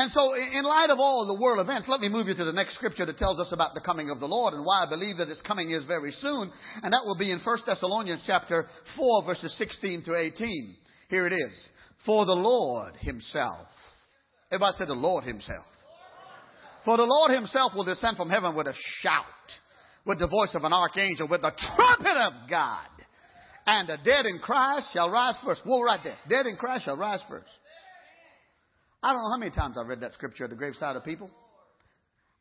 And 0.00 0.10
so, 0.12 0.32
in 0.32 0.64
light 0.64 0.88
of 0.88 0.98
all 0.98 1.28
the 1.28 1.42
world 1.42 1.60
events, 1.60 1.86
let 1.86 2.00
me 2.00 2.08
move 2.08 2.26
you 2.26 2.34
to 2.34 2.44
the 2.46 2.56
next 2.56 2.74
scripture 2.76 3.04
that 3.04 3.18
tells 3.18 3.38
us 3.38 3.52
about 3.52 3.74
the 3.74 3.82
coming 3.84 4.08
of 4.08 4.18
the 4.18 4.26
Lord 4.26 4.54
and 4.54 4.64
why 4.64 4.82
I 4.82 4.88
believe 4.88 5.18
that 5.18 5.28
His 5.28 5.42
coming 5.42 5.72
is 5.72 5.84
very 5.84 6.10
soon. 6.10 6.50
And 6.82 6.90
that 6.90 7.04
will 7.04 7.18
be 7.18 7.30
in 7.30 7.38
1 7.44 7.58
Thessalonians 7.66 8.24
chapter 8.26 8.64
4, 8.96 9.24
verses 9.26 9.54
16 9.58 10.04
to 10.06 10.16
18. 10.16 10.76
Here 11.10 11.26
it 11.26 11.34
is. 11.34 11.68
For 12.06 12.24
the 12.24 12.32
Lord 12.32 12.94
Himself 12.96 13.68
Everybody 14.50 14.76
said 14.78 14.88
the 14.88 14.94
Lord 14.94 15.24
Himself. 15.24 15.64
For 16.84 16.96
the 16.96 17.04
Lord 17.04 17.30
Himself 17.30 17.72
will 17.74 17.84
descend 17.84 18.16
from 18.16 18.30
heaven 18.30 18.56
with 18.56 18.66
a 18.66 18.74
shout, 19.00 19.24
with 20.06 20.18
the 20.18 20.26
voice 20.26 20.54
of 20.54 20.64
an 20.64 20.72
archangel, 20.72 21.28
with 21.28 21.42
the 21.42 21.52
trumpet 21.76 22.16
of 22.16 22.32
God. 22.48 22.88
And 23.66 23.88
the 23.88 23.98
dead 24.04 24.26
in 24.26 24.40
Christ 24.42 24.88
shall 24.92 25.10
rise 25.10 25.36
first. 25.44 25.62
Whoa, 25.64 25.82
right 25.82 26.00
there. 26.02 26.16
Dead 26.28 26.46
in 26.46 26.56
Christ 26.56 26.86
shall 26.86 26.96
rise 26.96 27.22
first. 27.28 27.50
I 29.02 29.12
don't 29.12 29.22
know 29.22 29.30
how 29.30 29.38
many 29.38 29.52
times 29.52 29.76
I've 29.78 29.86
read 29.86 30.00
that 30.00 30.14
scripture 30.14 30.44
at 30.44 30.50
the 30.50 30.56
graveside 30.56 30.96
of 30.96 31.04
people. 31.04 31.30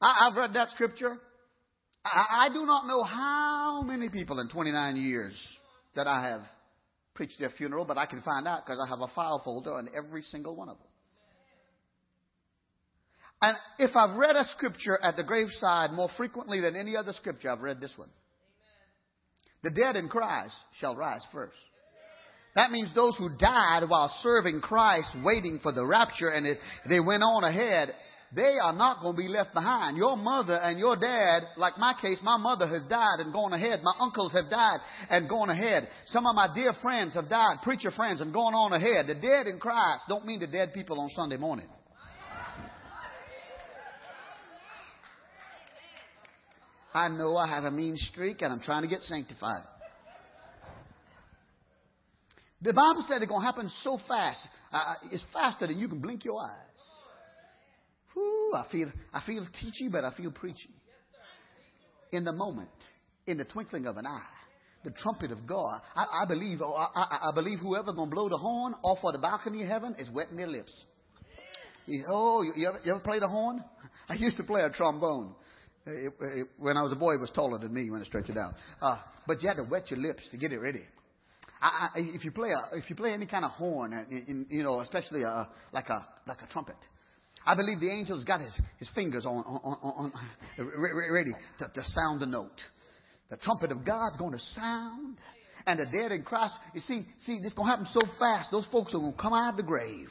I, 0.02 0.30
have 0.30 0.38
read 0.38 0.54
that 0.54 0.69
scripture. 0.69 1.17
I, 2.04 2.48
I 2.48 2.50
do 2.50 2.65
not 2.65 2.88
know 2.88 3.04
how 3.04 3.82
many 3.86 4.10
people 4.10 4.39
in 4.39 4.50
29 4.50 4.95
years 4.95 5.58
that 5.95 6.08
I 6.08 6.30
have 6.30 6.41
preached 7.13 7.39
their 7.39 7.50
funeral, 7.50 7.86
but 7.86 7.98
I 7.98 8.06
can 8.06 8.22
find 8.22 8.48
out 8.48 8.65
because 8.65 8.80
I 8.84 8.88
have 8.89 9.00
a 9.00 9.13
file 9.13 9.41
folder 9.43 9.74
on 9.74 9.89
every 9.95 10.22
single 10.22 10.56
one 10.56 10.69
of 10.69 10.78
them. 10.78 10.88
And 13.41 13.56
if 13.78 13.95
I've 13.95 14.17
read 14.17 14.36
a 14.36 14.45
scripture 14.45 14.97
at 15.02 15.15
the 15.15 15.23
graveside 15.23 15.91
more 15.91 16.10
frequently 16.17 16.60
than 16.60 16.75
any 16.75 16.95
other 16.97 17.13
scripture, 17.13 17.49
I've 17.49 17.62
read 17.62 17.80
this 17.80 17.93
one. 17.95 18.10
The 19.63 19.71
dead 19.71 19.95
in 19.95 20.10
Christ 20.10 20.56
shall 20.80 20.95
rise 20.95 21.25
first. 21.32 21.56
That 22.56 22.71
means 22.71 22.93
those 22.93 23.15
who 23.17 23.30
died 23.30 23.84
while 23.88 24.12
serving 24.21 24.62
Christ, 24.62 25.15
waiting 25.23 25.60
for 25.62 25.71
the 25.71 25.86
rapture, 25.86 26.30
and 26.30 26.45
they 26.89 26.99
went 26.99 27.23
on 27.23 27.43
ahead, 27.43 27.93
they 28.36 28.58
are 28.62 28.73
not 28.73 29.02
going 29.02 29.15
to 29.15 29.21
be 29.21 29.28
left 29.28 29.54
behind. 29.54 29.97
Your 29.97 30.15
mother 30.15 30.56
and 30.62 30.78
your 30.78 30.95
dad, 30.95 31.43
like 31.58 31.78
my 31.78 31.93
case, 31.99 32.19
my 32.21 32.38
mother 32.38 32.67
has 32.67 32.84
died 32.84 33.19
and 33.19 33.34
gone 33.34 33.54
ahead. 33.54 33.80
My 33.82 33.93
uncles 33.99 34.34
have 34.34 34.49
died 34.52 34.80
and 35.10 35.30
gone 35.30 35.49
ahead. 35.49 35.88
Some 36.06 36.28
of 36.28 36.36
my 36.36 36.47
dear 36.54 36.73
friends 36.82 37.15
have 37.15 37.30
died, 37.30 37.58
preacher 37.63 37.91
friends, 37.91 38.21
and 38.21 38.34
gone 38.34 38.54
on 38.54 38.73
ahead. 38.73 39.08
The 39.08 39.15
dead 39.15 39.47
in 39.47 39.60
Christ 39.60 40.04
don't 40.08 40.25
mean 40.25 40.39
the 40.39 40.47
dead 40.47 40.73
people 40.73 40.99
on 40.99 41.10
Sunday 41.10 41.38
morning. 41.38 41.67
I 46.93 47.08
know 47.08 47.38
I 47.38 47.47
have 47.47 47.65
a 47.65 47.71
mean 47.71 47.95
streak 47.95 48.41
and 48.41 48.52
I'm 48.52 48.62
trying 48.62 48.84
to 48.84 48.88
get 48.88 49.02
sanctified. 49.02 49.63
The 52.62 52.73
Bible 52.73 53.06
said 53.08 53.21
it's 53.21 53.30
going 53.30 53.41
to 53.41 53.45
happen 53.45 53.69
so 53.84 53.97
fast. 54.08 54.47
Uh, 54.71 54.95
it's 55.12 55.23
faster 55.32 55.67
than 55.67 55.78
you 55.80 55.88
can 55.88 56.02
blink 56.02 56.25
your 56.25 56.41
eyes. 56.41 56.69
Whew, 58.13 58.54
I 58.56 58.65
feel, 58.71 58.91
I 59.13 59.21
feel 59.25 59.45
teachy, 59.45 59.89
but 59.91 60.04
I 60.04 60.13
feel 60.15 60.32
preachy. 60.32 60.69
In 62.12 62.25
the 62.25 62.34
moment, 62.34 62.69
in 63.28 63.38
the 63.38 63.45
twinkling 63.45 63.86
of 63.86 63.97
an 63.97 64.06
eye, 64.06 64.21
the 64.84 64.91
trumpet 64.91 65.32
of 65.32 65.45
God. 65.45 65.82
I, 65.95 66.23
I 66.23 66.28
believe, 66.28 66.60
oh, 66.62 66.73
I, 66.73 67.30
I, 67.30 67.36
believe 67.36 67.60
whoever 67.60 67.93
going 67.93 68.10
to 68.10 68.15
blow 68.15 68.30
the 68.30 68.38
horn 68.38 68.73
off 68.84 68.99
of 69.04 69.13
the 69.13 69.19
balcony 69.19 69.62
of 69.63 69.67
heaven 69.67 69.95
is 69.99 70.10
wetting 70.10 70.38
their 70.38 70.47
lips. 70.47 70.86
Oh, 72.10 72.43
you, 72.43 72.54
you, 72.56 72.67
ever, 72.67 72.80
you 72.84 72.91
ever 72.93 73.02
played 73.02 73.23
a 73.23 73.28
horn? 73.28 73.63
I 74.10 74.15
used 74.15 74.38
to 74.38 74.43
play 74.43 74.62
a 74.62 74.69
trombone. 74.69 75.36
It, 75.86 76.13
it, 76.20 76.48
when 76.60 76.78
I 76.78 76.84
was 76.84 76.92
a 76.92 76.96
boy, 76.96 77.15
it 77.15 77.22
was 77.22 77.32
taller 77.32 77.58
than 77.58 77.74
me 77.74 77.89
when 77.89 78.02
it 78.02 78.08
stretched 78.08 78.30
it 78.30 78.38
out. 78.38 78.54
Uh, 78.82 78.98
but 79.26 79.42
you 79.42 79.48
had 79.48 79.58
to 79.58 79.68
wet 79.70 79.89
your 79.89 80.00
lips 80.00 80.28
to 80.32 80.38
get 80.38 80.52
it 80.52 80.60
ready. 80.60 80.84
I, 81.62 81.89
I, 81.96 82.00
if 82.15 82.24
you 82.24 82.32
play 82.32 82.50
a, 82.50 82.78
if 82.78 82.89
you 82.89 82.96
play 82.96 83.12
any 83.12 83.26
kind 83.26 83.44
of 83.44 83.52
horn, 83.52 83.94
uh, 83.94 84.04
in, 84.10 84.46
you 84.50 84.63
know, 84.63 84.80
especially 84.82 85.24
a, 85.24 85.50
like 85.74 85.89
a 85.89 86.08
like 86.26 86.42
a 86.42 86.48
trumpet, 86.52 86.78
I 87.46 87.56
believe 87.56 87.80
the 87.80 87.92
angel's 87.92 88.24
got 88.24 88.42
his, 88.42 88.62
his 88.80 88.89
fingers 88.94 89.26
on, 89.26 89.38
on, 89.38 89.78
on, 89.82 90.12
on 90.12 91.12
ready 91.12 91.32
to, 91.60 91.65
to 91.74 91.84
sound 91.84 92.22
the 92.22 92.28
note. 92.28 92.62
The 93.30 93.38
trumpet 93.38 93.72
of 93.72 93.86
God's 93.86 94.18
going 94.18 94.34
to 94.34 94.39
sound, 94.39 95.18
and 95.65 95.80
the 95.80 95.86
dead 95.86 96.12
in 96.12 96.24
Christ. 96.24 96.54
You 96.74 96.82
see, 96.82 97.06
see, 97.20 97.39
this 97.42 97.54
going 97.54 97.68
to 97.68 97.72
happen 97.72 97.88
so 97.92 98.02
fast. 98.18 98.52
Those 98.52 98.68
folks 98.72 98.94
are 98.94 99.00
going 99.00 99.13
to 99.13 99.22
come 99.22 99.34
out 99.34 99.52
of 99.52 99.58
the 99.58 99.63
grave. 99.63 100.10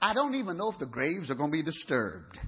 I 0.00 0.14
don't 0.14 0.34
even 0.34 0.56
know 0.56 0.70
if 0.70 0.78
the 0.78 0.86
graves 0.86 1.30
are 1.30 1.34
going 1.34 1.50
to 1.50 1.56
be 1.56 1.62
disturbed. 1.62 2.38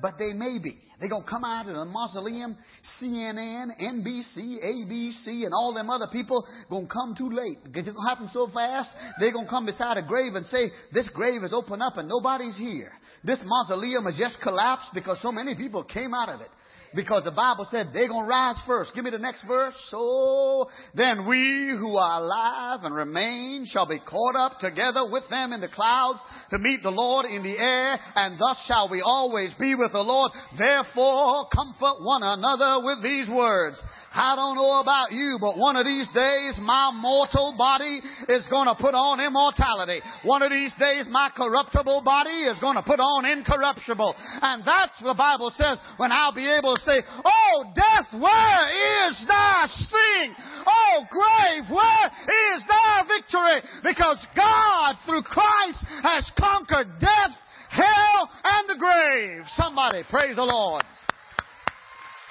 But 0.00 0.14
they 0.18 0.32
may 0.32 0.58
be. 0.62 0.78
They're 1.00 1.08
going 1.08 1.22
to 1.22 1.30
come 1.30 1.44
out 1.44 1.68
of 1.68 1.74
the 1.74 1.84
mausoleum, 1.84 2.56
CNN, 3.00 3.70
NBC, 3.80 4.58
ABC, 4.64 5.44
and 5.44 5.52
all 5.52 5.72
them 5.72 5.90
other 5.90 6.08
people 6.10 6.46
going 6.68 6.86
to 6.86 6.92
come 6.92 7.14
too 7.16 7.30
late 7.30 7.58
because 7.62 7.86
it's 7.86 7.94
going 7.94 8.06
to 8.06 8.10
happen 8.10 8.28
so 8.32 8.48
fast. 8.52 8.90
They're 9.20 9.32
going 9.32 9.46
to 9.46 9.50
come 9.50 9.66
beside 9.66 9.96
a 9.96 10.02
grave 10.02 10.34
and 10.34 10.44
say, 10.46 10.70
this 10.92 11.08
grave 11.10 11.44
is 11.44 11.52
open 11.52 11.80
up 11.82 11.96
and 11.96 12.08
nobody's 12.08 12.58
here. 12.58 12.90
This 13.22 13.38
mausoleum 13.44 14.04
has 14.06 14.16
just 14.16 14.40
collapsed 14.42 14.90
because 14.92 15.22
so 15.22 15.30
many 15.30 15.54
people 15.54 15.84
came 15.84 16.14
out 16.14 16.28
of 16.28 16.40
it. 16.40 16.48
Because 16.94 17.24
the 17.24 17.36
Bible 17.36 17.66
said 17.70 17.88
they're 17.92 18.08
going 18.08 18.24
to 18.24 18.30
rise 18.30 18.56
first. 18.66 18.94
Give 18.94 19.04
me 19.04 19.10
the 19.10 19.18
next 19.18 19.44
verse. 19.46 19.76
So 19.90 20.68
then 20.94 21.28
we 21.28 21.76
who 21.76 21.96
are 21.96 22.20
alive 22.20 22.80
and 22.82 22.94
remain 22.94 23.66
shall 23.68 23.86
be 23.86 24.00
caught 24.00 24.36
up 24.36 24.58
together 24.58 25.04
with 25.12 25.28
them 25.28 25.52
in 25.52 25.60
the 25.60 25.68
clouds 25.68 26.18
to 26.50 26.58
meet 26.58 26.82
the 26.82 26.90
Lord 26.90 27.26
in 27.26 27.42
the 27.42 27.56
air, 27.60 28.00
and 28.16 28.40
thus 28.40 28.56
shall 28.66 28.88
we 28.88 29.02
always 29.04 29.52
be 29.60 29.74
with 29.74 29.92
the 29.92 30.00
Lord. 30.00 30.32
Therefore, 30.56 31.44
comfort 31.52 32.00
one 32.00 32.24
another 32.24 32.80
with 32.80 33.04
these 33.04 33.28
words. 33.28 33.76
I 34.08 34.32
don't 34.34 34.56
know 34.56 34.80
about 34.80 35.12
you, 35.12 35.36
but 35.36 35.60
one 35.60 35.76
of 35.76 35.84
these 35.84 36.08
days 36.16 36.56
my 36.56 36.90
mortal 36.96 37.54
body 37.58 38.00
is 38.32 38.48
going 38.48 38.66
to 38.66 38.74
put 38.74 38.96
on 38.96 39.20
immortality. 39.20 40.00
One 40.24 40.40
of 40.40 40.50
these 40.50 40.72
days 40.80 41.04
my 41.12 41.28
corruptible 41.36 42.00
body 42.02 42.48
is 42.48 42.58
going 42.58 42.80
to 42.80 42.82
put 42.82 42.98
on 42.98 43.28
incorruptible. 43.28 44.16
And 44.40 44.64
that's 44.64 44.96
what 45.04 45.12
the 45.12 45.20
Bible 45.20 45.52
says 45.52 45.76
when 46.00 46.12
I'll 46.12 46.34
be 46.34 46.48
able 46.48 46.77
to 46.78 46.84
say, 46.84 47.02
Oh, 47.24 47.64
death, 47.74 48.08
where 48.14 48.62
is 49.10 49.24
thy 49.26 49.66
sting? 49.68 50.34
Oh, 50.66 51.04
grave, 51.10 51.64
where 51.70 52.06
is 52.54 52.62
thy 52.66 53.02
victory? 53.06 53.60
Because 53.82 54.24
God, 54.36 54.94
through 55.06 55.22
Christ, 55.22 55.84
has 56.02 56.30
conquered 56.38 57.00
death, 57.00 57.34
hell, 57.70 58.30
and 58.44 58.68
the 58.68 58.78
grave. 58.78 59.42
Somebody 59.56 60.02
praise 60.08 60.36
the 60.36 60.44
Lord. 60.44 60.84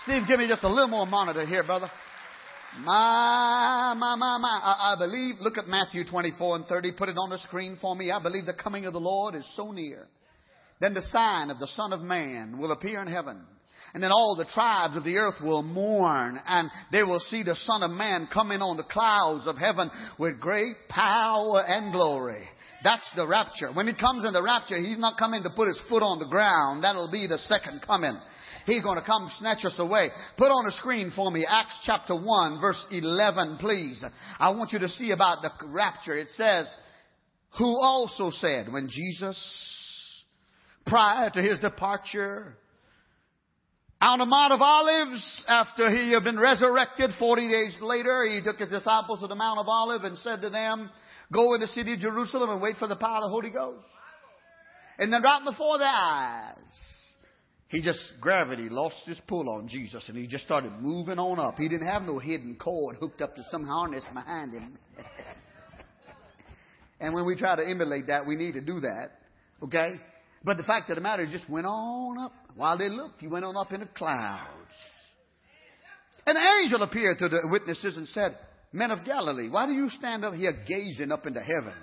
Steve, 0.04 0.24
give 0.28 0.40
me 0.40 0.48
just 0.48 0.64
a 0.64 0.70
little 0.70 0.88
more 0.88 1.06
monitor 1.06 1.46
here, 1.46 1.64
brother. 1.64 1.92
My, 2.80 3.96
my, 3.98 4.16
my, 4.16 4.38
my. 4.38 4.60
I, 4.64 4.94
I, 4.94 4.96
believe, 5.00 5.36
look 5.40 5.58
at 5.58 5.68
Matthew 5.68 6.04
24 6.06 6.56
and 6.58 6.66
30. 6.66 6.92
Put 6.98 7.10
it 7.10 7.18
on 7.18 7.30
the 7.30 7.38
screen 7.40 7.78
for 7.82 7.96
me. 7.96 8.12
I 8.12 8.22
believe 8.22 8.46
the 8.46 8.54
coming 8.54 8.86
of 8.86 8.94
the 8.94 9.00
Lord 9.00 9.36
is 9.36 9.50
so 9.56 9.72
near. 9.72 10.06
Then 10.80 10.94
the 10.94 11.02
sign 11.02 11.50
of 11.50 11.60
the 11.60 11.68
Son 11.68 11.92
of 11.92 12.02
Man 12.02 12.60
will 12.60 12.72
appear 12.72 13.02
in 13.02 13.08
heaven. 13.08 13.46
And 13.94 14.04
then 14.04 14.12
all 14.12 14.36
the 14.38 14.46
tribes 14.46 14.96
of 14.98 15.04
the 15.04 15.16
earth 15.16 15.42
will 15.42 15.64
mourn 15.64 16.40
and 16.46 16.70
they 16.92 17.04
will 17.04 17.20
see 17.20 17.44
the 17.44 17.56
Son 17.56 17.84
of 17.84 17.92
Man 17.92 18.28
coming 18.32 18.62
on 18.62 18.78
the 18.78 18.84
clouds 18.84 19.48
of 19.48 19.58
heaven 19.58 19.90
with 20.20 20.40
great 20.40 20.76
power 20.90 21.64
and 21.66 21.94
glory. 21.94 22.44
That's 22.84 23.10
the 23.16 23.28
rapture. 23.28 23.72
When 23.74 23.88
he 23.88 23.94
comes 23.94 24.26
in 24.26 24.34
the 24.34 24.44
rapture, 24.44 24.78
he's 24.78 25.00
not 25.00 25.18
coming 25.18 25.42
to 25.44 25.50
put 25.56 25.68
his 25.68 25.82
foot 25.90 26.04
on 26.04 26.20
the 26.20 26.28
ground. 26.28 26.84
That'll 26.84 27.12
be 27.12 27.28
the 27.28 27.40
second 27.40 27.82
coming. 27.86 28.18
He's 28.68 28.84
going 28.84 29.00
to 29.00 29.06
come 29.06 29.32
snatch 29.38 29.64
us 29.64 29.80
away. 29.80 30.10
Put 30.38 30.52
on 30.52 30.66
the 30.66 30.74
screen 30.74 31.12
for 31.16 31.32
me 31.32 31.46
Acts 31.50 31.80
chapter 31.86 32.14
1, 32.14 32.60
verse 32.60 32.86
11, 32.92 33.58
please. 33.60 34.04
I 34.40 34.50
want 34.52 34.74
you 34.74 34.80
to 34.80 34.90
see 34.90 35.12
about 35.12 35.42
the 35.42 35.50
rapture. 35.70 36.18
It 36.18 36.30
says, 36.32 36.74
Who 37.58 37.80
also 37.82 38.30
said, 38.30 38.68
when 38.72 38.90
Jesus, 38.90 40.24
prior 40.86 41.30
to 41.30 41.42
his 41.42 41.60
departure, 41.60 42.58
on 44.00 44.20
the 44.20 44.26
Mount 44.26 44.54
of 44.54 44.62
Olives, 44.62 45.46
after 45.48 45.90
he 45.90 46.14
had 46.14 46.24
been 46.24 46.40
resurrected 46.40 47.12
40 47.18 47.48
days 47.48 47.78
later, 47.82 48.26
he 48.26 48.42
took 48.44 48.58
his 48.58 48.70
disciples 48.70 49.22
to 49.22 49.28
the 49.28 49.36
Mount 49.36 49.60
of 49.60 49.68
Olives 49.68 50.06
and 50.06 50.18
said 50.20 50.42
to 50.42 50.50
them, 50.50 50.90
Go 51.34 51.56
in 51.56 51.62
the 51.62 51.68
city 51.68 51.94
of 51.94 52.00
Jerusalem 52.00 52.52
and 52.52 52.62
wait 52.62 52.78
for 52.78 52.88
the 52.88 52.96
power 52.96 53.18
of 53.18 53.24
the 53.24 53.30
Holy 53.30 53.50
Ghost. 53.50 53.86
And 55.00 55.12
then 55.12 55.22
right 55.22 55.42
before 55.44 55.78
their 55.78 55.88
eyes, 55.88 56.56
he 57.70 57.82
just, 57.82 58.00
gravity 58.22 58.70
lost 58.70 59.06
his 59.06 59.20
pull 59.28 59.50
on 59.50 59.68
Jesus 59.68 60.08
and 60.08 60.18
he 60.18 60.26
just 60.26 60.46
started 60.46 60.72
moving 60.80 61.20
on 61.20 61.40
up. 61.40 61.58
He 61.58 61.68
didn't 61.68 61.88
have 61.88 62.04
no 62.04 62.18
hidden 62.18 62.58
cord 62.62 62.96
hooked 62.98 63.22
up 63.22 63.36
to 63.36 63.44
some 63.52 63.66
harness 63.66 64.06
behind 64.14 64.54
him. 64.54 64.78
and 67.02 67.14
when 67.14 67.26
we 67.26 67.36
try 67.36 67.56
to 67.56 67.68
emulate 67.68 68.08
that, 68.08 68.26
we 68.26 68.36
need 68.36 68.54
to 68.54 68.62
do 68.62 68.80
that. 68.80 69.10
Okay? 69.64 69.96
But 70.44 70.58
the 70.58 70.64
fact 70.64 70.90
of 70.90 70.96
the 70.96 71.02
matter 71.02 71.24
is, 71.24 71.32
just 71.32 71.50
went 71.50 71.66
on 71.66 72.18
up. 72.20 72.32
While 72.58 72.78
they 72.78 72.90
looked, 72.90 73.22
he 73.22 73.28
went 73.28 73.46
on 73.46 73.56
up 73.56 73.72
in 73.72 73.80
the 73.80 73.86
clouds. 73.86 74.52
An 76.26 76.36
angel 76.62 76.82
appeared 76.82 77.20
to 77.20 77.30
the 77.30 77.48
witnesses 77.50 77.96
and 77.96 78.08
said, 78.10 78.38
Men 78.74 78.92
of 78.92 79.06
Galilee, 79.06 79.50
why 79.50 79.66
do 79.66 79.72
you 79.72 79.90
stand 79.90 80.26
up 80.26 80.34
here 80.34 80.52
gazing 80.68 81.12
up 81.12 81.26
into 81.26 81.40
heaven? 81.40 81.74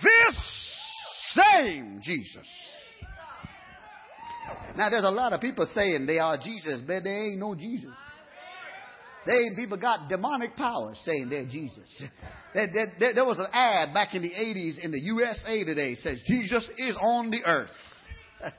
This 0.00 1.34
same 1.34 2.00
Jesus 2.02 2.46
now, 4.76 4.88
there's 4.90 5.04
a 5.04 5.10
lot 5.10 5.32
of 5.32 5.40
people 5.40 5.68
saying 5.74 6.06
they 6.06 6.18
are 6.18 6.36
Jesus, 6.38 6.80
but 6.86 7.04
they 7.04 7.10
ain't 7.10 7.38
no 7.38 7.54
Jesus. 7.54 7.90
They 9.26 9.50
people 9.56 9.78
got 9.78 10.08
demonic 10.08 10.56
powers 10.56 10.98
saying 11.04 11.28
they're 11.28 11.46
Jesus. 11.46 11.88
There, 12.54 12.68
there, 12.98 13.14
there 13.14 13.24
was 13.24 13.38
an 13.38 13.46
ad 13.52 13.94
back 13.94 14.14
in 14.14 14.22
the 14.22 14.30
80s 14.30 14.84
in 14.84 14.90
the 14.90 14.98
USA 14.98 15.64
today 15.64 15.94
says 15.94 16.22
Jesus 16.26 16.68
is 16.76 16.96
on 17.00 17.30
the 17.30 17.42
earth. 17.46 17.70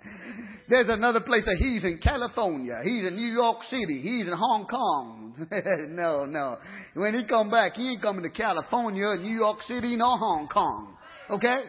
There's 0.68 0.88
another 0.88 1.20
place 1.20 1.44
that 1.44 1.56
he's 1.58 1.84
in 1.84 2.00
California. 2.02 2.80
He's 2.82 3.06
in 3.06 3.16
New 3.16 3.32
York 3.32 3.62
City. 3.70 4.00
He's 4.00 4.26
in 4.26 4.32
Hong 4.36 4.66
Kong. 4.66 5.34
no, 5.90 6.24
no. 6.24 6.56
When 6.94 7.14
he 7.14 7.26
come 7.26 7.50
back, 7.50 7.74
he 7.74 7.92
ain't 7.92 8.02
coming 8.02 8.22
to 8.22 8.30
California, 8.30 9.14
New 9.20 9.36
York 9.36 9.62
City, 9.62 9.96
nor 9.96 10.18
Hong 10.18 10.48
Kong. 10.48 10.96
Okay? 11.30 11.62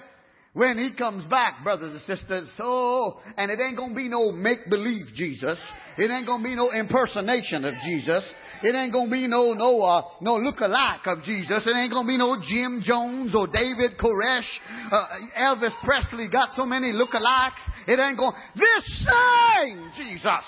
when 0.58 0.76
he 0.80 0.90
comes 0.98 1.24
back, 1.30 1.64
brothers 1.64 1.92
and 1.92 2.02
sisters. 2.02 2.52
So, 2.58 3.14
and 3.38 3.52
it 3.52 3.60
ain't 3.62 3.78
gonna 3.78 3.94
be 3.94 4.10
no 4.10 4.32
make 4.32 4.58
believe 4.72 5.06
Jesus. 5.14 5.62
It 6.00 6.10
ain't 6.10 6.26
gonna 6.26 6.44
be 6.44 6.56
no 6.56 6.72
impersonation 6.74 7.64
of 7.64 7.76
Jesus. 7.86 8.26
It 8.64 8.76
ain't 8.76 8.94
gonna 8.94 9.12
be 9.12 9.28
no 9.28 9.54
no 9.54 9.82
uh, 9.82 10.02
no 10.22 10.36
look 10.38 10.60
alike 10.60 11.06
of 11.06 11.24
Jesus. 11.24 11.66
It 11.66 11.76
ain't 11.76 11.92
gonna 11.92 12.08
be 12.08 12.18
no 12.18 12.38
Jim 12.42 12.82
Jones 12.84 13.36
or 13.36 13.48
David 13.48 13.98
Koresh. 14.00 14.50
Uh, 14.92 15.06
Elvis 15.38 15.76
Presley 15.84 16.30
got 16.30 16.56
so 16.56 16.66
many 16.66 16.92
look-alikes. 16.94 17.62
It 17.88 18.00
ain't 18.00 18.18
gonna. 18.18 18.36
This 18.56 19.06
same 19.06 19.92
Jesus 19.96 20.46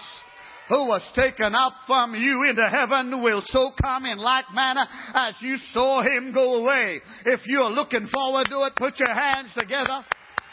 who 0.70 0.86
was 0.86 1.02
taken 1.16 1.56
up 1.56 1.74
from 1.88 2.14
you 2.14 2.44
into 2.48 2.68
heaven 2.70 3.24
will 3.24 3.42
so 3.46 3.72
come 3.82 4.06
in 4.06 4.20
like 4.20 4.46
manner 4.54 4.86
as 5.16 5.34
you 5.42 5.58
saw 5.74 6.04
him 6.04 6.32
go 6.32 6.62
away. 6.62 7.02
If 7.26 7.42
you're 7.48 7.72
looking 7.72 8.08
forward 8.08 8.46
to 8.50 8.66
it, 8.66 8.76
put 8.76 9.00
your 9.00 9.14
hands 9.14 9.52
together 9.58 10.06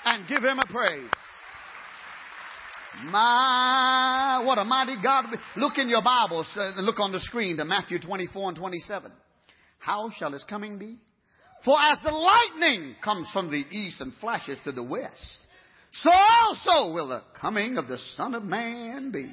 and 0.04 0.26
give 0.26 0.42
him 0.42 0.58
a 0.58 0.66
praise. 0.66 1.10
My, 3.04 4.42
what 4.46 4.58
a 4.58 4.64
mighty 4.64 4.96
God. 5.02 5.26
Look 5.56 5.76
in 5.76 5.88
your 5.88 6.02
Bibles, 6.02 6.48
uh, 6.56 6.80
look 6.80 6.98
on 6.98 7.12
the 7.12 7.20
screen 7.20 7.56
to 7.58 7.64
Matthew 7.64 7.98
24 8.00 8.48
and 8.48 8.56
27. 8.56 9.12
How 9.78 10.10
shall 10.18 10.32
his 10.32 10.44
coming 10.44 10.78
be? 10.78 10.98
For 11.64 11.76
as 11.78 11.98
the 12.02 12.10
lightning 12.10 12.96
comes 13.04 13.28
from 13.32 13.50
the 13.50 13.64
east 13.70 14.00
and 14.00 14.12
flashes 14.20 14.58
to 14.64 14.72
the 14.72 14.82
west, 14.82 15.46
so 15.92 16.10
also 16.10 16.94
will 16.94 17.08
the 17.08 17.22
coming 17.40 17.76
of 17.76 17.88
the 17.88 17.98
Son 18.16 18.34
of 18.34 18.44
Man 18.44 19.10
be. 19.10 19.30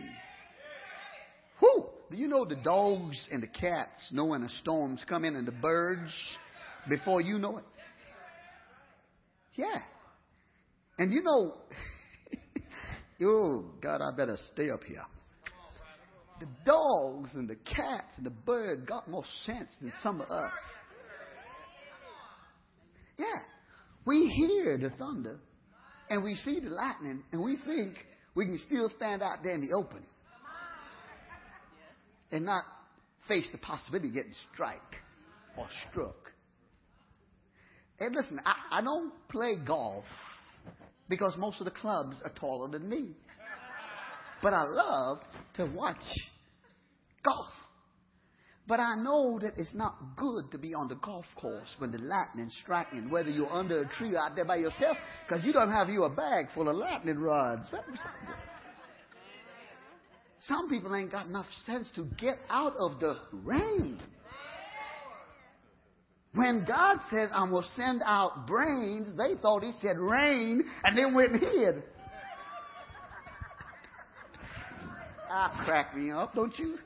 Whoo! 1.62 1.86
Do 2.12 2.17
you 2.17 2.28
know 2.28 2.45
the 2.45 2.58
dogs 2.58 3.28
and 3.32 3.41
the 3.41 3.47
cats 3.47 4.12
know 4.12 4.26
when 4.26 4.43
a 4.43 4.49
storm's 4.49 5.04
coming 5.08 5.36
and 5.36 5.47
the 5.47 5.52
birds 5.54 6.12
before 6.89 7.21
you 7.21 7.39
know 7.39 7.58
it? 7.58 7.63
Yeah. 9.56 9.82
And 10.97 11.13
you 11.13 11.23
know, 11.23 11.54
oh, 13.21 13.65
God, 13.82 14.02
I 14.02 14.15
better 14.15 14.38
stay 14.54 14.69
up 14.69 14.84
here. 14.84 15.06
The 16.39 16.47
dogs 16.65 17.32
and 17.36 17.49
the 17.49 17.56
cats 17.56 18.17
and 18.17 18.26
the 18.26 18.32
bird 18.32 18.88
got 18.88 19.08
more 19.08 19.23
sense 19.43 19.69
than 19.80 19.93
some 20.02 20.19
of 20.19 20.30
us. 20.30 20.52
Yeah. 23.17 23.26
We 24.06 24.28
hear 24.28 24.78
the 24.78 24.89
thunder 24.89 25.39
and 26.10 26.23
we 26.23 26.36
see 26.36 26.60
the 26.60 26.69
lightning 26.69 27.23
and 27.32 27.43
we 27.43 27.58
think 27.65 27.95
we 28.36 28.45
can 28.45 28.58
still 28.58 28.89
stand 28.89 29.21
out 29.21 29.39
there 29.43 29.56
in 29.56 29.65
the 29.65 29.73
open 29.73 30.04
and 32.32 32.45
not 32.45 32.65
face 33.28 33.49
the 33.52 33.60
possibility 33.65 34.10
of 34.10 34.13
getting 34.15 34.34
struck 34.54 34.82
or 35.58 35.67
struck. 35.89 36.15
And 37.99 38.13
listen, 38.13 38.41
I, 38.43 38.80
I 38.80 38.82
don't 38.82 39.13
play 39.30 39.56
golf 39.65 40.04
because 41.13 41.38
most 41.38 41.60
of 41.62 41.65
the 41.65 41.71
clubs 41.71 42.19
are 42.26 42.32
taller 42.32 42.67
than 42.67 42.89
me. 42.89 43.12
But 44.41 44.54
I 44.54 44.63
love 44.63 45.19
to 45.58 45.71
watch 45.76 46.02
golf. 47.23 47.52
But 48.67 48.80
I 48.80 48.95
know 48.95 49.38
that 49.39 49.52
it's 49.58 49.76
not 49.76 49.95
good 50.17 50.45
to 50.54 50.58
be 50.58 50.73
on 50.73 50.88
the 50.88 50.95
golf 50.95 51.26
course 51.39 51.76
when 51.78 51.91
the 51.91 51.99
lightning's 51.99 52.58
striking, 52.63 53.12
whether 53.12 53.30
you're 53.30 53.52
under 53.52 53.84
a 53.84 53.89
tree 53.89 54.15
or 54.15 54.19
out 54.19 54.36
there 54.36 54.45
by 54.45 54.56
yourself, 54.56 54.97
because 55.28 55.45
you 55.45 55.54
don't 55.54 55.69
have 55.69 55.88
you 55.89 56.04
a 56.04 56.10
bag 56.10 56.47
full 56.56 56.67
of 56.67 56.76
lightning 56.78 57.19
rods. 57.19 57.69
Some 60.39 60.67
people 60.67 60.95
ain't 60.95 61.12
got 61.12 61.28
enough 61.28 61.45
sense 61.67 61.91
to 61.95 62.08
get 62.17 62.38
out 62.49 62.73
of 62.78 62.99
the 62.99 63.19
rain. 63.34 63.99
When 66.36 66.65
God 66.67 66.98
says, 67.12 67.30
I'm 67.34 67.52
going 67.52 67.63
to 67.63 67.69
send 67.69 68.02
out 68.04 68.48
brains, 68.48 69.15
they 69.15 69.36
thought 69.39 69.62
he 69.62 69.72
said 69.82 70.00
rain 70.00 70.63
and 70.84 70.98
then 70.98 71.13
went 71.13 71.34
and 71.34 71.39
hid. 71.39 71.84
I 75.30 75.30
ah, 75.30 75.63
crack 75.65 75.96
me 75.96 76.10
up, 76.10 76.34
don't 76.34 76.58
you? 76.58 76.78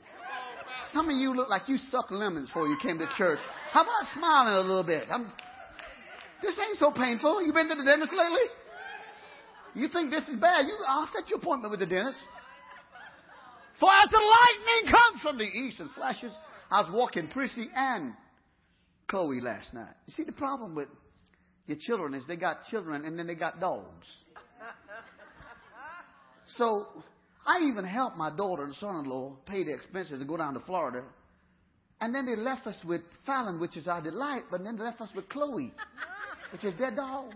Some 0.92 1.08
of 1.08 1.16
you 1.16 1.34
look 1.34 1.48
like 1.48 1.68
you 1.68 1.78
sucked 1.78 2.12
lemons 2.12 2.50
before 2.50 2.66
you 2.66 2.76
came 2.80 2.98
to 2.98 3.08
church. 3.16 3.38
How 3.72 3.82
about 3.82 4.04
smiling 4.14 4.54
a 4.54 4.60
little 4.60 4.84
bit? 4.84 5.04
I'm, 5.10 5.32
this 6.42 6.58
ain't 6.58 6.78
so 6.78 6.92
painful. 6.92 7.44
You 7.44 7.52
been 7.52 7.68
to 7.68 7.74
the 7.74 7.84
dentist 7.84 8.12
lately? 8.12 8.46
You 9.74 9.88
think 9.88 10.10
this 10.10 10.28
is 10.28 10.38
bad? 10.38 10.66
You, 10.66 10.76
I'll 10.86 11.08
set 11.12 11.28
your 11.28 11.38
appointment 11.38 11.70
with 11.70 11.80
the 11.80 11.86
dentist. 11.86 12.18
For 13.80 13.88
as 13.88 14.10
the 14.10 14.18
lightning 14.18 14.92
comes 14.92 15.22
from 15.22 15.38
the 15.38 15.44
east 15.44 15.80
and 15.80 15.90
flashes, 15.92 16.32
I 16.70 16.82
was 16.82 16.90
walking 16.92 17.28
Prissy 17.28 17.68
and 17.74 18.12
Chloe 19.08 19.40
last 19.40 19.74
night. 19.74 19.94
You 20.06 20.12
see, 20.12 20.24
the 20.24 20.32
problem 20.32 20.74
with 20.74 20.88
your 21.66 21.78
children 21.80 22.14
is 22.14 22.26
they 22.26 22.36
got 22.36 22.64
children 22.70 23.04
and 23.04 23.18
then 23.18 23.26
they 23.26 23.34
got 23.34 23.60
dogs. 23.60 24.06
So 26.46 26.86
I 27.46 27.60
even 27.70 27.84
helped 27.84 28.16
my 28.16 28.34
daughter 28.34 28.64
and 28.64 28.74
son-in-law 28.74 29.38
pay 29.46 29.64
the 29.64 29.74
expenses 29.74 30.20
to 30.20 30.26
go 30.26 30.36
down 30.36 30.54
to 30.54 30.60
Florida. 30.60 31.02
And 32.00 32.14
then 32.14 32.26
they 32.26 32.36
left 32.36 32.66
us 32.66 32.76
with 32.84 33.02
Fallon, 33.26 33.60
which 33.60 33.76
is 33.76 33.88
our 33.88 34.02
delight, 34.02 34.42
but 34.50 34.62
then 34.62 34.76
they 34.76 34.84
left 34.84 35.00
us 35.00 35.10
with 35.14 35.28
Chloe, 35.28 35.72
which 36.52 36.64
is 36.64 36.74
their 36.78 36.94
dog. 36.94 37.32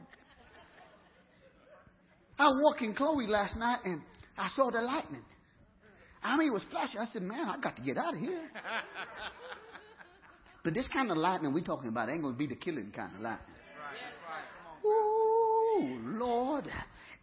I 2.38 2.44
was 2.44 2.60
walking 2.62 2.94
Chloe 2.94 3.26
last 3.26 3.56
night 3.56 3.80
and 3.84 4.00
I 4.38 4.48
saw 4.54 4.70
the 4.70 4.80
lightning. 4.80 5.24
I 6.22 6.36
mean, 6.36 6.48
it 6.48 6.52
was 6.52 6.64
flashing. 6.70 7.00
I 7.00 7.06
said, 7.06 7.22
man, 7.22 7.48
I 7.48 7.58
got 7.60 7.76
to 7.76 7.82
get 7.82 7.96
out 7.96 8.14
of 8.14 8.20
here. 8.20 8.48
But 10.62 10.74
this 10.74 10.88
kind 10.88 11.10
of 11.10 11.16
lightning 11.16 11.52
we're 11.52 11.64
talking 11.64 11.88
about 11.88 12.08
ain't 12.08 12.22
going 12.22 12.34
to 12.34 12.38
be 12.38 12.46
the 12.46 12.56
killing 12.56 12.90
kind 12.94 13.14
of 13.14 13.20
lightning. 13.20 13.56
Ooh, 14.84 16.18
Lord. 16.18 16.66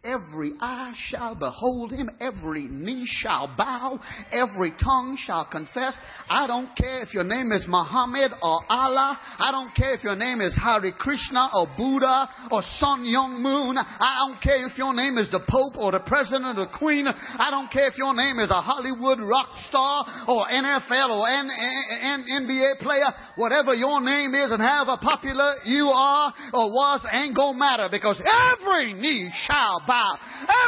Every 0.02 0.52
eye 0.60 0.94
shall 0.96 1.34
behold 1.34 1.92
him, 1.92 2.08
every 2.24 2.64
knee 2.64 3.04
shall 3.04 3.52
bow, 3.54 4.00
every 4.32 4.72
tongue 4.82 5.18
shall 5.20 5.44
confess. 5.44 5.92
I 6.24 6.46
don't 6.46 6.74
care 6.74 7.02
if 7.02 7.12
your 7.12 7.24
name 7.24 7.52
is 7.52 7.66
Muhammad 7.68 8.32
or 8.40 8.64
Allah. 8.72 9.20
I 9.20 9.52
don't 9.52 9.76
care 9.76 9.92
if 9.92 10.02
your 10.02 10.16
name 10.16 10.40
is 10.40 10.56
Hare 10.56 10.88
Krishna 10.96 11.52
or 11.52 11.68
Buddha 11.76 12.32
or 12.50 12.64
Sun 12.80 13.04
Myung 13.04 13.44
Moon. 13.44 13.76
I 13.76 14.24
don't 14.24 14.40
care 14.40 14.64
if 14.64 14.78
your 14.80 14.96
name 14.96 15.20
is 15.20 15.28
the 15.28 15.44
Pope 15.44 15.76
or 15.76 15.92
the 15.92 16.00
President 16.00 16.56
or 16.56 16.64
the 16.64 16.72
Queen. 16.72 17.04
I 17.04 17.52
don't 17.52 17.68
care 17.68 17.92
if 17.92 17.98
your 18.00 18.16
name 18.16 18.40
is 18.40 18.48
a 18.48 18.64
Hollywood 18.64 19.20
rock 19.20 19.52
star 19.68 20.08
or 20.24 20.48
NFL 20.48 21.12
or 21.12 21.28
NBA 21.28 22.80
player. 22.80 23.12
Whatever 23.36 23.76
your 23.76 24.00
name 24.00 24.32
is 24.32 24.48
and 24.48 24.64
however 24.64 24.96
popular 24.96 25.60
you 25.68 25.92
are 25.92 26.32
or 26.56 26.72
was 26.72 27.04
ain't 27.12 27.36
gonna 27.36 27.58
matter 27.58 27.92
because 27.92 28.16
every 28.16 28.96
knee 28.96 29.28
shall 29.44 29.84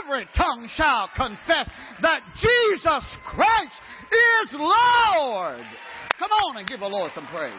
Every 0.03 0.27
tongue 0.37 0.69
shall 0.75 1.09
confess 1.17 1.71
that 2.03 2.23
Jesus 2.35 3.19
Christ 3.25 3.81
is 4.11 4.53
Lord. 4.55 5.65
Come 6.19 6.31
on 6.31 6.57
and 6.57 6.69
give 6.69 6.81
the 6.81 6.89
Lord 6.89 7.13
some 7.15 7.27
praise. 7.27 7.53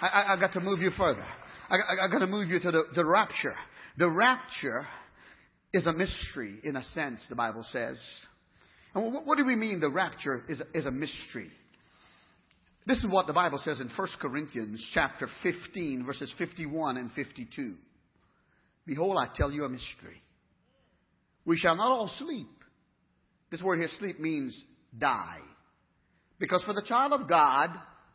I, 0.00 0.06
I, 0.06 0.34
I 0.34 0.40
got 0.40 0.52
to 0.54 0.60
move 0.60 0.80
you 0.80 0.90
further. 0.90 1.24
I, 1.68 1.76
I, 1.76 2.06
I 2.06 2.10
got 2.10 2.18
to 2.18 2.26
move 2.26 2.48
you 2.48 2.58
to 2.60 2.70
the, 2.70 2.84
the 2.94 3.06
rapture. 3.06 3.54
The 3.98 4.10
rapture 4.10 4.82
is 5.72 5.86
a 5.86 5.92
mystery 5.92 6.58
in 6.64 6.76
a 6.76 6.82
sense, 6.82 7.26
the 7.28 7.36
Bible 7.36 7.64
says. 7.64 7.98
And 8.94 9.12
what, 9.12 9.26
what 9.26 9.38
do 9.38 9.46
we 9.46 9.56
mean 9.56 9.80
the 9.80 9.90
rapture 9.90 10.42
is 10.48 10.62
is 10.74 10.86
a 10.86 10.90
mystery? 10.90 11.48
This 12.84 13.04
is 13.04 13.10
what 13.10 13.26
the 13.26 13.32
Bible 13.32 13.58
says 13.58 13.80
in 13.80 13.88
1 13.96 14.08
Corinthians 14.20 14.90
chapter 14.92 15.28
15 15.42 16.04
verses 16.04 16.34
51 16.36 16.96
and 16.96 17.12
52. 17.12 17.74
Behold, 18.86 19.16
I 19.18 19.28
tell 19.34 19.50
you 19.50 19.64
a 19.64 19.68
mystery. 19.68 20.22
We 21.44 21.56
shall 21.56 21.76
not 21.76 21.90
all 21.90 22.08
sleep. 22.18 22.46
This 23.50 23.62
word 23.62 23.78
here, 23.78 23.88
sleep, 23.98 24.18
means 24.18 24.64
die. 24.98 25.40
Because 26.38 26.64
for 26.64 26.72
the 26.72 26.84
child 26.86 27.12
of 27.12 27.28
God 27.28 27.70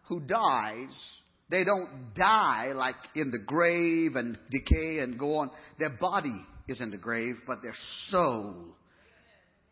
who 0.07 0.19
dies, 0.19 1.11
they 1.49 1.63
don't 1.63 2.13
die 2.15 2.73
like 2.73 2.95
in 3.15 3.31
the 3.31 3.39
grave 3.45 4.15
and 4.15 4.37
decay 4.49 4.99
and 4.99 5.19
go 5.19 5.35
on. 5.35 5.51
Their 5.79 5.95
body 5.99 6.45
is 6.67 6.81
in 6.81 6.91
the 6.91 6.97
grave, 6.97 7.35
but 7.45 7.61
their 7.61 7.75
soul. 8.09 8.75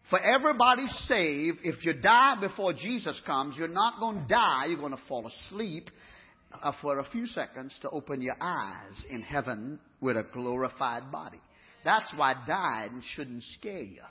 For 0.10 0.20
everybody 0.20 0.88
saved, 0.88 1.58
if 1.64 1.84
you 1.84 1.94
die 2.02 2.38
before 2.40 2.74
Jesus 2.74 3.22
comes, 3.26 3.56
you're 3.58 3.68
not 3.68 4.00
going 4.00 4.22
to 4.22 4.28
die. 4.28 4.68
You're 4.68 4.80
going 4.80 4.92
to 4.92 5.08
fall 5.10 5.28
asleep 5.28 5.90
uh, 6.62 6.72
for 6.82 7.00
a 7.00 7.06
few 7.12 7.26
seconds 7.26 7.78
to 7.82 7.90
open 7.90 8.22
your 8.22 8.36
eyes 8.40 9.06
in 9.10 9.22
heaven 9.22 9.80
with 10.02 10.18
a 10.18 10.26
glorified 10.34 11.12
body. 11.12 11.40
That's 11.84 12.14
why 12.16 12.34
dying 12.48 13.02
shouldn't 13.16 13.44
scare 13.44 13.84
you. 13.84 14.02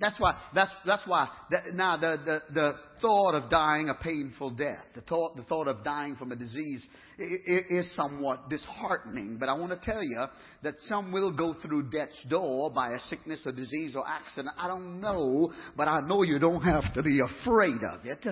That's 0.00 0.18
why, 0.18 0.34
that's, 0.54 0.74
that's 0.86 1.06
why, 1.06 1.28
that, 1.50 1.74
now 1.74 1.98
the, 1.98 2.16
the, 2.24 2.54
the 2.54 2.72
thought 3.02 3.34
of 3.34 3.50
dying 3.50 3.90
a 3.90 4.02
painful 4.02 4.52
death, 4.52 4.82
the 4.94 5.02
thought, 5.02 5.36
the 5.36 5.42
thought 5.42 5.68
of 5.68 5.84
dying 5.84 6.16
from 6.16 6.32
a 6.32 6.36
disease 6.36 6.88
is 7.18 7.94
somewhat 7.94 8.48
disheartening. 8.48 9.36
But 9.38 9.50
I 9.50 9.58
want 9.58 9.72
to 9.72 9.78
tell 9.84 10.02
you 10.02 10.24
that 10.62 10.76
some 10.80 11.12
will 11.12 11.36
go 11.36 11.54
through 11.60 11.90
death's 11.90 12.24
door 12.30 12.72
by 12.74 12.92
a 12.92 13.00
sickness 13.00 13.42
or 13.44 13.52
disease 13.52 13.94
or 13.94 14.08
accident. 14.08 14.54
I 14.58 14.68
don't 14.68 15.02
know, 15.02 15.52
but 15.76 15.86
I 15.86 16.00
know 16.00 16.22
you 16.22 16.38
don't 16.38 16.62
have 16.62 16.94
to 16.94 17.02
be 17.02 17.20
afraid 17.20 17.82
of 17.84 18.00
it. 18.04 18.26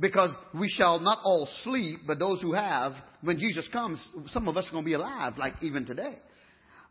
Because 0.00 0.30
we 0.58 0.68
shall 0.68 0.98
not 0.98 1.18
all 1.24 1.46
sleep, 1.62 2.00
but 2.06 2.18
those 2.18 2.40
who 2.40 2.54
have, 2.54 2.92
when 3.22 3.38
Jesus 3.38 3.68
comes, 3.70 4.02
some 4.28 4.48
of 4.48 4.56
us 4.56 4.66
are 4.68 4.72
going 4.72 4.84
to 4.84 4.88
be 4.88 4.94
alive, 4.94 5.34
like 5.36 5.54
even 5.60 5.84
today. 5.84 6.14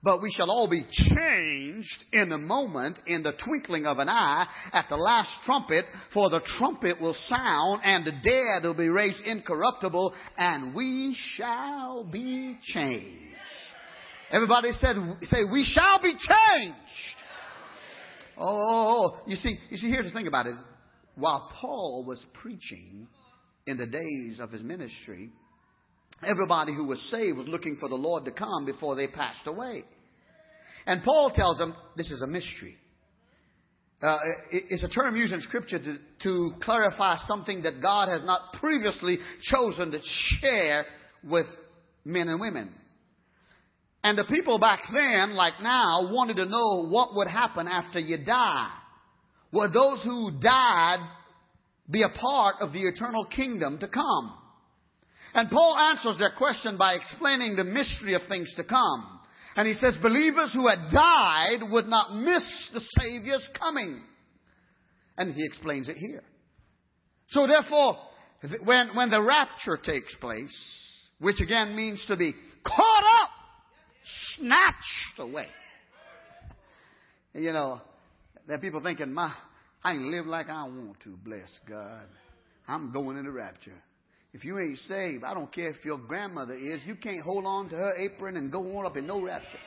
But 0.01 0.21
we 0.21 0.31
shall 0.31 0.49
all 0.49 0.69
be 0.69 0.85
changed 0.91 2.03
in 2.13 2.31
a 2.31 2.37
moment, 2.37 2.99
in 3.05 3.23
the 3.23 3.33
twinkling 3.43 3.85
of 3.85 3.97
an 3.97 4.07
eye, 4.07 4.47
at 4.71 4.85
the 4.89 4.95
last 4.95 5.29
trumpet, 5.43 5.85
for 6.13 6.29
the 6.29 6.39
trumpet 6.57 7.01
will 7.01 7.15
sound, 7.15 7.81
and 7.83 8.05
the 8.05 8.11
dead 8.11 8.63
will 8.63 8.77
be 8.77 8.87
raised 8.87 9.21
incorruptible, 9.25 10.13
and 10.37 10.73
we 10.73 11.17
shall 11.35 12.05
be 12.09 12.57
changed. 12.61 13.25
Everybody 14.31 14.71
said, 14.71 14.95
say, 15.23 15.39
we 15.51 15.65
shall 15.65 16.01
be 16.01 16.13
changed. 16.13 16.77
Oh, 18.37 18.45
oh, 18.45 18.85
oh, 18.87 19.11
oh. 19.17 19.23
you 19.27 19.35
see, 19.35 19.57
you 19.69 19.77
see, 19.77 19.89
here's 19.89 20.05
the 20.05 20.13
thing 20.13 20.27
about 20.27 20.45
it 20.45 20.55
while 21.19 21.51
Paul 21.60 22.05
was 22.05 22.23
preaching 22.41 23.08
in 23.65 23.77
the 23.77 23.88
days 23.88 24.39
of 24.39 24.51
his 24.51 24.63
ministry, 24.63 25.29
everybody 26.25 26.73
who 26.73 26.88
was 26.88 27.01
saved 27.12 27.38
was 27.38 27.47
looking 27.47 27.77
for 27.79 27.89
the 27.89 27.95
Lord 27.95 28.25
to 28.25 28.32
come 28.32 28.65
before 28.65 28.95
they 28.95 29.08
passed 29.08 29.45
away. 29.45 29.84
And 30.86 31.03
Paul 31.03 31.32
tells 31.34 31.58
them 31.58 31.75
this 31.95 32.12
is 32.12 32.21
a 32.21 32.27
mystery. 32.27 32.75
Uh, 34.01 34.17
it's 34.51 34.84
a 34.84 34.89
term 34.89 35.15
used 35.15 35.34
in 35.34 35.41
Scripture 35.41 35.77
to, 35.77 35.97
to 36.23 36.51
clarify 36.62 37.17
something 37.25 37.63
that 37.63 37.82
God 37.82 38.08
has 38.08 38.23
not 38.23 38.53
previously 38.60 39.17
chosen 39.41 39.91
to 39.91 39.99
share 40.01 40.86
with 41.23 41.45
men 42.05 42.29
and 42.29 42.39
women. 42.39 42.73
And 44.01 44.17
the 44.17 44.23
people 44.29 44.58
back 44.58 44.79
then, 44.93 45.36
like 45.36 45.55
now, 45.62 46.13
wanted 46.13 46.38
to 46.38 46.45
know 46.45 46.88
what 46.89 47.10
would 47.15 47.27
happen 47.27 47.67
after 47.67 47.99
you 47.99 48.17
die. 48.25 48.71
Will 49.51 49.71
those 49.71 50.03
who 50.03 50.39
died 50.41 50.99
be 51.89 52.03
a 52.03 52.19
part 52.19 52.55
of 52.62 52.71
the 52.71 52.83
eternal 52.83 53.25
kingdom 53.25 53.79
to 53.79 53.88
come? 53.88 54.35
And 55.33 55.49
Paul 55.49 55.77
answers 55.91 56.17
their 56.17 56.31
question 56.38 56.77
by 56.77 56.93
explaining 56.93 57.55
the 57.55 57.63
mystery 57.63 58.13
of 58.13 58.21
things 58.27 58.53
to 58.55 58.63
come. 58.63 59.19
And 59.55 59.67
he 59.67 59.73
says, 59.73 59.97
believers 60.01 60.53
who 60.53 60.67
had 60.67 60.91
died 60.91 61.69
would 61.71 61.85
not 61.85 62.15
miss 62.15 62.69
the 62.73 62.81
Savior's 62.99 63.47
coming. 63.57 64.01
And 65.17 65.33
he 65.33 65.45
explains 65.45 65.89
it 65.89 65.97
here. 65.97 66.23
So 67.27 67.45
therefore, 67.45 67.95
when, 68.63 68.95
when 68.95 69.09
the 69.09 69.21
rapture 69.21 69.77
takes 69.83 70.15
place, 70.15 70.55
which 71.19 71.41
again 71.41 71.75
means 71.75 72.03
to 72.07 72.17
be 72.17 72.33
caught 72.65 73.03
up, 73.23 73.29
snatched 74.35 75.19
away. 75.19 75.47
You 77.33 77.53
know, 77.53 77.81
there 78.49 78.57
people 78.57 78.81
thinking, 78.81 79.13
my, 79.13 79.31
I 79.83 79.93
can 79.93 80.12
live 80.12 80.25
like 80.25 80.49
I 80.49 80.63
want 80.63 80.99
to, 81.03 81.15
bless 81.23 81.51
God. 81.69 82.07
I'm 82.67 82.91
going 82.91 83.15
in 83.17 83.25
the 83.25 83.31
rapture. 83.31 83.79
If 84.33 84.43
you 84.43 84.57
ain't 84.57 84.79
saved, 84.79 85.23
I 85.23 85.35
don't 85.35 85.53
care 85.53 85.69
if 85.69 85.85
your 85.85 85.99
grandmother 85.99 86.55
is, 86.55 86.81
you 86.85 86.95
can't 86.95 87.21
hold 87.21 87.45
on 87.45 87.69
to 87.69 87.75
her 87.75 87.93
apron 87.95 88.38
and 88.38 88.51
go 88.51 88.62
on 88.77 88.88
up 88.88 88.97
in 88.97 89.05
no 89.05 89.21
rapture. 89.21 89.59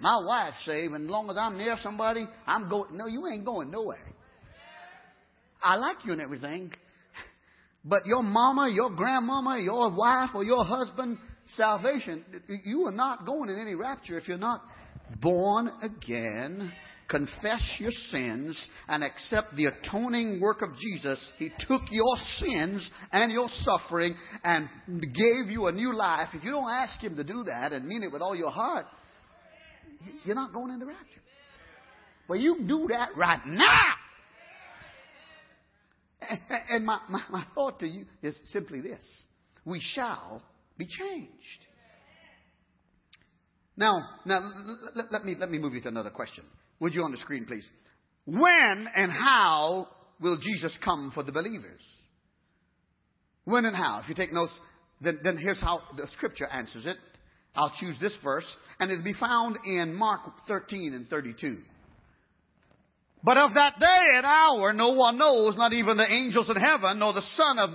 My 0.00 0.20
wife's 0.26 0.64
saved, 0.66 0.94
and 0.94 1.04
as 1.04 1.10
long 1.10 1.30
as 1.30 1.36
I'm 1.38 1.56
near 1.56 1.76
somebody, 1.80 2.26
I'm 2.44 2.68
going. 2.68 2.96
No, 2.96 3.06
you 3.06 3.26
ain't 3.32 3.46
going 3.46 3.70
nowhere. 3.70 4.04
I 5.62 5.76
like 5.76 6.04
you 6.04 6.12
and 6.12 6.20
everything, 6.20 6.72
but 7.84 8.04
your 8.04 8.22
mama, 8.22 8.68
your 8.70 8.94
grandmama, 8.94 9.58
your 9.58 9.96
wife, 9.96 10.30
or 10.34 10.44
your 10.44 10.64
husband, 10.64 11.18
salvation, 11.46 12.24
you 12.64 12.86
are 12.86 12.92
not 12.92 13.24
going 13.24 13.48
in 13.48 13.58
any 13.58 13.74
rapture 13.74 14.18
if 14.18 14.28
you're 14.28 14.36
not 14.36 14.60
born 15.22 15.70
again 15.82 16.72
confess 17.08 17.76
your 17.78 17.90
sins 17.90 18.68
and 18.88 19.04
accept 19.04 19.54
the 19.56 19.66
atoning 19.66 20.40
work 20.40 20.62
of 20.62 20.70
Jesus, 20.76 21.24
He 21.38 21.50
took 21.60 21.82
your 21.90 22.16
sins 22.38 22.90
and 23.12 23.32
your 23.32 23.48
suffering 23.48 24.14
and 24.42 24.68
gave 24.86 25.50
you 25.50 25.66
a 25.66 25.72
new 25.72 25.94
life. 25.94 26.28
If 26.34 26.44
you 26.44 26.50
don't 26.50 26.70
ask 26.70 27.00
Him 27.00 27.16
to 27.16 27.24
do 27.24 27.44
that 27.46 27.72
and 27.72 27.86
mean 27.86 28.02
it 28.02 28.12
with 28.12 28.22
all 28.22 28.34
your 28.34 28.50
heart, 28.50 28.86
you're 30.24 30.34
not 30.34 30.52
going 30.52 30.72
into 30.72 30.86
rapture. 30.86 31.20
Well, 32.28 32.38
you 32.38 32.64
do 32.66 32.88
that 32.88 33.10
right 33.16 33.40
now. 33.46 33.94
And 36.70 36.84
my, 36.84 36.98
my, 37.08 37.22
my 37.30 37.44
thought 37.54 37.78
to 37.80 37.86
you 37.86 38.04
is 38.22 38.38
simply 38.46 38.80
this 38.80 39.04
we 39.64 39.80
shall 39.80 40.42
be 40.78 40.86
changed. 40.86 41.66
Now, 43.76 44.00
now 44.24 44.40
let, 44.94 45.12
let, 45.12 45.24
me, 45.24 45.34
let 45.38 45.50
me 45.50 45.58
move 45.58 45.74
you 45.74 45.82
to 45.82 45.88
another 45.88 46.10
question. 46.10 46.44
Would 46.80 46.94
you 46.94 47.02
on 47.02 47.10
the 47.10 47.18
screen, 47.18 47.44
please? 47.46 47.68
When 48.24 48.88
and 48.94 49.10
how 49.10 49.86
will 50.20 50.38
Jesus 50.40 50.76
come 50.84 51.10
for 51.14 51.22
the 51.22 51.32
believers? 51.32 51.82
When 53.44 53.64
and 53.64 53.76
how? 53.76 54.00
If 54.02 54.08
you 54.08 54.14
take 54.14 54.32
notes, 54.32 54.58
then, 55.00 55.20
then 55.22 55.36
here's 55.36 55.60
how 55.60 55.80
the 55.96 56.06
scripture 56.08 56.46
answers 56.46 56.86
it. 56.86 56.96
I'll 57.54 57.72
choose 57.80 57.96
this 58.00 58.16
verse, 58.22 58.56
and 58.78 58.90
it'll 58.90 59.04
be 59.04 59.14
found 59.14 59.56
in 59.64 59.94
Mark 59.94 60.20
13 60.46 60.92
and 60.94 61.06
32. 61.06 61.58
But 63.22 63.38
of 63.38 63.54
that 63.54 63.78
day 63.80 64.16
and 64.16 64.26
hour 64.26 64.72
no 64.72 64.92
one 64.92 65.18
knows, 65.18 65.56
not 65.56 65.72
even 65.72 65.96
the 65.96 66.10
angels 66.10 66.50
in 66.50 66.56
heaven, 66.56 66.98
nor 66.98 67.12
the 67.12 67.22
Son 67.22 67.58
of 67.58 67.70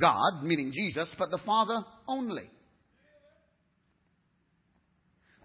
God, 0.00 0.42
meaning 0.42 0.72
Jesus, 0.72 1.14
but 1.18 1.30
the 1.30 1.40
Father 1.44 1.78
only. 2.08 2.48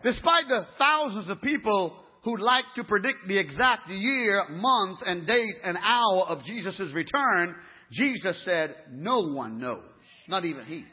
Despite 0.03 0.47
the 0.47 0.65
thousands 0.77 1.29
of 1.29 1.41
people 1.41 2.04
who'd 2.25 2.41
like 2.41 2.65
to 2.75 2.83
predict 2.83 3.19
the 3.27 3.39
exact 3.39 3.87
year, 3.87 4.43
month, 4.49 4.99
and 5.05 5.27
date 5.27 5.55
and 5.63 5.77
hour 5.77 6.25
of 6.27 6.43
Jesus' 6.43 6.91
return, 6.93 7.55
Jesus 7.91 8.43
said, 8.43 8.75
No 8.91 9.31
one 9.31 9.59
knows, 9.59 9.83
not 10.27 10.43
even 10.43 10.65
He. 10.65 10.85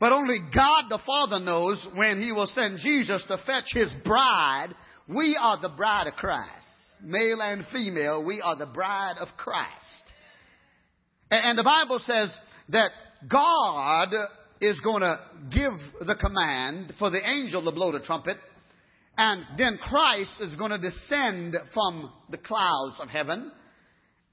But 0.00 0.12
only 0.12 0.38
God 0.54 0.84
the 0.88 0.98
Father 1.06 1.38
knows 1.38 1.86
when 1.94 2.22
He 2.22 2.32
will 2.32 2.46
send 2.46 2.78
Jesus 2.80 3.24
to 3.28 3.36
fetch 3.46 3.66
His 3.72 3.94
bride. 4.02 4.70
We 5.08 5.38
are 5.40 5.60
the 5.60 5.74
bride 5.76 6.06
of 6.06 6.14
Christ. 6.14 6.66
Male 7.04 7.42
and 7.42 7.64
female, 7.70 8.26
we 8.26 8.40
are 8.42 8.56
the 8.56 8.72
bride 8.72 9.16
of 9.20 9.28
Christ. 9.36 10.12
And 11.30 11.58
the 11.58 11.64
Bible 11.64 12.00
says 12.02 12.34
that 12.70 12.90
God 13.30 14.08
is 14.62 14.80
going 14.80 15.02
to 15.02 15.18
give 15.50 16.06
the 16.06 16.16
command 16.18 16.94
for 16.98 17.10
the 17.10 17.20
angel 17.28 17.62
to 17.64 17.72
blow 17.72 17.92
the 17.92 18.00
trumpet. 18.00 18.38
And 19.16 19.44
then 19.56 19.78
Christ 19.82 20.40
is 20.40 20.56
going 20.56 20.72
to 20.72 20.78
descend 20.78 21.56
from 21.72 22.12
the 22.30 22.38
clouds 22.38 22.96
of 23.00 23.08
heaven. 23.08 23.50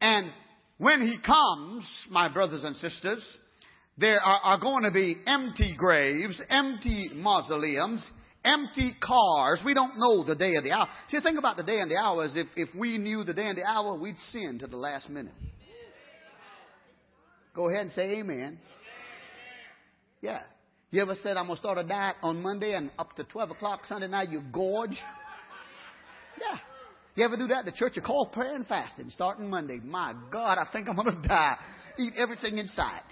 And 0.01 0.29
when 0.77 1.01
he 1.01 1.17
comes, 1.25 2.07
my 2.09 2.31
brothers 2.31 2.63
and 2.63 2.75
sisters, 2.75 3.37
there 3.97 4.19
are, 4.19 4.39
are 4.43 4.59
going 4.59 4.83
to 4.83 4.91
be 4.91 5.15
empty 5.25 5.75
graves, 5.77 6.41
empty 6.49 7.11
mausoleums, 7.13 8.05
empty 8.43 8.91
cars. 9.01 9.61
We 9.63 9.73
don't 9.73 9.97
know 9.97 10.25
the 10.25 10.35
day 10.35 10.55
of 10.55 10.63
the 10.63 10.71
hour. 10.71 10.87
See, 11.09 11.19
think 11.21 11.39
about 11.39 11.57
the 11.57 11.63
day 11.63 11.79
and 11.79 11.89
the 11.89 11.95
hour 11.95 12.25
is 12.25 12.35
if, 12.35 12.47
if 12.55 12.75
we 12.75 12.97
knew 12.97 13.23
the 13.23 13.33
day 13.33 13.45
and 13.45 13.57
the 13.57 13.63
hour, 13.63 13.97
we'd 13.99 14.17
sin 14.17 14.59
to 14.59 14.67
the 14.67 14.77
last 14.77 15.09
minute. 15.09 15.33
Go 17.55 17.69
ahead 17.69 17.83
and 17.83 17.91
say 17.91 18.19
amen. 18.19 18.59
Yeah. 20.21 20.41
You 20.93 21.01
ever 21.01 21.15
said, 21.23 21.37
I'm 21.37 21.47
going 21.47 21.55
to 21.55 21.59
start 21.59 21.79
a 21.79 21.83
diet 21.83 22.17
on 22.21 22.43
Monday 22.43 22.75
and 22.75 22.91
up 22.99 23.15
to 23.15 23.23
12 23.23 23.49
o'clock 23.49 23.83
Sunday 23.87 24.07
night 24.07 24.29
you 24.29 24.41
gorge? 24.53 24.91
Yeah. 26.39 26.57
You 27.15 27.25
ever 27.25 27.37
do 27.37 27.47
that? 27.47 27.65
The 27.65 27.71
church, 27.71 27.93
you 27.95 28.01
call 28.01 28.27
prayer 28.27 28.55
and 28.55 28.65
fasting 28.65 29.09
starting 29.11 29.47
Monday. 29.47 29.79
My 29.83 30.15
God, 30.31 30.57
I 30.57 30.65
think 30.71 30.87
I'm 30.89 30.95
going 30.95 31.15
to 31.21 31.27
die. 31.27 31.57
Eat 31.97 32.13
everything 32.17 32.57
in 32.57 32.65
sight. 32.67 33.03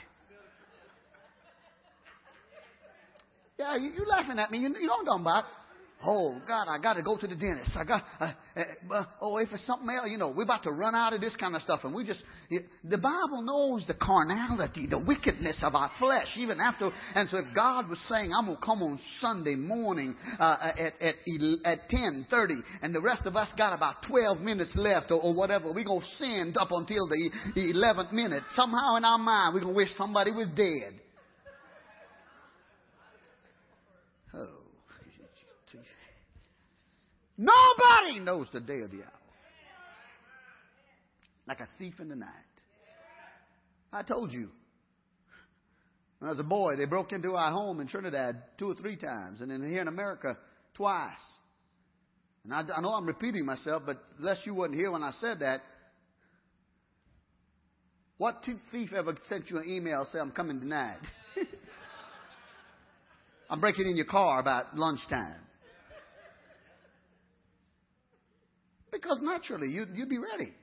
Yeah, 3.60 3.78
you, 3.78 3.91
you 3.98 4.06
laughing 4.08 4.39
at 4.39 4.50
me. 4.50 4.58
You, 4.58 4.70
you 4.70 4.88
know 4.88 4.94
what 4.94 5.00
I'm 5.02 5.06
talking 5.06 5.22
about. 5.22 5.44
Oh 6.04 6.42
God, 6.48 6.68
I 6.68 6.82
got 6.82 6.96
to 6.96 7.04
go 7.04 7.18
to 7.18 7.28
the 7.28 7.36
dentist. 7.36 7.78
I 7.78 7.86
got. 7.86 8.04
Uh, 8.20 8.34
uh, 8.90 9.04
oh, 9.22 9.38
if 9.38 9.50
it's 9.52 9.66
something 9.68 9.88
else, 9.90 10.10
you 10.10 10.18
know, 10.18 10.34
we're 10.36 10.44
about 10.44 10.64
to 10.64 10.72
run 10.72 10.96
out 10.96 11.14
of 11.14 11.22
this 11.22 11.36
kind 11.36 11.56
of 11.56 11.62
stuff, 11.62 11.82
and 11.84 11.94
we 11.94 12.04
just. 12.06 12.24
It, 12.50 12.64
the 12.84 12.98
Bible 12.98 13.42
knows 13.42 13.86
the 13.86 13.94
carnality, 13.94 14.88
the 14.88 14.98
wickedness 14.98 15.62
of 15.62 15.76
our 15.76 15.92
flesh, 16.00 16.28
even 16.38 16.60
after. 16.60 16.90
And 17.16 17.30
so, 17.30 17.38
if 17.38 17.46
God 17.54 17.88
was 17.88 18.00
saying, 18.10 18.32
"I'm 18.34 18.46
gonna 18.46 18.58
come 18.64 18.82
on 18.82 19.00
Sunday 19.20 19.56
morning 19.56 20.16
uh, 20.40 20.72
at 20.76 20.94
at 21.02 21.16
at 21.66 21.90
ten 21.90 22.26
thirty, 22.30 22.58
and 22.82 22.96
the 22.96 23.02
rest 23.02 23.26
of 23.26 23.36
us 23.36 23.54
got 23.56 23.74
about 23.74 24.04
twelve 24.08 24.40
minutes 24.40 24.76
left, 24.76 25.12
or, 25.12 25.22
or 25.22 25.36
whatever, 25.36 25.72
we're 25.72 25.86
gonna 25.86 26.06
sin 26.18 26.54
up 26.60 26.70
until 26.72 27.08
the 27.08 27.30
eleventh 27.56 28.12
minute. 28.12 28.44
Somehow 28.54 28.96
in 28.96 29.06
our 29.06 29.20
mind, 29.20 29.54
we're 29.54 29.62
gonna 29.62 29.76
wish 29.76 29.94
somebody 29.96 30.32
was 30.32 30.48
dead. 30.56 31.00
Nobody 37.41 38.19
knows 38.19 38.49
the 38.54 38.60
day 38.60 38.82
of 38.82 38.91
the 38.91 38.97
hour. 38.97 39.19
Like 41.47 41.60
a 41.60 41.67
thief 41.80 41.95
in 41.99 42.08
the 42.08 42.15
night. 42.15 42.30
I 43.91 44.04
told 44.04 44.32
you. 44.32 44.49
When 46.19 46.30
I 46.30 46.34
was 46.34 46.39
a 46.39 46.43
boy, 46.43 46.75
they 46.75 46.86
broke 46.86 47.13
into 47.13 47.34
our 47.34 47.51
home 47.51 47.80
in 47.80 47.88
Trinidad 47.88 48.36
two 48.60 48.69
or 48.69 48.75
three 48.75 48.95
times, 48.95 49.41
and 49.41 49.49
then 49.49 49.67
here 49.67 49.82
in 49.82 49.88
America, 49.88 50.38
twice. 50.75 51.10
And 52.43 52.54
I, 52.54 52.62
I 52.77 52.82
know 52.82 52.89
I'm 52.89 53.08
repeating 53.08 53.43
myself, 53.43 53.82
but 53.88 53.97
unless 54.19 54.41
you 54.45 54.54
wasn't 54.54 54.75
here 54.75 54.91
when 54.91 55.01
I 55.01 55.12
said 55.19 55.39
that, 55.39 55.62
what 58.19 58.45
thief 58.71 58.93
ever 58.95 59.17
sent 59.27 59.49
you 59.49 59.58
an 59.58 59.65
email 59.67 60.08
saying, 60.12 60.21
I'm 60.21 60.32
coming 60.32 60.60
tonight? 60.60 61.01
I'm 63.49 63.60
breaking 63.60 63.88
in 63.88 63.95
your 63.95 64.06
car 64.06 64.39
about 64.39 64.77
lunchtime. 64.77 65.41
Because 69.02 69.20
naturally, 69.22 69.68
you'd, 69.68 69.90
you'd 69.96 70.10
be 70.10 70.20
ready. 70.20 70.54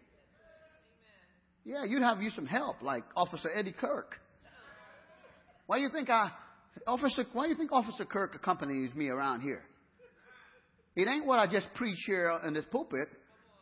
Yeah, 1.65 1.85
you'd 1.85 2.03
have 2.03 2.21
you 2.23 2.31
some 2.31 2.47
help, 2.47 2.81
like 2.83 3.03
Officer 3.17 3.49
Eddie 3.55 3.75
Kirk. 3.79 4.17
Why 5.67 5.79
do 5.79 5.83
you 5.83 5.91
think 5.91 6.09
I, 6.09 6.31
Officer? 6.87 7.25
Why 7.33 7.45
do 7.45 7.51
you 7.51 7.57
think 7.57 7.73
Officer 7.73 8.05
Kirk 8.05 8.35
accompanies 8.35 8.95
me 8.95 9.09
around 9.09 9.43
here? 9.43 9.63
It 10.97 11.09
ain't 11.09 11.27
what 11.27 11.39
I 11.39 11.51
just 11.51 11.69
preach 11.75 11.99
here 12.07 12.41
in 12.47 12.55
this 12.55 12.65
pulpit. 12.71 13.09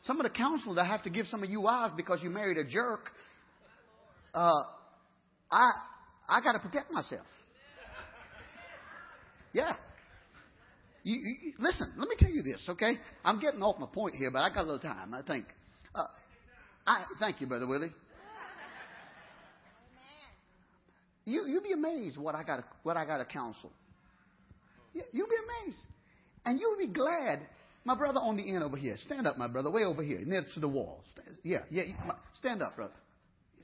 Some 0.03 0.21
of 0.21 0.25
the 0.25 0.31
counsel 0.31 0.75
that 0.75 0.83
I 0.83 0.87
have 0.87 1.03
to 1.03 1.11
give 1.11 1.27
some 1.27 1.43
of 1.43 1.51
you 1.51 1.63
wives 1.63 1.95
because 1.97 2.21
you 2.23 2.31
married 2.31 2.59
a 2.59 2.65
jerk. 2.65 3.11
Uh, 4.33 4.53
I 5.51 5.71
I 6.29 6.41
got 6.43 6.53
to 6.53 6.61
protect 6.61 6.93
myself. 6.93 7.27
Yeah. 9.53 9.75
You, 11.07 11.21
you, 11.21 11.53
listen, 11.61 11.93
let 11.99 12.09
me 12.09 12.17
tell 12.19 12.31
you 12.31 12.43
this, 12.43 12.67
okay? 12.69 12.99
I'm 13.25 13.39
getting 13.39 13.63
off 13.63 13.79
my 13.79 13.87
point 13.87 14.17
here, 14.17 14.29
but 14.33 14.41
I 14.41 14.49
got 14.49 14.63
a 14.63 14.69
little 14.73 14.81
time, 14.81 15.15
I 15.15 15.23
think. 15.23 15.47
Uh, 15.95 16.09
I, 16.85 17.05
thank 17.21 17.41
you, 17.41 17.47
Brother 17.47 17.69
Willie. 17.69 17.93
You, 21.25 21.45
you'll 21.47 21.63
be 21.63 21.71
amazed 21.71 22.19
what 22.19 22.35
I 22.35 22.43
got 22.43 22.65
what 22.83 22.97
I 22.97 23.07
got 23.07 23.19
to 23.19 23.25
counsel. 23.25 23.71
You, 24.95 25.03
you'll 25.13 25.29
be 25.29 25.37
amazed. 25.65 25.79
And 26.45 26.59
you'll 26.59 26.77
be 26.77 26.93
glad. 26.93 27.39
My 27.85 27.95
brother 27.95 28.19
on 28.19 28.37
the 28.37 28.53
end 28.53 28.65
over 28.65 28.77
here. 28.77 28.97
Stand 28.99 29.29
up, 29.29 29.37
my 29.37 29.47
brother, 29.47 29.71
way 29.71 29.85
over 29.85 30.03
here, 30.03 30.19
near 30.25 30.45
to 30.55 30.61
the 30.61 30.69
wall. 30.69 31.05
Yeah, 31.45 31.59
yeah. 31.71 31.85
Stand 32.35 32.63
up, 32.63 32.75
brother. 32.75 32.95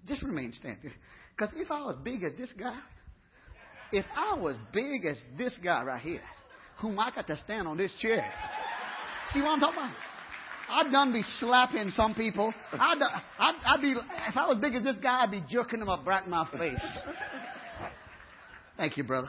Just 0.06 0.22
remain 0.22 0.52
standing. 0.52 0.92
Because 1.36 1.52
if 1.56 1.72
I 1.72 1.82
was 1.86 1.96
big 2.04 2.22
as 2.22 2.36
this 2.38 2.52
guy, 2.52 2.78
if 3.90 4.06
I 4.16 4.38
was 4.38 4.56
big 4.72 5.04
as 5.04 5.20
this 5.36 5.58
guy 5.62 5.82
right 5.82 6.00
here, 6.00 6.20
whom 6.80 6.98
I 6.98 7.10
got 7.14 7.26
to 7.26 7.36
stand 7.38 7.68
on 7.68 7.76
this 7.76 7.94
chair. 8.00 8.24
See 9.32 9.40
what 9.40 9.50
I'm 9.50 9.60
talking 9.60 9.78
about? 9.78 9.94
I'd 10.70 10.90
done 10.90 11.12
be 11.12 11.22
slapping 11.38 11.90
some 11.90 12.14
people. 12.14 12.54
I'd, 12.72 12.98
I'd, 13.38 13.54
I'd 13.66 13.80
be, 13.82 13.94
if 14.28 14.36
I 14.36 14.46
was 14.48 14.58
big 14.60 14.74
as 14.74 14.82
this 14.82 14.96
guy, 15.02 15.24
I'd 15.24 15.30
be 15.30 15.42
jerking 15.48 15.80
them 15.80 15.88
up 15.88 16.06
right 16.06 16.24
in 16.24 16.30
my 16.30 16.48
face. 16.50 17.02
Thank 18.76 18.96
you, 18.96 19.04
brother. 19.04 19.28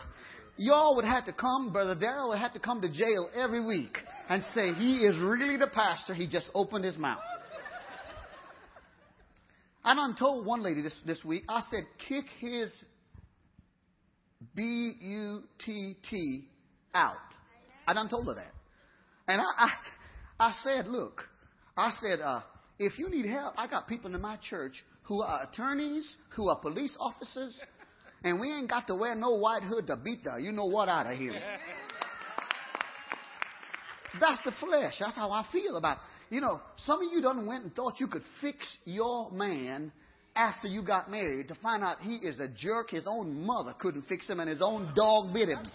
Y'all 0.55 0.95
would 0.95 1.05
have 1.05 1.25
to 1.25 1.33
come, 1.33 1.73
Brother 1.73 1.95
Darrell 1.99 2.29
would 2.29 2.37
have 2.37 2.53
to 2.53 2.59
come 2.59 2.79
to 2.81 2.91
jail 2.91 3.29
every 3.35 3.65
week 3.65 3.97
and 4.29 4.43
say, 4.53 4.71
he 4.73 4.97
is 4.99 5.19
really 5.19 5.57
the 5.57 5.69
pastor. 5.73 6.13
He 6.13 6.29
just 6.29 6.49
opened 6.53 6.85
his 6.85 6.97
mouth. 6.97 7.23
I 9.83 9.95
done 9.95 10.15
told 10.17 10.45
one 10.45 10.61
lady 10.61 10.81
this, 10.81 10.95
this 11.05 11.25
week, 11.25 11.43
I 11.49 11.61
said, 11.69 11.83
kick 12.07 12.25
his 12.39 12.71
B 14.55 14.93
U 15.01 15.41
T 15.65 15.95
T 16.09 16.43
out. 16.93 17.17
I 17.87 17.93
done 17.93 18.09
told 18.09 18.27
her 18.27 18.35
that. 18.35 18.53
And 19.27 19.41
I, 19.41 19.45
I, 19.45 19.69
I 20.39 20.53
said, 20.63 20.87
look, 20.87 21.21
I 21.77 21.91
said, 22.01 22.19
uh, 22.23 22.41
if 22.79 22.99
you 22.99 23.09
need 23.09 23.25
help, 23.25 23.53
I 23.57 23.67
got 23.67 23.87
people 23.87 24.13
in 24.13 24.21
my 24.21 24.37
church 24.41 24.83
who 25.03 25.21
are 25.21 25.47
attorneys, 25.49 26.15
who 26.35 26.49
are 26.49 26.59
police 26.59 26.95
officers, 26.99 27.59
and 28.23 28.39
we 28.39 28.51
ain't 28.51 28.69
got 28.69 28.87
to 28.87 28.95
wear 28.95 29.15
no 29.15 29.35
white 29.35 29.63
hood 29.63 29.87
to 29.87 29.97
beat 29.97 30.23
the 30.23 30.37
you 30.37 30.51
know 30.51 30.65
what 30.65 30.89
out 30.89 31.07
of 31.07 31.17
here. 31.17 31.33
That's 34.19 34.43
the 34.45 34.51
flesh. 34.59 34.93
That's 34.99 35.15
how 35.15 35.31
I 35.31 35.45
feel 35.51 35.75
about 35.77 35.97
it. 35.97 36.03
You 36.35 36.41
know, 36.41 36.61
some 36.77 36.99
of 36.99 37.07
you 37.11 37.21
done 37.21 37.45
went 37.47 37.63
and 37.63 37.75
thought 37.75 37.99
you 37.99 38.07
could 38.07 38.21
fix 38.41 38.77
your 38.85 39.31
man 39.31 39.91
after 40.35 40.67
you 40.67 40.83
got 40.83 41.09
married 41.09 41.47
to 41.49 41.55
find 41.55 41.83
out 41.83 41.99
he 41.99 42.15
is 42.15 42.39
a 42.39 42.47
jerk. 42.47 42.89
His 42.89 43.05
own 43.07 43.45
mother 43.45 43.73
couldn't 43.79 44.03
fix 44.03 44.29
him 44.29 44.39
and 44.39 44.49
his 44.49 44.61
own 44.61 44.93
dog 44.95 45.33
bit 45.33 45.49
him. 45.49 45.65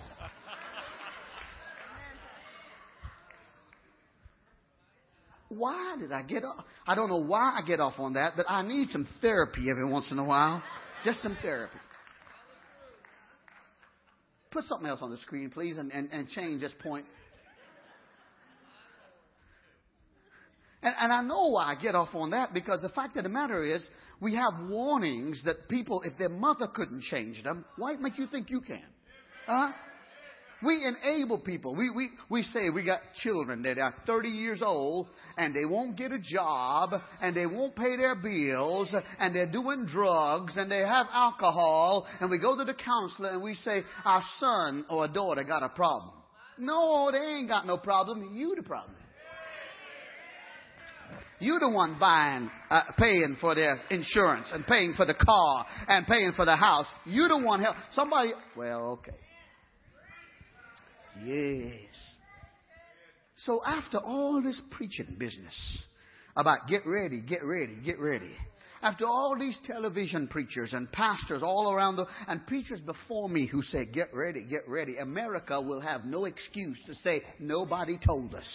Why 5.48 5.96
did 5.98 6.12
I 6.12 6.22
get 6.22 6.44
off? 6.44 6.64
I 6.86 6.94
don't 6.94 7.08
know 7.08 7.24
why 7.24 7.58
I 7.62 7.66
get 7.66 7.80
off 7.80 7.94
on 7.98 8.14
that, 8.14 8.34
but 8.36 8.46
I 8.48 8.62
need 8.62 8.88
some 8.90 9.06
therapy 9.20 9.70
every 9.70 9.84
once 9.84 10.10
in 10.10 10.18
a 10.18 10.24
while. 10.24 10.62
Just 11.04 11.22
some 11.22 11.36
therapy. 11.40 11.78
Put 14.50 14.64
something 14.64 14.88
else 14.88 15.00
on 15.02 15.10
the 15.10 15.18
screen, 15.18 15.50
please, 15.50 15.78
and, 15.78 15.90
and, 15.90 16.10
and 16.10 16.28
change 16.28 16.60
this 16.60 16.72
point. 16.82 17.06
And, 20.82 20.94
and 21.00 21.12
I 21.12 21.22
know 21.22 21.50
why 21.50 21.74
I 21.76 21.82
get 21.82 21.94
off 21.94 22.10
on 22.14 22.30
that 22.30 22.54
because 22.54 22.80
the 22.80 22.88
fact 22.90 23.16
of 23.16 23.24
the 23.24 23.28
matter 23.28 23.62
is, 23.62 23.86
we 24.20 24.34
have 24.34 24.52
warnings 24.68 25.42
that 25.44 25.68
people, 25.68 26.02
if 26.02 26.16
their 26.18 26.28
mother 26.28 26.66
couldn't 26.74 27.02
change 27.02 27.42
them, 27.42 27.64
why 27.76 27.94
make 27.96 28.18
you 28.18 28.26
think 28.26 28.50
you 28.50 28.60
can? 28.60 28.84
Huh? 29.46 29.72
We 30.60 30.84
enable 30.84 31.40
people. 31.40 31.76
We, 31.76 31.90
we, 31.90 32.08
we 32.28 32.42
say 32.42 32.70
we 32.70 32.84
got 32.84 33.00
children 33.22 33.62
that 33.62 33.78
are 33.78 33.94
30 34.06 34.28
years 34.28 34.60
old 34.60 35.06
and 35.36 35.54
they 35.54 35.64
won't 35.64 35.96
get 35.96 36.10
a 36.10 36.18
job 36.18 36.90
and 37.20 37.36
they 37.36 37.46
won't 37.46 37.76
pay 37.76 37.96
their 37.96 38.16
bills 38.16 38.92
and 39.20 39.34
they're 39.34 39.50
doing 39.50 39.86
drugs 39.86 40.56
and 40.56 40.68
they 40.68 40.80
have 40.80 41.06
alcohol 41.12 42.08
and 42.20 42.28
we 42.28 42.40
go 42.40 42.56
to 42.56 42.64
the 42.64 42.74
counselor 42.74 43.30
and 43.30 43.42
we 43.42 43.54
say 43.54 43.82
our 44.04 44.22
son 44.38 44.84
or 44.90 45.06
daughter 45.06 45.44
got 45.44 45.62
a 45.62 45.68
problem. 45.68 46.14
No, 46.58 47.10
they 47.12 47.18
ain't 47.18 47.48
got 47.48 47.64
no 47.64 47.78
problem. 47.78 48.34
You 48.34 48.56
the 48.56 48.64
problem. 48.64 48.96
You 51.40 51.60
the 51.60 51.70
one 51.70 51.98
buying, 52.00 52.50
uh, 52.68 52.82
paying 52.98 53.36
for 53.40 53.54
their 53.54 53.78
insurance 53.92 54.50
and 54.52 54.66
paying 54.66 54.94
for 54.96 55.06
the 55.06 55.14
car 55.14 55.66
and 55.86 56.04
paying 56.04 56.32
for 56.34 56.44
the 56.44 56.56
house. 56.56 56.86
You 57.06 57.28
the 57.28 57.38
one 57.38 57.60
help. 57.60 57.76
Somebody, 57.92 58.32
well, 58.56 58.98
okay. 58.98 59.16
Yes. 61.18 61.94
So 63.36 63.60
after 63.66 63.98
all 63.98 64.40
this 64.42 64.60
preaching 64.70 65.16
business 65.18 65.84
about 66.36 66.68
get 66.68 66.82
ready, 66.86 67.22
get 67.28 67.44
ready, 67.44 67.76
get 67.84 67.98
ready, 67.98 68.32
after 68.80 69.04
all 69.06 69.36
these 69.38 69.58
television 69.64 70.28
preachers 70.28 70.72
and 70.72 70.90
pastors 70.92 71.42
all 71.42 71.72
around 71.72 71.96
the, 71.96 72.06
and 72.28 72.46
preachers 72.46 72.80
before 72.80 73.28
me 73.28 73.48
who 73.50 73.62
say 73.62 73.86
get 73.86 74.08
ready, 74.14 74.46
get 74.48 74.68
ready, 74.68 74.98
America 74.98 75.60
will 75.60 75.80
have 75.80 76.04
no 76.04 76.26
excuse 76.26 76.78
to 76.86 76.94
say 76.94 77.22
nobody 77.40 77.98
told 78.04 78.34
us. 78.34 78.46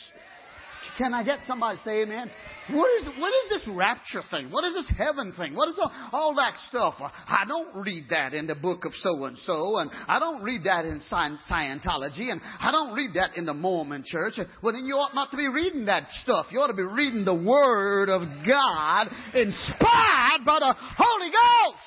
Can 0.98 1.14
I 1.14 1.24
get 1.24 1.40
somebody 1.46 1.78
to 1.78 1.84
say 1.84 2.02
amen? 2.04 2.30
What 2.72 2.90
is, 3.02 3.10
what 3.20 3.34
is 3.34 3.50
this 3.50 3.76
rapture 3.76 4.22
thing? 4.32 4.50
What 4.50 4.64
is 4.64 4.74
this 4.74 4.92
heaven 4.98 5.34
thing? 5.36 5.56
What 5.56 5.68
is 5.70 5.78
all, 5.78 5.92
all 6.12 6.36
that 6.36 6.54
stuff? 6.70 6.96
I 7.00 7.44
don't 7.48 7.84
read 7.84 8.06
that 8.10 8.34
in 8.34 8.48
the 8.48 8.56
book 8.56 8.86
of 8.86 8.94
so 8.96 9.26
and 9.26 9.38
so, 9.40 9.78
and 9.78 9.92
I 10.08 10.20
don't 10.20 10.44
read 10.44 10.64
that 10.64 10.86
in 10.86 11.02
Scientology, 11.02 12.32
and 12.32 12.40
I 12.60 12.72
don't 12.72 12.96
read 12.96 13.16
that 13.16 13.36
in 13.36 13.46
the 13.46 13.54
Mormon 13.54 14.04
church. 14.06 14.40
Well, 14.62 14.74
then 14.74 14.86
you 14.86 14.96
ought 14.96 15.14
not 15.14 15.32
to 15.32 15.38
be 15.38 15.48
reading 15.48 15.86
that 15.86 16.10
stuff. 16.24 16.48
You 16.52 16.60
ought 16.60 16.68
to 16.68 16.74
be 16.74 16.84
reading 16.84 17.26
the 17.26 17.36
Word 17.36 18.10
of 18.10 18.22
God 18.48 19.08
inspired 19.34 20.46
by 20.46 20.60
the 20.60 20.74
Holy 20.78 21.30
Ghost. 21.30 21.84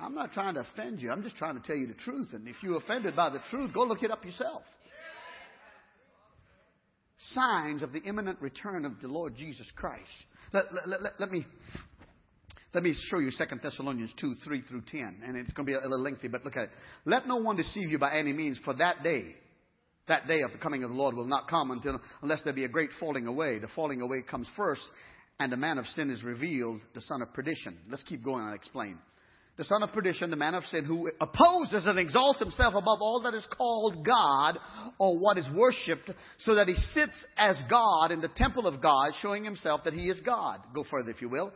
I'm 0.00 0.14
not 0.14 0.32
trying 0.32 0.54
to 0.54 0.60
offend 0.60 1.00
you. 1.00 1.10
I'm 1.10 1.24
just 1.24 1.36
trying 1.36 1.60
to 1.60 1.66
tell 1.66 1.74
you 1.74 1.88
the 1.88 1.94
truth. 1.94 2.28
And 2.32 2.46
if 2.46 2.62
you're 2.62 2.76
offended 2.76 3.16
by 3.16 3.30
the 3.30 3.40
truth, 3.50 3.74
go 3.74 3.82
look 3.82 4.04
it 4.04 4.12
up 4.12 4.24
yourself 4.24 4.62
signs 7.18 7.82
of 7.82 7.92
the 7.92 8.00
imminent 8.00 8.40
return 8.40 8.84
of 8.84 9.00
the 9.00 9.08
Lord 9.08 9.36
Jesus 9.36 9.70
Christ. 9.76 10.10
Let, 10.52 10.64
let, 10.72 11.00
let, 11.00 11.12
let 11.18 11.30
me 11.30 11.44
let 12.74 12.82
me 12.82 12.94
show 13.08 13.18
you 13.18 13.30
2 13.30 13.44
Thessalonians 13.62 14.12
2, 14.20 14.34
3 14.44 14.62
through 14.68 14.82
10. 14.88 15.22
And 15.24 15.36
it's 15.36 15.52
going 15.52 15.66
to 15.66 15.70
be 15.70 15.74
a 15.74 15.80
little 15.80 16.02
lengthy, 16.02 16.28
but 16.28 16.44
look 16.44 16.56
at 16.56 16.64
it. 16.64 16.70
Let 17.06 17.26
no 17.26 17.36
one 17.36 17.56
deceive 17.56 17.88
you 17.88 17.98
by 17.98 18.14
any 18.14 18.32
means, 18.34 18.60
for 18.62 18.74
that 18.74 19.02
day, 19.02 19.22
that 20.06 20.26
day 20.26 20.42
of 20.42 20.52
the 20.52 20.58
coming 20.58 20.84
of 20.84 20.90
the 20.90 20.96
Lord 20.96 21.16
will 21.16 21.24
not 21.24 21.48
come 21.48 21.70
until, 21.70 21.98
unless 22.20 22.42
there 22.44 22.52
be 22.52 22.64
a 22.64 22.68
great 22.68 22.90
falling 23.00 23.26
away. 23.26 23.58
The 23.58 23.68
falling 23.74 24.02
away 24.02 24.22
comes 24.22 24.50
first, 24.54 24.82
and 25.40 25.50
the 25.50 25.56
man 25.56 25.78
of 25.78 25.86
sin 25.86 26.10
is 26.10 26.22
revealed, 26.22 26.80
the 26.94 27.00
son 27.00 27.22
of 27.22 27.32
perdition. 27.32 27.78
Let's 27.88 28.04
keep 28.04 28.22
going 28.22 28.44
and 28.44 28.54
explain 28.54 28.98
the 29.58 29.64
son 29.64 29.82
of 29.82 29.90
perdition, 29.90 30.30
the 30.30 30.36
man 30.36 30.54
of 30.54 30.64
sin, 30.64 30.84
who 30.84 31.10
opposes 31.20 31.84
and 31.84 31.98
exalts 31.98 32.38
himself 32.38 32.74
above 32.74 32.98
all 33.00 33.22
that 33.24 33.34
is 33.34 33.46
called 33.56 34.06
God 34.06 34.56
or 34.98 35.20
what 35.20 35.36
is 35.36 35.48
worshipped, 35.54 36.10
so 36.38 36.54
that 36.54 36.68
he 36.68 36.74
sits 36.74 37.26
as 37.36 37.60
God 37.68 38.12
in 38.12 38.20
the 38.20 38.30
temple 38.34 38.68
of 38.68 38.80
God, 38.80 39.12
showing 39.20 39.44
himself 39.44 39.82
that 39.84 39.94
he 39.94 40.08
is 40.08 40.20
God. 40.20 40.60
Go 40.74 40.84
further, 40.88 41.10
if 41.10 41.20
you 41.20 41.28
will. 41.28 41.52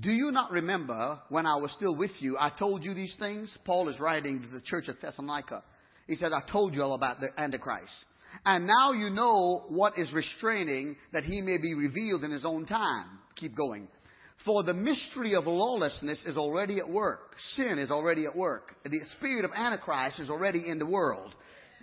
Do 0.00 0.10
you 0.10 0.30
not 0.30 0.50
remember 0.50 1.20
when 1.28 1.44
I 1.44 1.56
was 1.56 1.72
still 1.72 1.94
with 1.96 2.12
you, 2.20 2.36
I 2.40 2.50
told 2.58 2.82
you 2.82 2.94
these 2.94 3.14
things? 3.18 3.56
Paul 3.66 3.90
is 3.90 4.00
writing 4.00 4.40
to 4.40 4.48
the 4.48 4.62
church 4.62 4.88
of 4.88 4.96
Thessalonica. 5.00 5.62
He 6.06 6.16
said, 6.16 6.32
I 6.32 6.50
told 6.50 6.74
you 6.74 6.82
all 6.82 6.94
about 6.94 7.20
the 7.20 7.28
Antichrist. 7.38 7.92
And 8.46 8.66
now 8.66 8.92
you 8.92 9.10
know 9.10 9.66
what 9.68 9.98
is 9.98 10.10
restraining 10.14 10.96
that 11.12 11.24
he 11.24 11.42
may 11.42 11.58
be 11.60 11.74
revealed 11.74 12.24
in 12.24 12.30
his 12.30 12.46
own 12.46 12.64
time. 12.64 13.18
Keep 13.36 13.54
going. 13.54 13.88
For 14.44 14.64
the 14.64 14.74
mystery 14.74 15.34
of 15.34 15.46
lawlessness 15.46 16.24
is 16.24 16.36
already 16.36 16.78
at 16.78 16.88
work. 16.88 17.36
Sin 17.54 17.78
is 17.78 17.90
already 17.90 18.26
at 18.26 18.34
work. 18.34 18.74
The 18.84 19.00
spirit 19.16 19.44
of 19.44 19.52
Antichrist 19.54 20.18
is 20.18 20.30
already 20.30 20.68
in 20.68 20.78
the 20.78 20.86
world. 20.86 21.34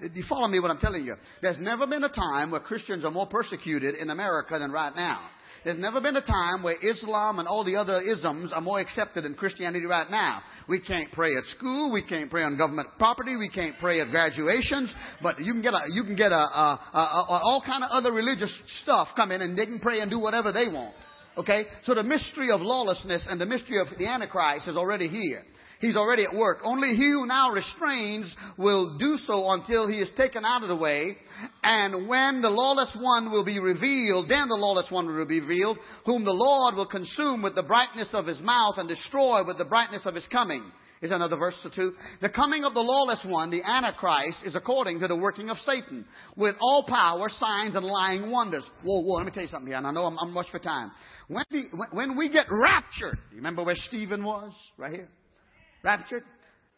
Do 0.02 0.08
you 0.14 0.26
follow 0.28 0.48
me 0.48 0.60
what 0.60 0.72
I'm 0.72 0.80
telling 0.80 1.06
you? 1.06 1.16
There's 1.42 1.60
never 1.60 1.86
been 1.88 2.04
a 2.04 2.10
time 2.10 2.52
where 2.52 2.62
Christians 2.62 3.06
are 3.06 3.12
more 3.12 3.28
persecuted 3.28 3.96
in 3.96 4.10
America 4.10 4.58
than 4.60 4.72
right 4.72 4.94
now. 4.96 5.30
There's 5.64 5.78
never 5.78 6.00
been 6.00 6.16
a 6.16 6.26
time 6.26 6.64
where 6.64 6.76
Islam 6.82 7.40
and 7.40 7.48
all 7.48 7.66
the 7.66 7.76
other 7.76 8.00
isms 8.00 8.54
are 8.54 8.62
more 8.62 8.80
accepted 8.80 9.26
than 9.26 9.36
Christianity 9.36 9.86
right 9.86 10.10
now. 10.10 10.42
We 10.70 10.82
can't 10.82 11.12
pray 11.12 11.36
at 11.36 11.46
school. 11.48 11.92
We 11.92 12.02
can't 12.02 12.32
pray 12.32 12.44
on 12.44 12.58
government 12.58 12.88
property. 12.98 13.36
We 13.36 13.50
can't 13.50 13.78
pray 13.78 14.00
at 14.00 14.10
graduations. 14.10 14.94
But 15.22 15.40
you 15.40 15.52
can 15.52 15.62
get 15.62 15.74
a, 15.74 15.82
you 15.94 16.04
can 16.04 16.16
get 16.16 16.32
a, 16.32 16.36
a, 16.36 16.80
a, 16.94 17.42
all 17.44 17.62
kind 17.66 17.84
of 17.84 17.90
other 17.92 18.14
religious 18.14 18.58
stuff 18.84 19.10
come 19.18 19.32
in 19.32 19.42
and 19.42 19.58
they 19.58 19.66
can 19.66 19.80
pray 19.80 20.00
and 20.00 20.10
do 20.10 20.20
whatever 20.20 20.54
they 20.54 20.68
want. 20.68 20.96
Okay? 21.40 21.64
So 21.84 21.96
the 21.96 22.04
mystery 22.04 22.52
of 22.52 22.60
lawlessness 22.62 23.26
and 23.30 23.40
the 23.40 23.46
mystery 23.46 23.80
of 23.80 23.88
the 23.98 24.08
Antichrist 24.08 24.68
is 24.68 24.76
already 24.76 25.08
here. 25.08 25.42
He's 25.80 25.96
already 25.96 26.26
at 26.26 26.36
work. 26.36 26.60
Only 26.64 26.90
he 26.90 27.10
who 27.10 27.26
now 27.26 27.54
restrains 27.54 28.36
will 28.58 28.98
do 28.98 29.16
so 29.16 29.50
until 29.52 29.88
he 29.88 30.02
is 30.02 30.12
taken 30.18 30.44
out 30.44 30.62
of 30.62 30.68
the 30.68 30.76
way. 30.76 31.16
And 31.64 32.10
when 32.10 32.42
the 32.42 32.50
lawless 32.50 32.96
one 33.00 33.32
will 33.32 33.46
be 33.46 33.60
revealed, 33.60 34.28
then 34.28 34.50
the 34.50 34.60
lawless 34.60 34.92
one 34.92 35.08
will 35.08 35.26
be 35.26 35.40
revealed, 35.40 35.78
whom 36.06 36.26
the 36.26 36.34
Lord 36.34 36.76
will 36.76 36.86
consume 36.86 37.42
with 37.42 37.56
the 37.56 37.64
brightness 37.64 38.10
of 38.12 38.28
his 38.28 38.42
mouth 38.42 38.76
and 38.76 38.90
destroy 38.90 39.46
with 39.48 39.58
the 39.58 39.64
brightness 39.64 40.06
of 40.06 40.16
his 40.16 40.28
coming. 40.28 40.70
Is 41.02 41.12
another 41.12 41.38
verse 41.38 41.58
or 41.64 41.72
two. 41.74 41.94
The 42.22 42.30
coming 42.30 42.66
of 42.66 42.74
the 42.74 42.82
lawless 42.82 43.26
one, 43.26 43.52
the 43.52 43.64
Antichrist, 43.64 44.46
is 44.46 44.54
according 44.54 45.00
to 45.00 45.08
the 45.08 45.16
working 45.16 45.50
of 45.50 45.56
Satan, 45.60 46.04
with 46.36 46.56
all 46.60 46.84
power, 46.86 47.30
signs, 47.30 47.76
and 47.76 47.86
lying 47.86 48.30
wonders. 48.30 48.70
Whoa, 48.84 49.04
whoa, 49.04 49.16
let 49.16 49.26
me 49.26 49.32
tell 49.32 49.44
you 49.44 49.48
something 49.48 49.68
here, 49.68 49.78
and 49.78 49.88
I 49.88 49.92
know 49.92 50.04
I'm, 50.04 50.18
I'm 50.20 50.36
rushed 50.36 50.52
for 50.52 50.60
time. 50.60 50.92
When, 51.30 51.46
the, 51.52 51.88
when 51.94 52.18
we 52.18 52.30
get 52.30 52.48
raptured, 52.50 53.18
you 53.30 53.38
remember 53.38 53.64
where 53.64 53.76
Stephen 53.76 54.26
was? 54.26 54.52
Right 54.78 54.92
here. 54.92 55.08
Raptured. 55.84 56.24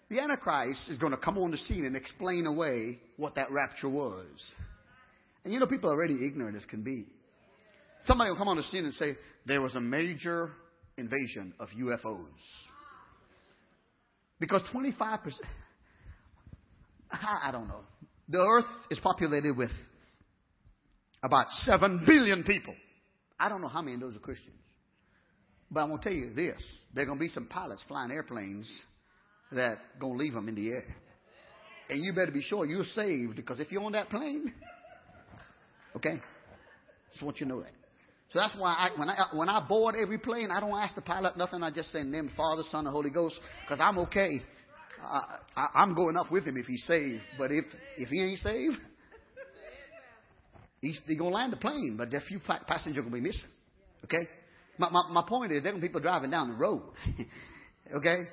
The 0.09 0.19
Antichrist 0.19 0.89
is 0.89 0.97
going 0.97 1.13
to 1.13 1.17
come 1.17 1.37
on 1.37 1.51
the 1.51 1.57
scene 1.57 1.85
and 1.85 1.95
explain 1.95 2.45
away 2.45 2.99
what 3.15 3.35
that 3.35 3.49
rapture 3.49 3.89
was. 3.89 4.53
And 5.45 5.53
you 5.53 5.59
know, 5.59 5.67
people 5.67 5.89
are 5.89 5.93
already 5.93 6.27
ignorant 6.27 6.57
as 6.57 6.65
can 6.65 6.83
be. 6.83 7.05
Somebody 8.03 8.29
will 8.29 8.37
come 8.37 8.49
on 8.49 8.57
the 8.57 8.63
scene 8.63 8.83
and 8.83 8.93
say, 8.93 9.13
there 9.45 9.61
was 9.61 9.75
a 9.75 9.79
major 9.79 10.49
invasion 10.97 11.53
of 11.57 11.69
UFOs. 11.69 12.27
Because 14.37 14.63
25%, 14.73 15.31
I 17.11 17.49
don't 17.53 17.69
know. 17.69 17.83
The 18.27 18.39
earth 18.39 18.65
is 18.89 18.99
populated 18.99 19.55
with 19.55 19.71
about 21.23 21.47
7 21.49 22.03
billion 22.05 22.43
people. 22.43 22.75
I 23.41 23.49
don't 23.49 23.61
know 23.61 23.67
how 23.67 23.81
many 23.81 23.95
of 23.95 24.01
those 24.01 24.15
are 24.15 24.19
Christians. 24.19 24.55
But 25.71 25.81
I'm 25.81 25.89
going 25.89 25.99
to 25.99 26.03
tell 26.03 26.13
you 26.13 26.33
this. 26.35 26.63
There 26.93 27.03
are 27.03 27.07
going 27.07 27.17
to 27.17 27.23
be 27.23 27.29
some 27.29 27.47
pilots 27.47 27.83
flying 27.87 28.11
airplanes 28.11 28.69
that 29.51 29.77
are 29.77 29.99
going 29.99 30.13
to 30.13 30.19
leave 30.19 30.33
them 30.33 30.47
in 30.47 30.53
the 30.53 30.69
air. 30.69 30.83
And 31.89 32.05
you 32.05 32.13
better 32.13 32.31
be 32.31 32.43
sure 32.43 32.65
you're 32.65 32.83
saved 32.83 33.35
because 33.35 33.59
if 33.59 33.71
you're 33.71 33.81
on 33.81 33.93
that 33.93 34.09
plane, 34.09 34.53
okay, 35.95 36.21
just 37.11 37.23
want 37.23 37.39
you 37.39 37.47
to 37.47 37.51
know 37.51 37.61
that. 37.61 37.71
So 38.29 38.39
that's 38.39 38.55
why 38.57 38.69
I, 38.69 38.99
when 38.99 39.09
I 39.09 39.25
when 39.33 39.49
I 39.49 39.65
board 39.67 39.95
every 40.01 40.17
plane, 40.17 40.51
I 40.51 40.61
don't 40.61 40.71
ask 40.71 40.95
the 40.95 41.01
pilot 41.01 41.35
nothing. 41.35 41.63
I 41.63 41.71
just 41.71 41.91
say 41.91 42.03
name 42.03 42.31
Father, 42.37 42.63
Son, 42.71 42.85
and 42.85 42.93
Holy 42.93 43.09
Ghost 43.09 43.37
because 43.65 43.81
I'm 43.81 43.97
okay. 43.97 44.39
I, 45.01 45.37
I, 45.57 45.67
I'm 45.75 45.93
going 45.95 46.15
up 46.15 46.31
with 46.31 46.45
him 46.45 46.55
if 46.55 46.65
he's 46.65 46.85
saved. 46.85 47.23
But 47.37 47.51
if 47.51 47.65
if 47.97 48.07
he 48.07 48.23
ain't 48.23 48.39
saved, 48.39 48.77
He's, 50.81 50.99
he's 51.05 51.17
going 51.17 51.31
to 51.31 51.35
land 51.35 51.53
the 51.53 51.57
plane, 51.57 51.95
but 51.97 52.13
a 52.13 52.21
few 52.21 52.39
passengers 52.39 52.97
are 52.97 53.01
going 53.01 53.13
to 53.13 53.21
be 53.21 53.21
missing. 53.21 53.49
Okay? 54.05 54.27
My, 54.77 54.89
my, 54.89 55.03
my 55.11 55.23
point 55.27 55.51
is, 55.51 55.63
there 55.63 55.75
are 55.75 55.79
people 55.79 56.01
driving 56.01 56.31
down 56.31 56.49
the 56.49 56.57
road. 56.57 56.81
okay? 57.95 58.23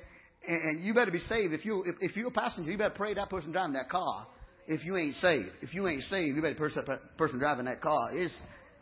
And, 0.47 0.61
and, 0.63 0.83
you 0.83 0.93
better 0.93 1.11
be 1.11 1.19
saved. 1.19 1.53
If, 1.53 1.63
you, 1.63 1.83
if, 1.85 2.11
if 2.11 2.17
you're 2.17 2.29
a 2.29 2.31
passenger, 2.31 2.71
you 2.71 2.77
better 2.77 2.95
pray 2.95 3.13
that 3.13 3.29
person 3.29 3.51
driving 3.51 3.73
that 3.73 3.89
car 3.89 4.27
if 4.67 4.85
you 4.85 4.97
ain't 4.97 5.15
saved. 5.15 5.49
If 5.61 5.73
you 5.73 5.87
ain't 5.87 6.03
saved, 6.03 6.35
you 6.35 6.41
better 6.41 6.55
pray 6.55 6.69
that 6.75 7.17
person 7.17 7.39
driving 7.39 7.65
that 7.65 7.81
car. 7.81 8.09
It's, 8.13 8.33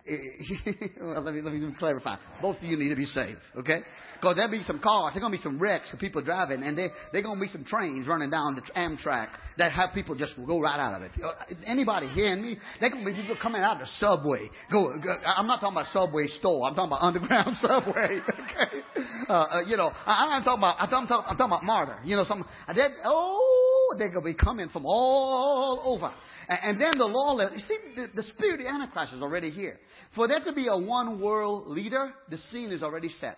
well, 1.02 1.22
let 1.22 1.34
me, 1.34 1.42
let 1.42 1.54
me 1.54 1.76
clarify. 1.78 2.18
Both 2.42 2.58
of 2.58 2.64
you 2.64 2.78
need 2.78 2.90
to 2.90 2.96
be 2.96 3.06
saved, 3.06 3.40
okay? 3.58 3.82
Because 4.16 4.36
there'll 4.36 4.52
be 4.52 4.64
some 4.64 4.80
cars, 4.80 5.14
there's 5.14 5.22
going 5.22 5.32
to 5.32 5.38
be 5.38 5.44
some 5.44 5.60
wrecks 5.60 5.94
of 5.94 6.00
people 6.00 6.24
driving, 6.24 6.64
and 6.64 6.78
there 6.78 6.90
there's 7.12 7.24
going 7.24 7.38
to 7.38 7.42
be 7.42 7.50
some 7.50 7.64
trains 7.66 8.08
running 8.08 8.32
down 8.32 8.56
the 8.56 8.62
Amtrak 8.74 9.30
that 9.58 9.72
have 9.72 9.92
people 9.94 10.16
just 10.16 10.34
go 10.48 10.60
right 10.60 10.80
out 10.80 10.96
of 10.96 11.04
it. 11.04 11.12
Uh, 11.22 11.34
anybody 11.66 12.08
hearing 12.08 12.42
me? 12.42 12.58
There's 12.80 12.94
going 12.94 13.06
to 13.06 13.12
be 13.12 13.22
people 13.22 13.38
coming 13.42 13.62
out 13.62 13.78
of 13.78 13.80
the 13.82 13.92
subway. 14.02 14.50
Go, 14.72 14.90
go 15.04 15.12
I'm 15.26 15.46
not 15.46 15.60
talking 15.60 15.78
about 15.78 15.88
subway 15.94 16.28
store. 16.28 16.68
I'm 16.68 16.74
talking 16.74 16.90
about 16.90 17.06
underground 17.06 17.58
subway, 17.62 18.22
okay? 18.26 18.82
Uh, 19.30 19.34
uh, 19.34 19.62
you 19.68 19.78
know, 19.78 19.92
I, 19.94 20.38
am 20.38 20.44
talking 20.44 20.62
about, 20.62 20.78
I'm 20.80 20.90
talking, 20.90 21.14
I'm 21.14 21.38
talking 21.38 21.54
about 21.54 21.64
martyr. 21.64 22.00
You 22.04 22.16
know, 22.16 22.24
some, 22.24 22.46
that, 22.68 22.92
oh, 23.06 23.96
they're 23.98 24.12
going 24.12 24.26
to 24.26 24.32
be 24.34 24.38
coming 24.38 24.70
from 24.70 24.84
all 24.86 25.82
over. 25.86 26.14
And, 26.50 26.60
and 26.64 26.82
then 26.82 26.98
the 26.98 27.06
lawless, 27.06 27.52
you 27.54 27.60
see, 27.60 27.78
the, 27.96 28.08
the 28.16 28.24
spirit 28.24 28.60
of 28.62 28.66
the 28.66 28.70
Antichrist 28.70 29.14
is 29.14 29.22
already 29.22 29.52
here. 29.52 29.78
For 30.16 30.28
there 30.28 30.40
to 30.46 30.54
be 30.54 30.68
a 30.68 30.78
one 30.78 31.22
world 31.22 31.68
leader, 31.68 32.12
the 32.30 32.38
scene 32.38 32.72
is 32.72 32.84
already 32.84 33.10
set. 33.10 33.38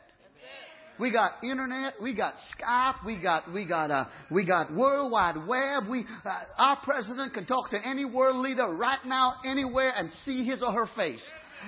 We 0.99 1.13
got 1.13 1.41
internet. 1.43 1.93
We 2.01 2.13
got 2.13 2.34
Skype. 2.53 3.05
We 3.05 3.22
got 3.22 3.51
we 3.53 3.65
got 3.65 3.89
uh, 3.89 4.05
we 4.30 4.45
got 4.45 4.74
World 4.74 5.11
Wide 5.13 5.47
Web. 5.47 5.89
We 5.89 6.05
uh, 6.26 6.41
our 6.57 6.78
president 6.84 7.34
can 7.34 7.45
talk 7.45 7.70
to 7.70 7.80
any 7.88 8.03
world 8.03 8.36
leader 8.38 8.67
right 8.76 8.99
now, 9.05 9.36
anywhere, 9.45 9.93
and 9.95 10.11
see 10.11 10.43
his 10.43 10.61
or 10.61 10.74
her 10.74 10.88
face. 10.97 11.26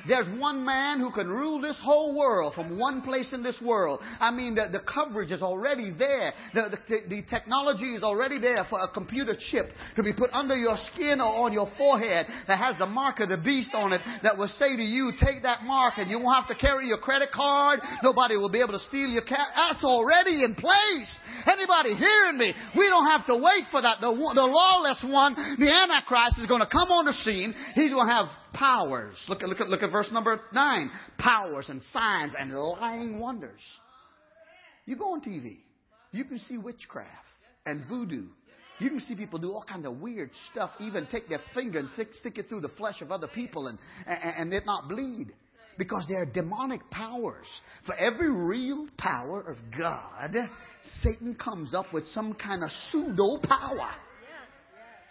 There's 0.08 0.28
one 0.40 0.66
man 0.66 1.00
who 1.00 1.12
can 1.12 1.30
rule 1.30 1.62
this 1.62 1.80
whole 1.82 2.18
world 2.18 2.54
from 2.54 2.78
one 2.78 3.02
place 3.02 3.34
in 3.34 3.44
this 3.44 3.62
world. 3.64 4.00
I 4.20 4.32
mean, 4.32 4.56
the, 4.56 4.68
the 4.72 4.82
coverage 4.82 5.32
is 5.32 5.42
already 5.42 5.94
there. 5.98 6.34
The, 6.54 6.78
the, 6.88 6.98
the 7.10 7.22
technology 7.30 7.96
is 7.96 8.04
already 8.04 8.40
there 8.40 8.66
for 8.70 8.80
a 8.80 8.88
computer 8.92 9.36
chip 9.38 9.72
to 9.96 10.04
be 10.04 10.12
put 10.18 10.32
under 10.34 10.56
your 10.56 10.78
skin 10.92 11.20
or 11.22 11.46
on 11.46 11.54
your 11.54 11.68
forehead 11.78 12.26
that 12.48 12.58
has 12.58 12.78
the 12.78 12.86
mark 12.86 13.20
of 13.20 13.30
the 13.30 13.38
beast 13.38 13.72
on 13.74 13.94
it 13.94 14.02
that 14.24 14.38
will 14.38 14.52
say 14.52 14.76
to 14.76 14.84
you, 14.84 15.12
take 15.20 15.44
that 15.44 15.64
mark 15.64 15.96
and 15.98 16.10
you 16.10 16.20
won't 16.20 16.36
have 16.36 16.50
to 16.50 16.58
carry 16.60 16.88
your 16.88 17.00
credit 17.00 17.30
card. 17.32 17.80
Nobody 18.04 18.38
will 18.38 18.52
be 18.52 18.62
able 18.62 18.74
to 18.74 18.84
steal 18.88 19.10
your 19.10 19.24
cat. 19.24 19.54
That's 19.56 19.84
already 19.84 20.44
in 20.44 20.56
place. 20.56 21.12
Anybody 21.46 21.96
hearing 21.96 22.38
me? 22.38 22.54
We 22.78 22.88
don't 22.90 23.08
have 23.08 23.26
to 23.28 23.36
wait 23.36 23.70
for 23.72 23.82
that. 23.82 24.02
The, 24.02 24.12
the 24.12 24.48
lawless 24.48 25.04
one, 25.08 25.36
the 25.36 25.70
Antichrist, 25.70 26.40
is 26.40 26.48
going 26.48 26.62
to 26.62 26.70
come 26.70 26.90
on 26.90 27.06
the 27.06 27.14
scene. 27.14 27.54
He's 27.76 27.92
going 27.92 28.08
to 28.08 28.14
have 28.14 28.30
powers. 28.54 29.24
Look 29.28 29.42
at, 29.42 29.50
look 29.50 29.60
at, 29.62 29.70
look 29.70 29.84
at 29.84 29.92
verse 29.92 30.12
number 30.12 30.40
nine. 30.54 30.90
Powers 31.18 31.70
and 31.70 31.82
signs 31.82 32.34
and 32.38 32.54
lying 32.54 33.20
wonders. 33.20 33.62
You 34.86 34.96
go 34.98 35.14
on 35.14 35.22
TV. 35.22 35.58
You 36.12 36.26
can 36.26 36.40
see 36.40 36.58
witchcraft 36.58 37.10
and 37.66 37.84
voodoo. 37.88 38.28
You 38.80 38.90
can 38.90 39.00
see 39.00 39.16
people 39.16 39.38
do 39.38 39.52
all 39.52 39.64
kinds 39.64 39.86
of 39.86 40.00
weird 40.00 40.32
stuff, 40.52 40.72
even 40.80 41.08
take 41.12 41.30
their 41.30 41.42
finger 41.54 41.80
and 41.80 41.90
stick, 41.94 42.08
stick 42.20 42.38
it 42.40 42.48
through 42.50 42.62
the 42.62 42.70
flesh 42.70 43.02
of 43.02 43.12
other 43.12 43.28
people 43.28 43.68
and, 43.68 43.78
and, 44.08 44.34
and 44.38 44.54
it 44.54 44.66
not 44.66 44.90
bleed. 44.90 45.28
Because 45.78 46.06
they 46.10 46.16
are 46.16 46.26
demonic 46.26 46.82
powers. 46.90 47.48
For 47.86 47.96
every 47.96 48.30
real 48.30 48.88
power 48.98 49.42
of 49.42 49.58
God, 49.78 50.36
Satan 51.02 51.36
comes 51.42 51.74
up 51.74 51.94
with 51.94 52.06
some 52.08 52.34
kind 52.34 52.64
of 52.64 52.70
pseudo 52.72 53.38
power. 53.48 53.92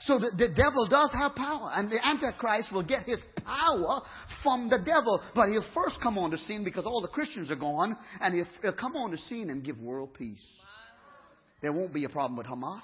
So 0.00 0.18
the, 0.18 0.30
the 0.36 0.48
devil 0.56 0.88
does 0.88 1.12
have 1.12 1.34
power, 1.34 1.70
and 1.74 1.90
the 1.90 2.04
Antichrist 2.04 2.72
will 2.72 2.86
get 2.86 3.04
his 3.04 3.20
power 3.44 4.00
from 4.42 4.70
the 4.70 4.78
devil. 4.78 5.20
But 5.34 5.50
he'll 5.50 5.64
first 5.74 6.00
come 6.02 6.16
on 6.16 6.30
the 6.30 6.38
scene 6.38 6.64
because 6.64 6.86
all 6.86 7.02
the 7.02 7.08
Christians 7.08 7.50
are 7.50 7.56
gone, 7.56 7.96
and 8.20 8.34
he'll, 8.34 8.46
he'll 8.62 8.76
come 8.80 8.96
on 8.96 9.10
the 9.10 9.18
scene 9.18 9.50
and 9.50 9.62
give 9.62 9.78
world 9.78 10.14
peace. 10.14 10.46
There 11.60 11.72
won't 11.72 11.92
be 11.92 12.06
a 12.06 12.08
problem 12.08 12.38
with 12.38 12.46
Hamas, 12.46 12.80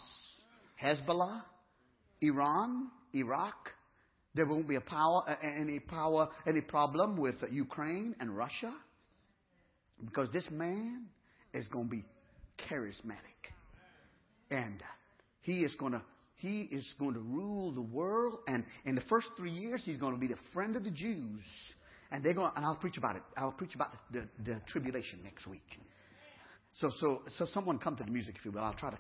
Hezbollah, 0.83 1.43
Iran, 2.21 2.89
Iraq. 3.15 3.57
There 4.35 4.47
won't 4.47 4.69
be 4.69 4.77
a 4.77 4.83
power, 4.83 5.23
any 5.43 5.81
power, 5.81 6.29
any 6.47 6.61
problem 6.61 7.19
with 7.19 7.37
Ukraine 7.51 8.15
and 8.21 8.37
Russia, 8.37 8.75
because 10.05 10.31
this 10.31 10.49
man 10.51 11.07
is 11.55 11.67
going 11.69 11.87
to 11.87 11.91
be 11.91 12.05
charismatic, 12.69 13.55
and 14.51 14.83
he 15.41 15.65
is 15.65 15.75
going 15.77 15.93
to 15.93 16.03
he 16.37 16.63
is 16.71 16.95
going 16.99 17.15
to 17.15 17.21
rule 17.21 17.73
the 17.73 17.83
world, 17.83 18.41
and 18.47 18.65
in 18.85 18.95
the 18.95 19.03
first 19.09 19.29
three 19.39 19.51
years, 19.51 19.83
he's 19.85 19.97
going 19.97 20.13
to 20.13 20.21
be 20.21 20.27
the 20.27 20.39
friend 20.53 20.77
of 20.77 20.85
the 20.85 20.91
Jews. 20.91 21.43
And 22.11 22.25
they're 22.25 22.35
going, 22.35 22.53
and 22.55 22.65
I'll 22.65 22.77
preach 22.77 22.99
about 22.99 23.17
it. 23.17 23.23
I'll 23.37 23.53
preach 23.53 23.75
about 23.75 23.91
the, 24.13 24.21
the, 24.21 24.29
the 24.45 24.61
tribulation 24.69 25.21
next 25.25 25.47
week. 25.47 25.63
So, 26.75 26.91
so, 26.99 27.21
so 27.29 27.47
someone 27.47 27.79
come 27.79 27.97
to 27.97 28.05
the 28.05 28.11
music, 28.11 28.37
if 28.39 28.45
you 28.45 28.53
will. 28.53 28.61
I'll 28.61 28.75
try 28.75 28.91
to. 28.91 28.99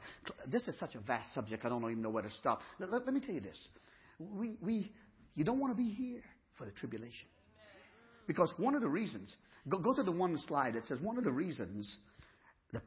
This 0.51 0.66
is 0.66 0.78
such 0.78 0.95
a 0.95 1.01
vast 1.01 1.34
subject. 1.34 1.64
I 1.64 1.68
don't 1.68 1.82
even 1.84 2.03
know 2.03 2.11
where 2.11 2.22
to 2.22 2.30
stop. 2.30 2.61
Let, 2.78 2.91
let, 2.91 3.05
let 3.05 3.14
me 3.14 3.20
tell 3.20 3.34
you 3.34 3.43
this. 3.43 3.68
We, 4.18 4.57
we, 4.62 4.91
you 5.34 5.45
don't 5.45 5.61
want 5.61 5.72
to 5.72 5.76
be 5.76 5.91
here 5.91 6.22
for 6.57 6.64
the 6.64 6.72
tribulation. 6.72 7.28
Because 8.26 8.53
one 8.57 8.74
of 8.74 8.80
the 8.80 8.89
reasons, 8.89 9.37
go, 9.68 9.78
go 9.78 9.95
to 9.95 10.03
the 10.03 10.11
one 10.11 10.37
slide 10.39 10.74
that 10.74 10.84
says 10.84 10.99
one 11.01 11.18
of 11.18 11.24
the 11.24 11.30
reasons, 11.30 11.97
the 12.72 12.80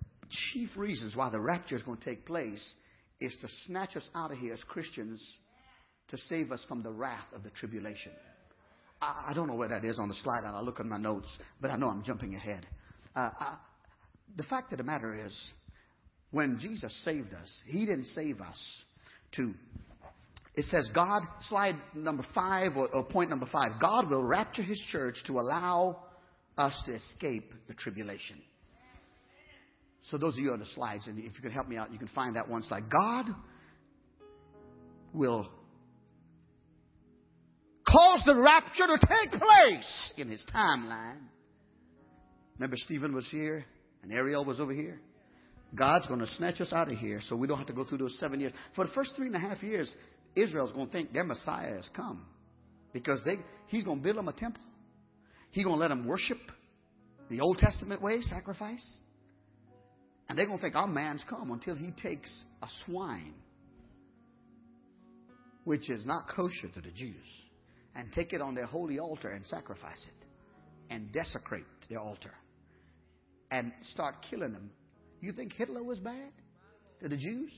chief 0.52 0.70
reasons 0.76 1.16
why 1.16 1.30
the 1.30 1.40
rapture 1.40 1.76
is 1.76 1.84
going 1.84 2.00
to 2.00 2.04
take 2.04 2.26
place 2.26 2.74
is 3.20 3.36
to 3.42 3.48
snatch 3.66 3.96
us 3.96 4.08
out 4.16 4.32
of 4.32 4.38
here 4.38 4.54
as 4.54 4.64
Christians 4.64 5.22
to 6.10 6.18
save 6.18 6.52
us 6.52 6.66
from 6.68 6.84
the 6.84 6.92
wrath 6.92 7.28
of 7.34 7.44
the 7.44 7.50
tribulation. 7.52 8.12
I, 9.02 9.28
I 9.30 9.34
don't 9.34 9.48
know 9.48 9.56
where 9.56 9.70
that 9.70 9.86
is 9.86 10.00
on 10.00 10.08
the 10.08 10.14
slide, 10.16 10.44
I'll 10.46 10.64
look 10.64 10.80
at 10.80 10.86
my 10.86 10.98
notes, 10.98 11.38
but 11.62 11.70
I 11.72 11.76
know 11.76 11.88
I'm 11.88 12.04
jumping 12.04 12.36
ahead. 12.36 12.66
Uh, 13.16 13.30
I, 13.40 13.58
the 14.38 14.44
fact 14.44 14.72
of 14.72 14.78
the 14.78 14.84
matter 14.84 15.14
is, 15.26 15.52
when 16.32 16.58
Jesus 16.60 16.94
saved 17.04 17.34
us, 17.34 17.62
He 17.66 17.86
didn't 17.86 18.06
save 18.06 18.40
us 18.40 18.84
to. 19.34 19.54
It 20.56 20.66
says, 20.66 20.90
God, 20.94 21.24
slide 21.42 21.76
number 21.96 22.26
five, 22.36 22.74
or, 22.76 22.94
or 22.94 23.06
point 23.06 23.30
number 23.30 23.48
five, 23.52 23.80
God 23.80 24.10
will 24.10 24.24
rapture 24.24 24.62
His 24.62 24.80
church 24.92 25.16
to 25.28 25.34
allow 25.40 26.04
us 26.58 26.82
to 26.86 26.94
escape 26.94 27.52
the 27.68 27.74
tribulation. 27.74 28.42
So 30.10 30.18
those 30.18 30.38
of 30.38 30.44
you 30.44 30.52
on 30.52 30.60
the 30.60 30.66
slides, 30.66 31.08
and 31.08 31.20
if 31.20 31.34
you 31.36 31.42
can 31.42 31.52
help 31.52 31.68
me 31.68 31.78
out, 31.78 31.92
you 31.92 32.00
can 32.00 32.08
find 32.10 32.36
that 32.36 32.50
one 32.50 32.64
slide. 32.64 32.90
God 32.90 33.26
will 35.14 35.48
cause 37.88 38.24
the 38.26 38.36
rapture 38.36 38.88
to 38.88 39.00
take 39.00 39.40
place 39.40 40.14
in 40.18 40.30
his 40.30 40.44
timeline. 40.54 41.22
Remember, 42.58 42.76
Stephen 42.78 43.14
was 43.14 43.30
here 43.30 43.66
and 44.02 44.12
Ariel 44.12 44.44
was 44.46 44.60
over 44.60 44.74
here? 44.74 45.00
God's 45.76 46.08
going 46.08 46.20
to 46.20 46.28
snatch 46.28 46.60
us 46.62 46.74
out 46.74 46.92
of 46.92 46.98
here 46.98 47.20
so 47.22 47.36
we 47.36 47.48
don't 47.48 47.60
have 47.60 47.68
to 47.68 47.74
go 47.74 47.86
through 47.86 48.00
those 48.00 48.18
seven 48.20 48.40
years. 48.40 48.52
For 48.76 48.86
the 48.86 48.92
first 48.94 49.14
three 49.16 49.28
and 49.28 49.36
a 49.36 49.40
half 49.40 49.62
years, 49.62 49.96
Israel's 50.36 50.72
going 50.74 50.88
to 50.88 50.92
think 50.92 51.14
their 51.14 51.24
Messiah 51.24 51.76
has 51.76 51.88
come 51.96 52.26
because 52.94 53.22
they, 53.24 53.36
he's 53.68 53.84
going 53.84 54.00
to 54.00 54.04
build 54.04 54.18
them 54.18 54.28
a 54.28 54.34
temple. 54.34 54.64
He's 55.52 55.64
going 55.64 55.76
to 55.76 55.80
let 55.80 55.90
them 55.90 56.08
worship 56.08 56.38
the 57.30 57.42
Old 57.42 57.60
Testament 57.60 58.02
way, 58.02 58.22
sacrifice. 58.22 58.84
And 60.30 60.38
they're 60.38 60.46
going 60.46 60.60
to 60.60 60.62
think 60.62 60.76
our 60.76 60.88
man's 60.88 61.26
come 61.28 61.52
until 61.52 61.76
he 61.76 61.92
takes 61.92 62.44
a 62.62 62.68
swine, 62.86 63.34
which 65.64 65.90
is 65.90 66.06
not 66.06 66.28
kosher 66.28 66.68
to 66.76 66.82
the 66.82 66.92
Jews, 66.92 67.16
and 67.96 68.14
take 68.14 68.32
it 68.32 68.40
on 68.40 68.54
their 68.54 68.68
holy 68.68 69.00
altar 69.00 69.32
and 69.32 69.44
sacrifice 69.46 70.08
it 70.08 70.26
and 70.92 71.12
desecrate 71.12 71.66
their 71.90 72.00
altar 72.00 72.34
and 73.50 73.74
start 73.82 74.18
killing 74.30 74.54
them. 74.54 74.70
You 75.20 75.32
think 75.32 75.54
Hitler 75.54 75.84
was 75.84 76.00
bad 76.00 76.32
to 77.02 77.10
the 77.10 77.18
Jews? 77.18 77.52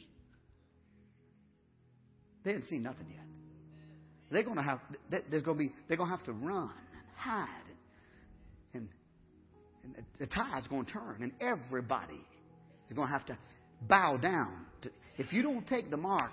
They 2.44 2.52
hadn't 2.52 2.68
seen 2.68 2.84
nothing 2.84 3.08
yet. 3.10 3.26
They're 4.32 4.44
going 4.44 4.56
to 4.56 4.64
have. 4.64 4.80
There's 5.10 5.44
going 5.44 5.58
to 5.58 5.64
be. 5.64 5.74
They're 5.88 5.98
going 5.98 6.10
to 6.10 6.16
have 6.16 6.26
to 6.26 6.32
run 6.32 6.72
and 6.72 7.16
hide, 7.18 7.48
and, 8.74 8.88
and 9.84 10.06
the 10.20 10.26
tide's 10.26 10.70
going 10.70 10.86
to 10.86 10.92
turn, 10.92 11.18
and 11.22 11.34
everybody 11.42 12.20
is 12.92 12.96
going 12.96 13.08
to 13.08 13.14
have 13.14 13.26
to 13.28 13.38
bow 13.88 14.18
down. 14.18 14.66
To, 14.82 14.92
if 15.18 15.32
you 15.32 15.42
don't 15.42 15.66
take 15.66 15.90
the 15.90 15.98
mark, 15.98 16.32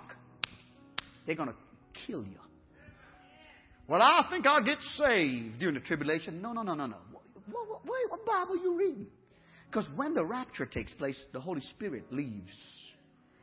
they're 1.25 1.37
going 1.37 1.49
to 1.49 1.55
kill 2.05 2.23
you. 2.23 2.37
Well, 3.87 4.01
I 4.01 4.27
think 4.29 4.45
I'll 4.45 4.63
get 4.63 4.77
saved 4.79 5.59
during 5.59 5.73
the 5.73 5.81
tribulation. 5.81 6.41
No, 6.41 6.51
no, 6.51 6.61
no, 6.61 6.75
no, 6.75 6.85
no. 6.85 6.97
What, 7.49 7.65
what, 7.67 7.81
what 8.09 8.25
Bible 8.25 8.53
are 8.53 8.63
you 8.63 8.77
reading? 8.77 9.07
Because 9.67 9.87
when 9.95 10.13
the 10.13 10.25
rapture 10.25 10.65
takes 10.65 10.93
place, 10.93 11.23
the 11.31 11.39
Holy 11.39 11.61
Spirit 11.61 12.11
leaves. 12.11 12.53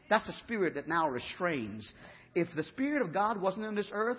That's 0.08 0.26
the 0.26 0.34
spirit 0.34 0.74
that 0.74 0.86
now 0.86 1.08
restrains. 1.08 1.92
If 2.34 2.48
the 2.54 2.62
Spirit 2.64 3.02
of 3.02 3.12
God 3.14 3.40
wasn't 3.40 3.64
in 3.64 3.74
this 3.74 3.90
earth, 3.92 4.18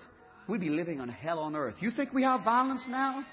we'd 0.50 0.60
be 0.60 0.70
living 0.70 1.00
on 1.00 1.08
hell 1.08 1.40
on 1.40 1.56
earth. 1.56 1.76
You 1.80 1.92
think 1.92 2.14
we 2.14 2.24
have 2.24 2.44
violence 2.44 2.84
now? 2.90 3.24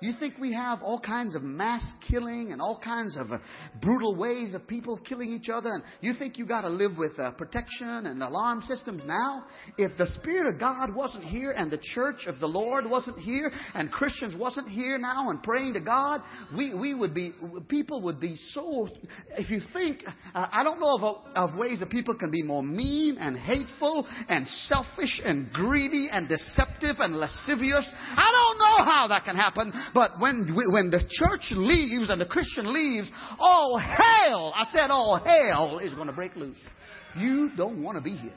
You 0.00 0.12
think 0.18 0.34
we 0.38 0.52
have 0.52 0.78
all 0.80 1.00
kinds 1.00 1.34
of 1.34 1.42
mass 1.42 1.84
killing 2.08 2.52
and 2.52 2.60
all 2.60 2.80
kinds 2.82 3.16
of 3.16 3.32
uh, 3.32 3.38
brutal 3.82 4.14
ways 4.14 4.54
of 4.54 4.66
people 4.68 4.96
killing 4.98 5.32
each 5.32 5.48
other? 5.48 5.70
And 5.70 5.82
you 6.00 6.12
think 6.16 6.38
you 6.38 6.46
got 6.46 6.60
to 6.60 6.68
live 6.68 6.92
with 6.96 7.18
uh, 7.18 7.32
protection 7.32 8.06
and 8.06 8.22
alarm 8.22 8.62
systems 8.62 9.02
now? 9.04 9.44
If 9.76 9.98
the 9.98 10.06
Spirit 10.06 10.54
of 10.54 10.60
God 10.60 10.94
wasn't 10.94 11.24
here 11.24 11.50
and 11.50 11.68
the 11.68 11.80
church 11.82 12.26
of 12.28 12.38
the 12.38 12.46
Lord 12.46 12.84
wasn't 12.88 13.18
here 13.18 13.50
and 13.74 13.90
Christians 13.90 14.36
wasn't 14.38 14.68
here 14.68 14.98
now 14.98 15.30
and 15.30 15.42
praying 15.42 15.72
to 15.72 15.80
God, 15.80 16.22
we, 16.56 16.74
we 16.74 16.94
would 16.94 17.12
be, 17.12 17.32
people 17.68 18.00
would 18.02 18.20
be 18.20 18.36
so, 18.50 18.86
if 19.36 19.50
you 19.50 19.60
think, 19.72 20.02
uh, 20.32 20.46
I 20.52 20.62
don't 20.62 20.78
know 20.78 20.96
of, 20.96 21.50
of 21.50 21.58
ways 21.58 21.80
that 21.80 21.90
people 21.90 22.16
can 22.16 22.30
be 22.30 22.44
more 22.44 22.62
mean 22.62 23.16
and 23.18 23.36
hateful 23.36 24.06
and 24.28 24.46
selfish 24.46 25.20
and 25.24 25.52
greedy 25.52 26.08
and 26.12 26.28
deceptive 26.28 26.96
and 27.00 27.16
lascivious. 27.16 27.92
I 28.10 28.30
don't 28.30 28.58
know 28.58 28.84
how 28.84 29.08
that 29.08 29.24
can 29.24 29.34
happen. 29.34 29.72
But 29.94 30.12
when, 30.20 30.54
when 30.54 30.90
the 30.90 31.00
church 31.08 31.52
leaves 31.52 32.10
and 32.10 32.20
the 32.20 32.26
Christian 32.26 32.72
leaves, 32.72 33.10
all 33.38 33.78
hell, 33.78 34.52
I 34.54 34.66
said 34.72 34.90
all 34.90 35.20
hell 35.24 35.78
is 35.78 35.94
going 35.94 36.08
to 36.08 36.12
break 36.12 36.36
loose. 36.36 36.60
You 37.16 37.50
don't 37.56 37.82
want 37.82 37.96
to 37.96 38.02
be 38.02 38.16
here. 38.16 38.34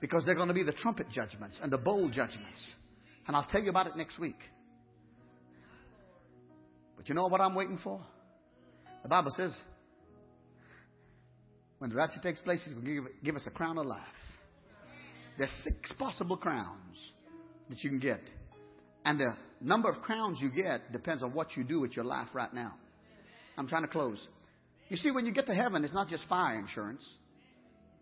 Because 0.00 0.24
they're 0.24 0.34
going 0.34 0.48
to 0.48 0.54
be 0.54 0.62
the 0.62 0.72
trumpet 0.72 1.08
judgments 1.10 1.58
and 1.62 1.72
the 1.72 1.78
bowl 1.78 2.10
judgments. 2.10 2.74
And 3.26 3.34
I'll 3.34 3.46
tell 3.46 3.62
you 3.62 3.70
about 3.70 3.86
it 3.86 3.96
next 3.96 4.18
week. 4.18 4.36
But 6.96 7.08
you 7.08 7.14
know 7.14 7.26
what 7.26 7.40
I'm 7.40 7.54
waiting 7.54 7.78
for? 7.82 8.00
The 9.02 9.08
Bible 9.08 9.32
says, 9.36 9.56
when 11.78 11.90
the 11.90 11.96
rapture 11.96 12.20
takes 12.22 12.40
place, 12.40 12.62
He's 12.64 12.74
going 12.74 12.84
to 12.84 12.94
give, 12.94 13.04
give 13.24 13.36
us 13.36 13.46
a 13.46 13.50
crown 13.50 13.78
of 13.78 13.86
life. 13.86 14.02
There's 15.38 15.50
six 15.62 15.92
possible 15.98 16.36
crowns 16.36 17.12
that 17.68 17.82
you 17.82 17.90
can 17.90 17.98
get. 17.98 18.20
And 19.04 19.20
the 19.20 19.34
number 19.60 19.88
of 19.88 20.02
crowns 20.02 20.38
you 20.40 20.50
get 20.50 20.80
depends 20.92 21.22
on 21.22 21.34
what 21.34 21.56
you 21.56 21.64
do 21.64 21.80
with 21.80 21.96
your 21.96 22.04
life 22.04 22.28
right 22.34 22.52
now. 22.52 22.74
I'm 23.56 23.68
trying 23.68 23.82
to 23.82 23.88
close. 23.88 24.26
You 24.88 24.96
see, 24.96 25.10
when 25.10 25.26
you 25.26 25.32
get 25.32 25.46
to 25.46 25.54
heaven, 25.54 25.84
it's 25.84 25.94
not 25.94 26.08
just 26.08 26.28
fire 26.28 26.58
insurance. 26.58 27.06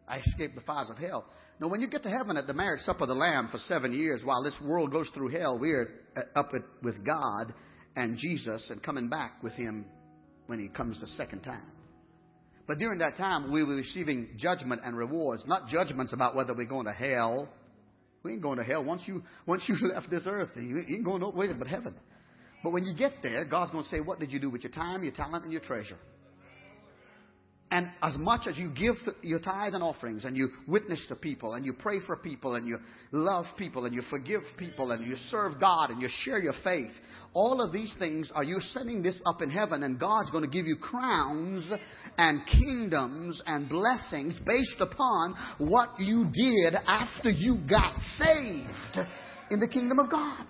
I 0.07 0.19
escaped 0.19 0.55
the 0.55 0.61
fires 0.61 0.91
of 0.91 0.99
hell. 0.99 1.25
No, 1.61 1.69
when 1.69 1.81
you 1.81 1.89
get 1.89 2.03
to 2.03 2.11
heaven 2.11 2.37
at 2.37 2.47
the 2.47 2.53
marriage 2.53 2.81
supper 2.81 3.05
of 3.05 3.09
the 3.09 3.15
Lamb 3.15 3.49
for 3.51 3.59
seven 3.59 3.93
years, 3.93 4.23
while 4.25 4.43
this 4.43 4.59
world 4.63 4.91
goes 4.91 5.09
through 5.15 5.29
hell, 5.29 5.59
we're 5.59 5.89
uh, 6.17 6.39
up 6.39 6.51
with 6.83 7.07
God 7.07 7.55
and 7.97 8.19
Jesus 8.19 8.71
and 8.71 8.83
coming 8.83 9.09
back 9.09 9.43
with 9.43 9.53
Him 9.53 9.87
when 10.47 10.59
He 10.59 10.69
comes 10.69 11.01
the 11.01 11.07
second 11.07 11.43
time. 11.43 11.71
But 12.67 12.79
during 12.79 12.99
that 12.99 13.17
time, 13.17 13.53
we 13.53 13.63
were 13.63 13.77
receiving 13.77 14.31
judgment 14.37 14.81
and 14.85 14.97
rewards, 14.97 15.47
not 15.47 15.69
judgments 15.69 16.13
about 16.13 16.35
whether 16.35 16.55
we're 16.55 16.67
going 16.67 16.87
to 16.87 16.93
hell 16.93 17.49
we 18.25 18.33
ain't 18.33 18.43
going 18.43 18.59
to 18.59 18.65
hell. 18.65 18.83
Once 18.83 19.03
you, 19.07 19.23
once 19.47 19.63
you 19.69 19.77
left 19.95 20.11
this 20.11 20.27
earth, 20.27 20.51
you 20.57 20.79
ain't 20.79 21.05
going 21.05 21.21
nowhere 21.21 21.55
but 21.57 21.69
heaven. 21.69 21.95
But 22.65 22.73
when 22.73 22.85
you 22.85 22.97
get 22.97 23.13
there, 23.23 23.45
God's 23.45 23.71
going 23.71 23.85
to 23.85 23.91
say, 23.91 24.01
What 24.01 24.19
did 24.19 24.33
you 24.33 24.41
do 24.41 24.51
with 24.51 24.63
your 24.63 24.73
time, 24.73 25.05
your 25.05 25.13
talent, 25.13 25.45
and 25.45 25.53
your 25.53 25.61
treasure? 25.61 25.99
And 27.75 27.91
as 28.03 28.17
much 28.17 28.47
as 28.47 28.57
you 28.57 28.71
give 28.71 28.95
your 29.21 29.41
tithe 29.41 29.75
and 29.75 29.83
offerings 29.83 30.25
and 30.25 30.37
you 30.37 30.51
witness 30.69 31.05
to 31.09 31.17
people 31.17 31.55
and 31.55 31.67
you 31.67 31.73
pray 31.73 31.99
for 32.07 32.17
people 32.17 32.55
and 32.55 32.69
you 32.69 32.79
love 33.11 33.47
people 33.59 33.85
and 33.85 33.93
you 33.93 34.03
forgive 34.11 34.43
people 34.57 34.93
and 34.93 35.05
you 35.05 35.17
serve 35.17 35.59
God 35.59 35.91
and 35.91 36.01
you 36.01 36.07
share 36.09 36.39
your 36.39 36.53
faith, 36.63 36.93
all 37.33 37.61
of 37.61 37.73
these 37.73 37.93
things 37.99 38.31
are 38.33 38.45
you 38.45 38.61
setting 38.61 39.03
this 39.03 39.21
up 39.27 39.43
in 39.43 39.51
heaven 39.51 39.83
and 39.83 39.99
God's 39.99 40.31
going 40.31 40.45
to 40.45 40.51
give 40.51 40.67
you 40.67 40.77
crowns 40.77 41.69
and 42.17 42.43
kingdoms 42.47 43.43
and 43.45 43.69
blessings 43.69 44.39
based 44.47 44.79
upon 44.79 45.35
what 45.59 45.89
you 45.99 46.31
did 46.33 46.75
after 46.87 47.29
you 47.29 47.57
got 47.69 47.99
saved 47.99 49.09
in 49.51 49.59
the 49.59 49.67
kingdom 49.67 49.99
of 49.99 50.09
God. 50.09 50.47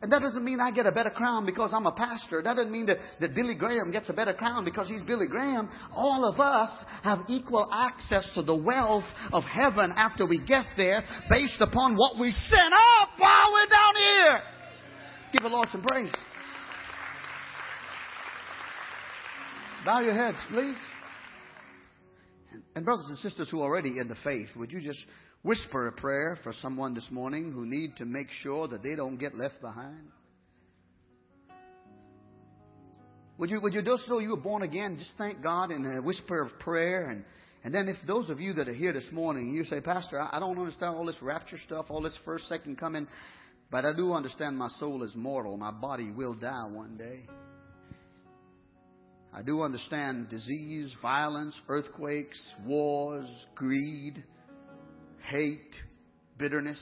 And 0.00 0.12
that 0.12 0.20
doesn't 0.20 0.44
mean 0.44 0.60
I 0.60 0.70
get 0.70 0.86
a 0.86 0.92
better 0.92 1.10
crown 1.10 1.44
because 1.44 1.72
I'm 1.74 1.86
a 1.86 1.92
pastor. 1.92 2.40
That 2.40 2.54
doesn't 2.54 2.70
mean 2.70 2.86
that, 2.86 2.98
that 3.20 3.34
Billy 3.34 3.56
Graham 3.56 3.90
gets 3.90 4.08
a 4.08 4.12
better 4.12 4.32
crown 4.32 4.64
because 4.64 4.86
he's 4.86 5.02
Billy 5.02 5.26
Graham. 5.26 5.68
All 5.92 6.24
of 6.24 6.38
us 6.38 6.70
have 7.02 7.20
equal 7.26 7.68
access 7.72 8.30
to 8.34 8.42
the 8.42 8.54
wealth 8.54 9.04
of 9.32 9.42
heaven 9.42 9.92
after 9.96 10.24
we 10.26 10.38
get 10.46 10.66
there 10.76 11.02
based 11.28 11.60
upon 11.60 11.96
what 11.96 12.18
we 12.18 12.30
sent 12.30 12.72
up 12.72 13.08
while 13.18 13.52
we're 13.52 13.66
down 13.66 13.94
here. 13.96 14.40
Give 15.32 15.42
the 15.42 15.48
Lord 15.48 15.68
some 15.70 15.82
praise. 15.82 16.12
Bow 19.84 20.00
your 20.00 20.14
heads, 20.14 20.38
please. 20.48 20.76
And, 22.52 22.62
and 22.76 22.84
brothers 22.84 23.06
and 23.08 23.18
sisters 23.18 23.50
who 23.50 23.60
are 23.60 23.64
already 23.64 23.98
in 23.98 24.06
the 24.06 24.16
faith, 24.22 24.48
would 24.56 24.70
you 24.70 24.80
just 24.80 25.04
whisper 25.42 25.88
a 25.88 25.92
prayer 25.92 26.38
for 26.42 26.52
someone 26.52 26.94
this 26.94 27.08
morning 27.10 27.52
who 27.52 27.64
need 27.66 27.96
to 27.96 28.04
make 28.04 28.28
sure 28.30 28.68
that 28.68 28.82
they 28.82 28.96
don't 28.96 29.18
get 29.18 29.34
left 29.34 29.60
behind? 29.60 30.08
Would 33.38 33.50
you, 33.50 33.60
would 33.62 33.72
you 33.72 33.82
just 33.82 34.06
so 34.06 34.18
you 34.18 34.30
were 34.30 34.36
born 34.36 34.62
again, 34.62 34.96
just 34.98 35.14
thank 35.16 35.42
God 35.42 35.70
in 35.70 35.86
a 35.86 36.02
whisper 36.02 36.42
of 36.42 36.58
prayer? 36.58 37.06
And, 37.06 37.24
and 37.62 37.72
then 37.72 37.86
if 37.86 37.96
those 38.04 38.30
of 38.30 38.40
you 38.40 38.52
that 38.54 38.66
are 38.66 38.74
here 38.74 38.92
this 38.92 39.08
morning, 39.12 39.54
you 39.54 39.62
say, 39.62 39.80
Pastor, 39.80 40.20
I, 40.20 40.36
I 40.36 40.40
don't 40.40 40.58
understand 40.58 40.96
all 40.96 41.06
this 41.06 41.22
rapture 41.22 41.58
stuff, 41.64 41.86
all 41.88 42.02
this 42.02 42.18
first, 42.24 42.48
second 42.48 42.78
coming, 42.78 43.06
but 43.70 43.84
I 43.84 43.92
do 43.96 44.12
understand 44.12 44.58
my 44.58 44.68
soul 44.68 45.04
is 45.04 45.14
mortal. 45.14 45.56
My 45.56 45.70
body 45.70 46.10
will 46.16 46.34
die 46.34 46.68
one 46.68 46.98
day. 46.98 47.32
I 49.32 49.42
do 49.42 49.62
understand 49.62 50.30
disease, 50.30 50.96
violence, 51.00 51.60
earthquakes, 51.68 52.54
wars, 52.66 53.46
greed 53.54 54.24
hate, 55.28 55.74
bitterness. 56.38 56.80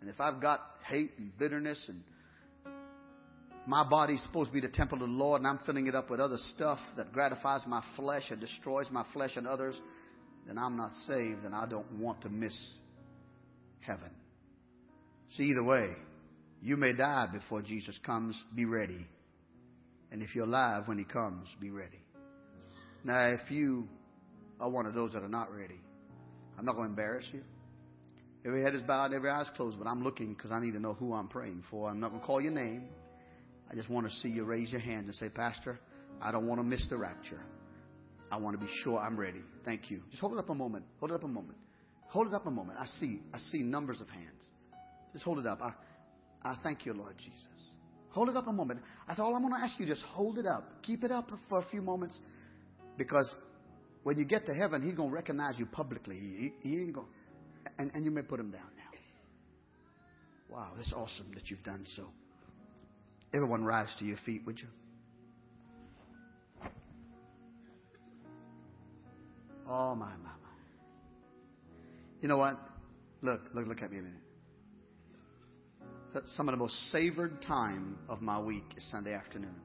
And 0.00 0.10
if 0.10 0.20
I've 0.20 0.40
got 0.40 0.60
hate 0.88 1.10
and 1.18 1.36
bitterness 1.38 1.88
and 1.88 2.02
my 3.66 3.88
body's 3.88 4.22
supposed 4.22 4.50
to 4.50 4.54
be 4.54 4.60
the 4.60 4.72
temple 4.72 5.02
of 5.02 5.08
the 5.08 5.14
Lord 5.14 5.40
and 5.40 5.48
I'm 5.48 5.58
filling 5.66 5.86
it 5.88 5.94
up 5.94 6.08
with 6.08 6.20
other 6.20 6.38
stuff 6.54 6.78
that 6.96 7.12
gratifies 7.12 7.64
my 7.66 7.82
flesh 7.96 8.30
and 8.30 8.40
destroys 8.40 8.88
my 8.92 9.04
flesh 9.12 9.32
and 9.36 9.46
others, 9.46 9.80
then 10.46 10.58
I'm 10.58 10.76
not 10.76 10.92
saved 11.06 11.42
and 11.44 11.54
I 11.54 11.66
don't 11.68 11.98
want 11.98 12.22
to 12.22 12.28
miss 12.28 12.56
heaven. 13.80 14.10
See, 15.30 15.44
either 15.44 15.64
way, 15.64 15.92
you 16.62 16.76
may 16.76 16.94
die 16.94 17.26
before 17.32 17.62
Jesus 17.62 17.98
comes. 18.04 18.40
Be 18.54 18.64
ready. 18.64 19.04
And 20.12 20.22
if 20.22 20.34
you're 20.36 20.44
alive 20.44 20.84
when 20.86 20.98
he 20.98 21.04
comes, 21.04 21.48
be 21.60 21.70
ready. 21.70 22.00
Now, 23.02 23.32
if 23.32 23.50
you 23.50 23.88
are 24.60 24.70
one 24.70 24.86
of 24.86 24.94
those 24.94 25.12
that 25.12 25.22
are 25.22 25.28
not 25.28 25.52
ready, 25.52 25.80
I'm 26.56 26.64
not 26.64 26.76
going 26.76 26.86
to 26.86 26.90
embarrass 26.90 27.28
you. 27.32 27.42
Every 28.44 28.62
head 28.62 28.74
is 28.74 28.82
bowed, 28.82 29.12
every 29.12 29.28
eye 29.28 29.42
is 29.42 29.48
closed, 29.56 29.78
but 29.78 29.88
I'm 29.88 30.04
looking 30.04 30.34
because 30.34 30.52
I 30.52 30.60
need 30.60 30.72
to 30.72 30.80
know 30.80 30.94
who 30.94 31.12
I'm 31.12 31.28
praying 31.28 31.64
for. 31.70 31.90
I'm 31.90 31.98
not 31.98 32.10
going 32.10 32.20
to 32.20 32.26
call 32.26 32.40
your 32.40 32.52
name. 32.52 32.88
I 33.70 33.74
just 33.74 33.90
want 33.90 34.06
to 34.06 34.12
see 34.12 34.28
you 34.28 34.44
raise 34.44 34.70
your 34.70 34.80
hand 34.80 35.06
and 35.06 35.14
say, 35.14 35.28
Pastor, 35.28 35.78
I 36.20 36.30
don't 36.30 36.46
want 36.46 36.60
to 36.60 36.64
miss 36.64 36.86
the 36.88 36.96
rapture. 36.96 37.40
I 38.30 38.36
want 38.36 38.58
to 38.58 38.64
be 38.64 38.70
sure 38.84 38.98
I'm 38.98 39.18
ready. 39.18 39.42
Thank 39.64 39.90
you. 39.90 40.00
Just 40.10 40.20
hold 40.20 40.34
it 40.34 40.38
up 40.38 40.48
a 40.50 40.54
moment. 40.54 40.84
Hold 41.00 41.10
it 41.10 41.14
up 41.14 41.24
a 41.24 41.28
moment. 41.28 41.58
Hold 42.08 42.28
it 42.28 42.34
up 42.34 42.46
a 42.46 42.50
moment. 42.50 42.78
I 42.78 42.86
see. 42.86 43.20
I 43.34 43.38
see 43.38 43.62
numbers 43.62 44.00
of 44.00 44.08
hands. 44.08 44.50
Just 45.12 45.24
hold 45.24 45.38
it 45.38 45.46
up. 45.46 45.60
I, 45.60 45.72
I 46.42 46.56
thank 46.62 46.86
you, 46.86 46.92
Lord 46.92 47.16
Jesus. 47.18 47.76
Hold 48.10 48.28
it 48.28 48.36
up 48.36 48.46
a 48.46 48.52
moment. 48.52 48.80
That's 49.06 49.20
all 49.20 49.34
I'm 49.34 49.42
going 49.42 49.54
to 49.54 49.60
ask 49.60 49.78
you. 49.78 49.86
Just 49.86 50.02
hold 50.02 50.38
it 50.38 50.46
up. 50.46 50.64
Keep 50.82 51.04
it 51.04 51.10
up 51.10 51.30
for 51.48 51.60
a 51.60 51.64
few 51.70 51.82
moments, 51.82 52.18
because 52.96 53.34
when 54.04 54.18
you 54.18 54.24
get 54.24 54.46
to 54.46 54.54
heaven, 54.54 54.82
He's 54.82 54.94
going 54.94 55.10
to 55.10 55.14
recognize 55.14 55.58
you 55.58 55.66
publicly. 55.66 56.16
He, 56.16 56.52
he 56.62 56.82
ain't 56.82 56.94
going. 56.94 57.08
And, 57.78 57.90
and 57.94 58.04
you 58.04 58.10
may 58.10 58.22
put 58.22 58.38
them 58.38 58.50
down 58.50 58.70
now. 58.76 60.54
Wow, 60.54 60.68
that's 60.76 60.92
awesome 60.94 61.32
that 61.34 61.50
you've 61.50 61.62
done 61.62 61.84
so. 61.96 62.04
Everyone 63.34 63.64
rise 63.64 63.94
to 63.98 64.04
your 64.04 64.16
feet, 64.24 64.42
would 64.46 64.58
you? 64.58 64.68
Oh, 69.68 69.94
my, 69.96 70.16
my, 70.16 70.16
my. 70.16 70.32
You 72.20 72.28
know 72.28 72.38
what? 72.38 72.56
Look, 73.20 73.40
look, 73.52 73.66
look 73.66 73.82
at 73.82 73.90
me 73.90 73.98
a 73.98 74.02
minute. 74.02 74.20
Some 76.28 76.48
of 76.48 76.52
the 76.52 76.58
most 76.58 76.74
savored 76.92 77.42
time 77.42 77.98
of 78.08 78.22
my 78.22 78.40
week 78.40 78.64
is 78.76 78.90
Sunday 78.90 79.12
afternoon. 79.12 79.60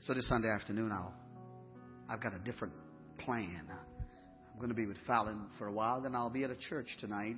So 0.00 0.14
this 0.14 0.28
Sunday 0.28 0.48
afternoon, 0.48 0.90
I'll, 0.90 1.14
I've 2.08 2.20
got 2.20 2.34
a 2.34 2.38
different 2.40 2.72
plan 3.18 3.68
going 4.62 4.70
to 4.70 4.80
be 4.80 4.86
with 4.86 4.98
Fallon 5.08 5.48
for 5.58 5.66
a 5.66 5.72
while. 5.72 6.00
Then 6.00 6.14
I'll 6.14 6.30
be 6.30 6.44
at 6.44 6.50
a 6.50 6.56
church 6.56 6.86
tonight 7.00 7.34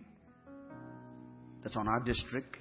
that's 1.62 1.74
on 1.74 1.88
our 1.88 2.00
district 2.04 2.58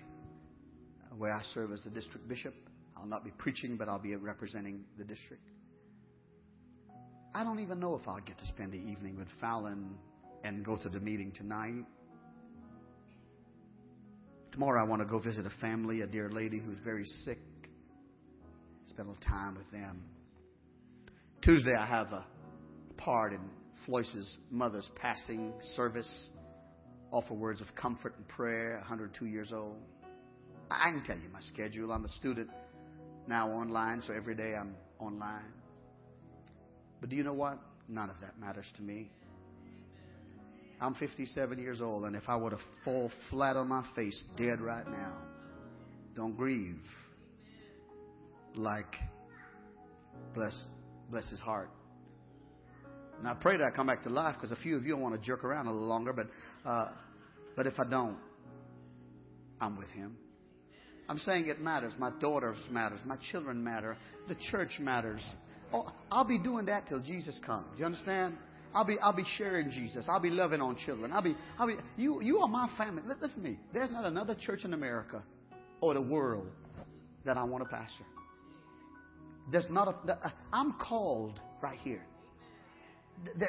uh, 1.03 1.16
where 1.18 1.34
I 1.34 1.41
serve 1.53 1.74
as 1.74 1.84
the 1.84 1.89
district 1.89 2.30
bishop. 2.30 2.53
I'll 2.95 3.05
not 3.05 3.26
be 3.26 3.32
preaching, 3.38 3.76
but 3.76 3.89
I'll 3.89 4.01
be 4.01 4.16
representing 4.16 4.86
the 4.97 5.03
district. 5.03 5.43
I 7.36 7.43
don't 7.43 7.59
even 7.59 7.82
know 7.82 7.95
if 7.95 8.07
I'll 8.07 8.22
get 8.22 8.38
to 8.38 8.45
spend 8.45 8.72
the 8.72 8.78
evening 8.78 9.18
with 9.18 9.28
Fallon 9.41 9.97
and 10.45 10.64
go 10.64 10.78
to 10.82 10.88
the 10.88 11.01
meeting 11.01 11.34
tonight. 11.36 11.84
Tomorrow 14.53 14.82
I 14.82 14.88
want 14.88 15.01
to 15.01 15.07
go 15.07 15.20
visit 15.20 15.45
a 15.45 15.59
family, 15.59 16.01
a 16.01 16.07
dear 16.07 16.30
lady 16.30 16.61
who's 16.64 16.78
very 16.86 17.05
sick. 17.26 17.39
Spend 18.86 19.09
a 19.09 19.11
little 19.11 19.24
time 19.30 19.55
with 19.55 19.70
them. 19.72 20.05
Tuesday 21.41 21.76
I 21.78 21.86
have 21.86 22.07
a 22.14 22.26
part 22.95 23.34
in 23.34 23.41
Floyce's 23.86 24.38
mother's 24.49 24.89
passing 24.95 25.53
service. 25.75 26.29
offer 27.11 27.34
words 27.34 27.61
of 27.61 27.67
comfort 27.75 28.15
and 28.17 28.27
prayer, 28.27 28.77
102 28.79 29.25
years 29.25 29.51
old. 29.53 29.77
I 30.71 30.91
can 30.91 31.03
tell 31.05 31.17
you 31.17 31.29
my 31.31 31.41
schedule. 31.41 31.91
I'm 31.91 32.05
a 32.05 32.09
student 32.09 32.49
now 33.27 33.49
online, 33.51 34.01
so 34.01 34.13
every 34.13 34.36
day 34.36 34.55
I'm 34.59 34.75
online. 34.99 35.53
But 36.99 37.09
do 37.09 37.15
you 37.15 37.23
know 37.23 37.34
what? 37.34 37.59
None 37.88 38.09
of 38.09 38.15
that 38.21 38.39
matters 38.39 38.71
to 38.77 38.81
me. 38.81 39.11
I'm 40.81 40.95
57 40.95 41.59
years 41.59 41.81
old, 41.81 42.05
and 42.05 42.15
if 42.15 42.23
I 42.27 42.36
were 42.36 42.49
to 42.49 42.57
fall 42.84 43.11
flat 43.29 43.55
on 43.55 43.67
my 43.67 43.86
face, 43.95 44.23
dead 44.38 44.59
right 44.59 44.88
now, 44.88 45.17
don't 46.15 46.36
grieve 46.36 46.81
like 48.55 48.95
bless 50.36 50.65
bless 51.09 51.29
his 51.29 51.39
heart. 51.39 51.69
And 53.20 53.28
I 53.28 53.36
pray 53.36 53.57
that 53.57 53.64
I 53.64 53.72
come 53.72 53.88
back 53.88 54.03
to 54.03 54.09
life 54.09 54.36
because 54.36 54.51
a 54.51 54.61
few 54.61 54.76
of 54.76 54.84
you 54.84 54.93
don't 54.93 55.01
want 55.01 55.16
to 55.16 55.22
jerk 55.22 55.43
around 55.43 55.68
a 55.68 55.72
little 55.72 55.88
longer, 55.88 56.14
but 56.14 56.28
uh, 56.66 56.91
but 57.55 57.68
if 57.68 57.80
I 57.80 57.89
don't, 57.89 58.18
I'm 59.61 59.78
with 59.78 59.89
him. 59.89 60.18
I'm 61.07 61.18
saying 61.18 61.47
it 61.47 61.59
matters. 61.59 61.93
My 61.99 62.11
daughters 62.20 62.57
matters. 62.72 62.99
My 63.05 63.18
children 63.32 63.64
matter. 63.64 63.97
The 64.28 64.36
church 64.51 64.78
matters. 64.80 65.22
Oh, 65.72 65.91
I'll 66.11 66.28
be 66.28 66.39
doing 66.39 66.66
that 66.68 66.88
till 66.88 67.01
Jesus 67.01 67.39
comes. 67.45 67.68
You 67.78 67.86
understand? 67.86 68.38
I'll 68.74 68.86
be, 68.86 68.97
I'll 68.99 69.16
be 69.16 69.26
sharing 69.38 69.70
Jesus. 69.70 70.07
I'll 70.09 70.22
be 70.22 70.30
loving 70.30 70.61
on 70.61 70.76
children. 70.78 71.11
I'll 71.11 71.22
be, 71.22 71.36
I'll 71.59 71.68
be, 71.68 71.76
you, 71.97 72.22
you 72.22 72.38
are 72.39 72.47
my 72.47 72.70
family. 72.78 73.03
Listen 73.22 73.43
to 73.43 73.49
me. 73.49 73.59
There's 73.72 73.91
not 73.91 74.05
another 74.05 74.36
church 74.39 74.61
in 74.64 74.74
America 74.74 75.24
or 75.82 75.93
the 75.93 76.01
world 76.01 76.47
that 77.26 77.38
I 77.38 77.43
want 77.43 77.64
to 77.64 77.70
pastor. 77.70 78.05
There's 79.51 79.68
not 79.70 79.88
a, 80.07 80.34
I'm 80.51 80.74
called 80.74 81.39
right 81.61 81.78
here. 81.80 82.03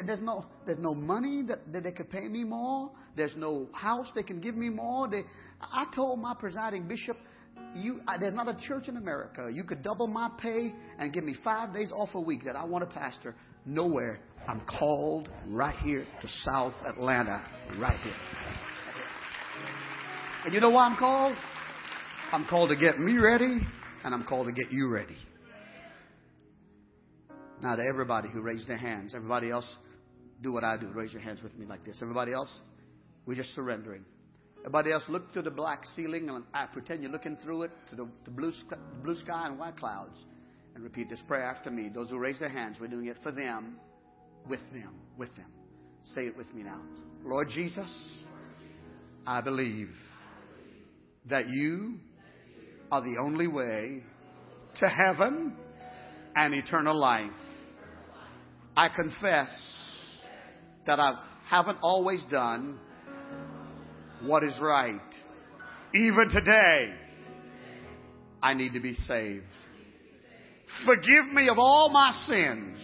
There's 0.07 0.21
no, 0.21 0.47
there's 0.67 0.79
no 0.79 0.95
money 0.95 1.43
that, 1.49 1.73
that 1.73 1.83
they 1.83 1.93
could 1.93 2.11
pay 2.11 2.29
me 2.29 2.45
more. 2.45 2.91
There's 3.17 3.35
no 3.37 3.69
house 3.73 4.11
they 4.15 4.23
can 4.23 4.41
give 4.41 4.57
me 4.57 4.69
more. 4.69 5.09
They, 5.09 5.23
I 5.61 5.87
told 5.95 6.21
my 6.21 6.35
presiding 6.39 6.87
bishop, 6.87 7.17
you, 7.75 8.01
there's 8.21 8.35
not 8.35 8.49
a 8.49 8.57
church 8.69 8.89
in 8.89 8.97
America. 8.97 9.51
You 9.53 9.65
could 9.65 9.83
double 9.83 10.07
my 10.07 10.31
pay 10.41 10.73
and 10.99 11.13
give 11.13 11.25
me 11.25 11.35
five 11.43 11.75
days 11.75 11.91
off 11.93 12.11
a 12.15 12.21
week 12.21 12.45
that 12.45 12.57
I 12.57 12.65
want 12.65 12.89
to 12.89 12.95
pastor. 12.95 13.35
Nowhere. 13.67 14.21
I'm 14.47 14.61
called 14.79 15.29
right 15.49 15.77
here 15.77 16.07
to 16.21 16.29
South 16.29 16.75
Atlanta, 16.87 17.45
right 17.79 17.99
here. 18.01 18.13
And 20.45 20.53
you 20.53 20.61
know 20.61 20.71
why 20.71 20.87
I'm 20.87 20.97
called? 20.97 21.37
I'm 22.31 22.45
called 22.47 22.69
to 22.71 22.77
get 22.77 22.99
me 22.99 23.17
ready, 23.17 23.61
and 24.05 24.15
I'm 24.15 24.25
called 24.25 24.47
to 24.49 24.53
get 24.53 24.71
you 24.71 24.89
ready. 24.89 25.17
Now, 27.65 27.77
to 27.77 27.83
everybody 27.83 28.29
who 28.29 28.43
raised 28.43 28.69
their 28.69 28.77
hands, 28.77 29.15
everybody 29.15 29.51
else, 29.51 29.79
do 30.43 30.53
what 30.53 30.65
I 30.65 30.77
do. 30.77 30.93
Raise 30.93 31.15
your 31.15 31.23
hands 31.23 31.43
with 31.43 31.55
me 31.57 31.65
like 31.65 31.83
this. 31.83 31.99
Everybody 32.03 32.31
else, 32.31 32.61
we're 33.25 33.37
just 33.37 33.55
surrendering. 33.55 34.05
Everybody 34.59 34.93
else, 34.93 35.05
look 35.09 35.33
through 35.33 35.45
the 35.45 35.51
black 35.51 35.81
ceiling 35.97 36.29
and 36.29 36.45
I 36.53 36.67
pretend 36.67 37.03
you're 37.03 37.11
looking 37.11 37.39
through 37.43 37.63
it 37.63 37.71
to 37.89 37.97
the, 37.97 38.31
blue, 38.31 38.53
blue 39.03 39.17
sky 39.17 39.47
and 39.47 39.59
white 39.59 39.79
clouds. 39.79 40.27
And 40.75 40.85
repeat 40.85 41.09
this 41.09 41.23
prayer 41.27 41.47
after 41.47 41.71
me. 41.71 41.89
Those 41.89 42.11
who 42.11 42.19
raise 42.19 42.39
their 42.39 42.51
hands, 42.51 42.77
we're 42.79 42.89
doing 42.89 43.07
it 43.07 43.17
for 43.23 43.33
them, 43.33 43.77
with 44.47 44.61
them, 44.75 45.01
with 45.17 45.35
them. 45.35 45.51
Say 46.15 46.27
it 46.27 46.37
with 46.37 46.53
me 46.53 46.65
now. 46.65 46.83
Lord 47.23 47.49
Jesus, 47.49 47.91
I 49.27 49.41
believe 49.41 49.89
that 51.31 51.47
you 51.49 51.95
are 52.93 53.01
the 53.01 53.17
only 53.19 53.49
way 53.49 54.03
to 54.81 54.87
heaven 54.87 55.57
and 56.37 56.53
eternal 56.53 57.01
life. 57.01 57.31
I 58.77 58.89
confess 58.89 59.49
that 60.87 60.99
I 60.99 61.23
haven't 61.49 61.79
always 61.81 62.25
done 62.31 62.79
what 64.23 64.43
is 64.43 64.59
right. 64.61 64.99
Even 65.95 66.29
today, 66.31 66.95
I 68.43 68.55
need 68.55 68.73
to 68.73 68.81
be 68.81 68.95
saved. 68.95 69.45
Forgive 70.85 71.33
me 71.33 71.49
of 71.49 71.57
all 71.59 71.91
my 71.93 72.11
sins. 72.27 72.79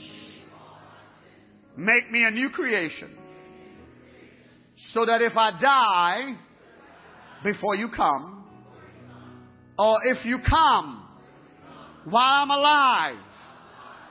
Make 1.76 2.11
me 2.11 2.24
a 2.24 2.30
new 2.30 2.51
creation. 2.51 3.16
So 4.93 5.05
that 5.07 5.20
if 5.22 5.36
I 5.36 5.61
die 5.61 6.36
before 7.43 7.74
you 7.74 7.88
come, 7.95 8.49
or 9.78 9.99
if 10.05 10.24
you 10.24 10.38
come 10.49 11.09
while 12.05 12.43
I'm 12.43 12.51
alive, 12.51 13.24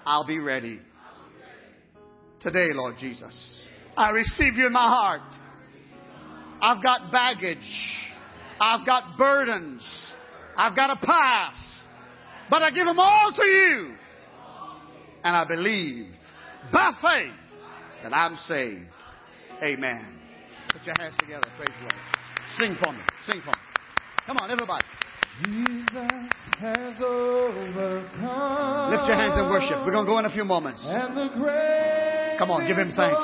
I'll 0.05 0.27
be 0.27 0.39
ready. 0.39 0.79
Today, 2.41 2.69
Lord 2.73 2.95
Jesus, 2.97 3.65
I 3.97 4.11
receive 4.11 4.55
you 4.55 4.67
in 4.67 4.73
my 4.73 4.87
heart. 4.87 5.21
I've 6.61 6.81
got 6.81 7.11
baggage. 7.11 7.57
I've 8.59 8.85
got 8.85 9.17
burdens. 9.17 10.13
I've 10.55 10.75
got 10.75 10.89
a 10.89 11.05
past. 11.05 11.87
But 12.49 12.61
I 12.61 12.71
give 12.71 12.85
them 12.85 12.99
all 12.99 13.31
to 13.35 13.45
you. 13.45 13.95
And 15.23 15.35
I 15.35 15.45
believe 15.47 16.07
by 16.71 16.91
faith 17.01 17.33
that 18.03 18.13
I'm 18.13 18.35
saved. 18.37 18.87
Amen. 19.61 20.17
Put 20.71 20.83
your 20.85 20.95
hands 20.97 21.15
together. 21.19 21.47
Praise 21.57 21.69
the 21.77 21.81
Lord. 21.81 21.93
Sing 22.57 22.75
for 22.81 22.93
me. 22.93 23.03
Sing 23.25 23.41
for 23.41 23.51
me. 23.51 23.63
Come 24.25 24.37
on, 24.37 24.49
everybody. 24.49 24.85
Jesus. 25.43 26.48
Lift 26.61 26.99
your 29.07 29.15
hands 29.15 29.35
and 29.39 29.49
worship. 29.49 29.79
We're 29.85 29.93
going 29.93 30.05
to 30.05 30.11
go 30.11 30.19
in 30.19 30.25
a 30.25 30.31
few 30.31 30.43
moments. 30.43 30.83
And 30.85 31.15
the 31.15 31.29
grave 31.37 32.37
Come 32.37 32.51
on, 32.51 32.67
give 32.67 32.77
him 32.77 32.91
thanks. 32.95 33.15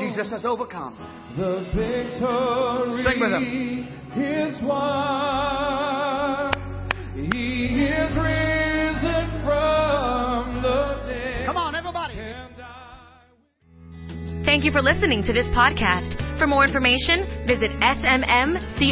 Jesus 0.00 0.30
has 0.32 0.44
overcome. 0.44 0.98
The 1.36 1.62
victory 1.74 3.02
Sing 3.02 3.20
with 3.20 3.30
him. 3.30 3.86
is 4.22 4.60
won. 4.62 6.52
He 7.14 7.84
is 7.86 8.16
risen 8.16 9.26
from 9.44 10.62
the 10.62 10.98
dead. 11.06 11.46
Come 11.46 11.56
on, 11.56 11.74
everybody. 11.76 12.14
Thank 14.44 14.64
you 14.64 14.72
for 14.72 14.82
listening 14.82 15.22
to 15.24 15.32
this 15.32 15.46
podcast. 15.46 16.38
For 16.38 16.46
more 16.48 16.64
information, 16.64 17.46
visit 17.46 17.70
smmcog.com. 17.80 18.84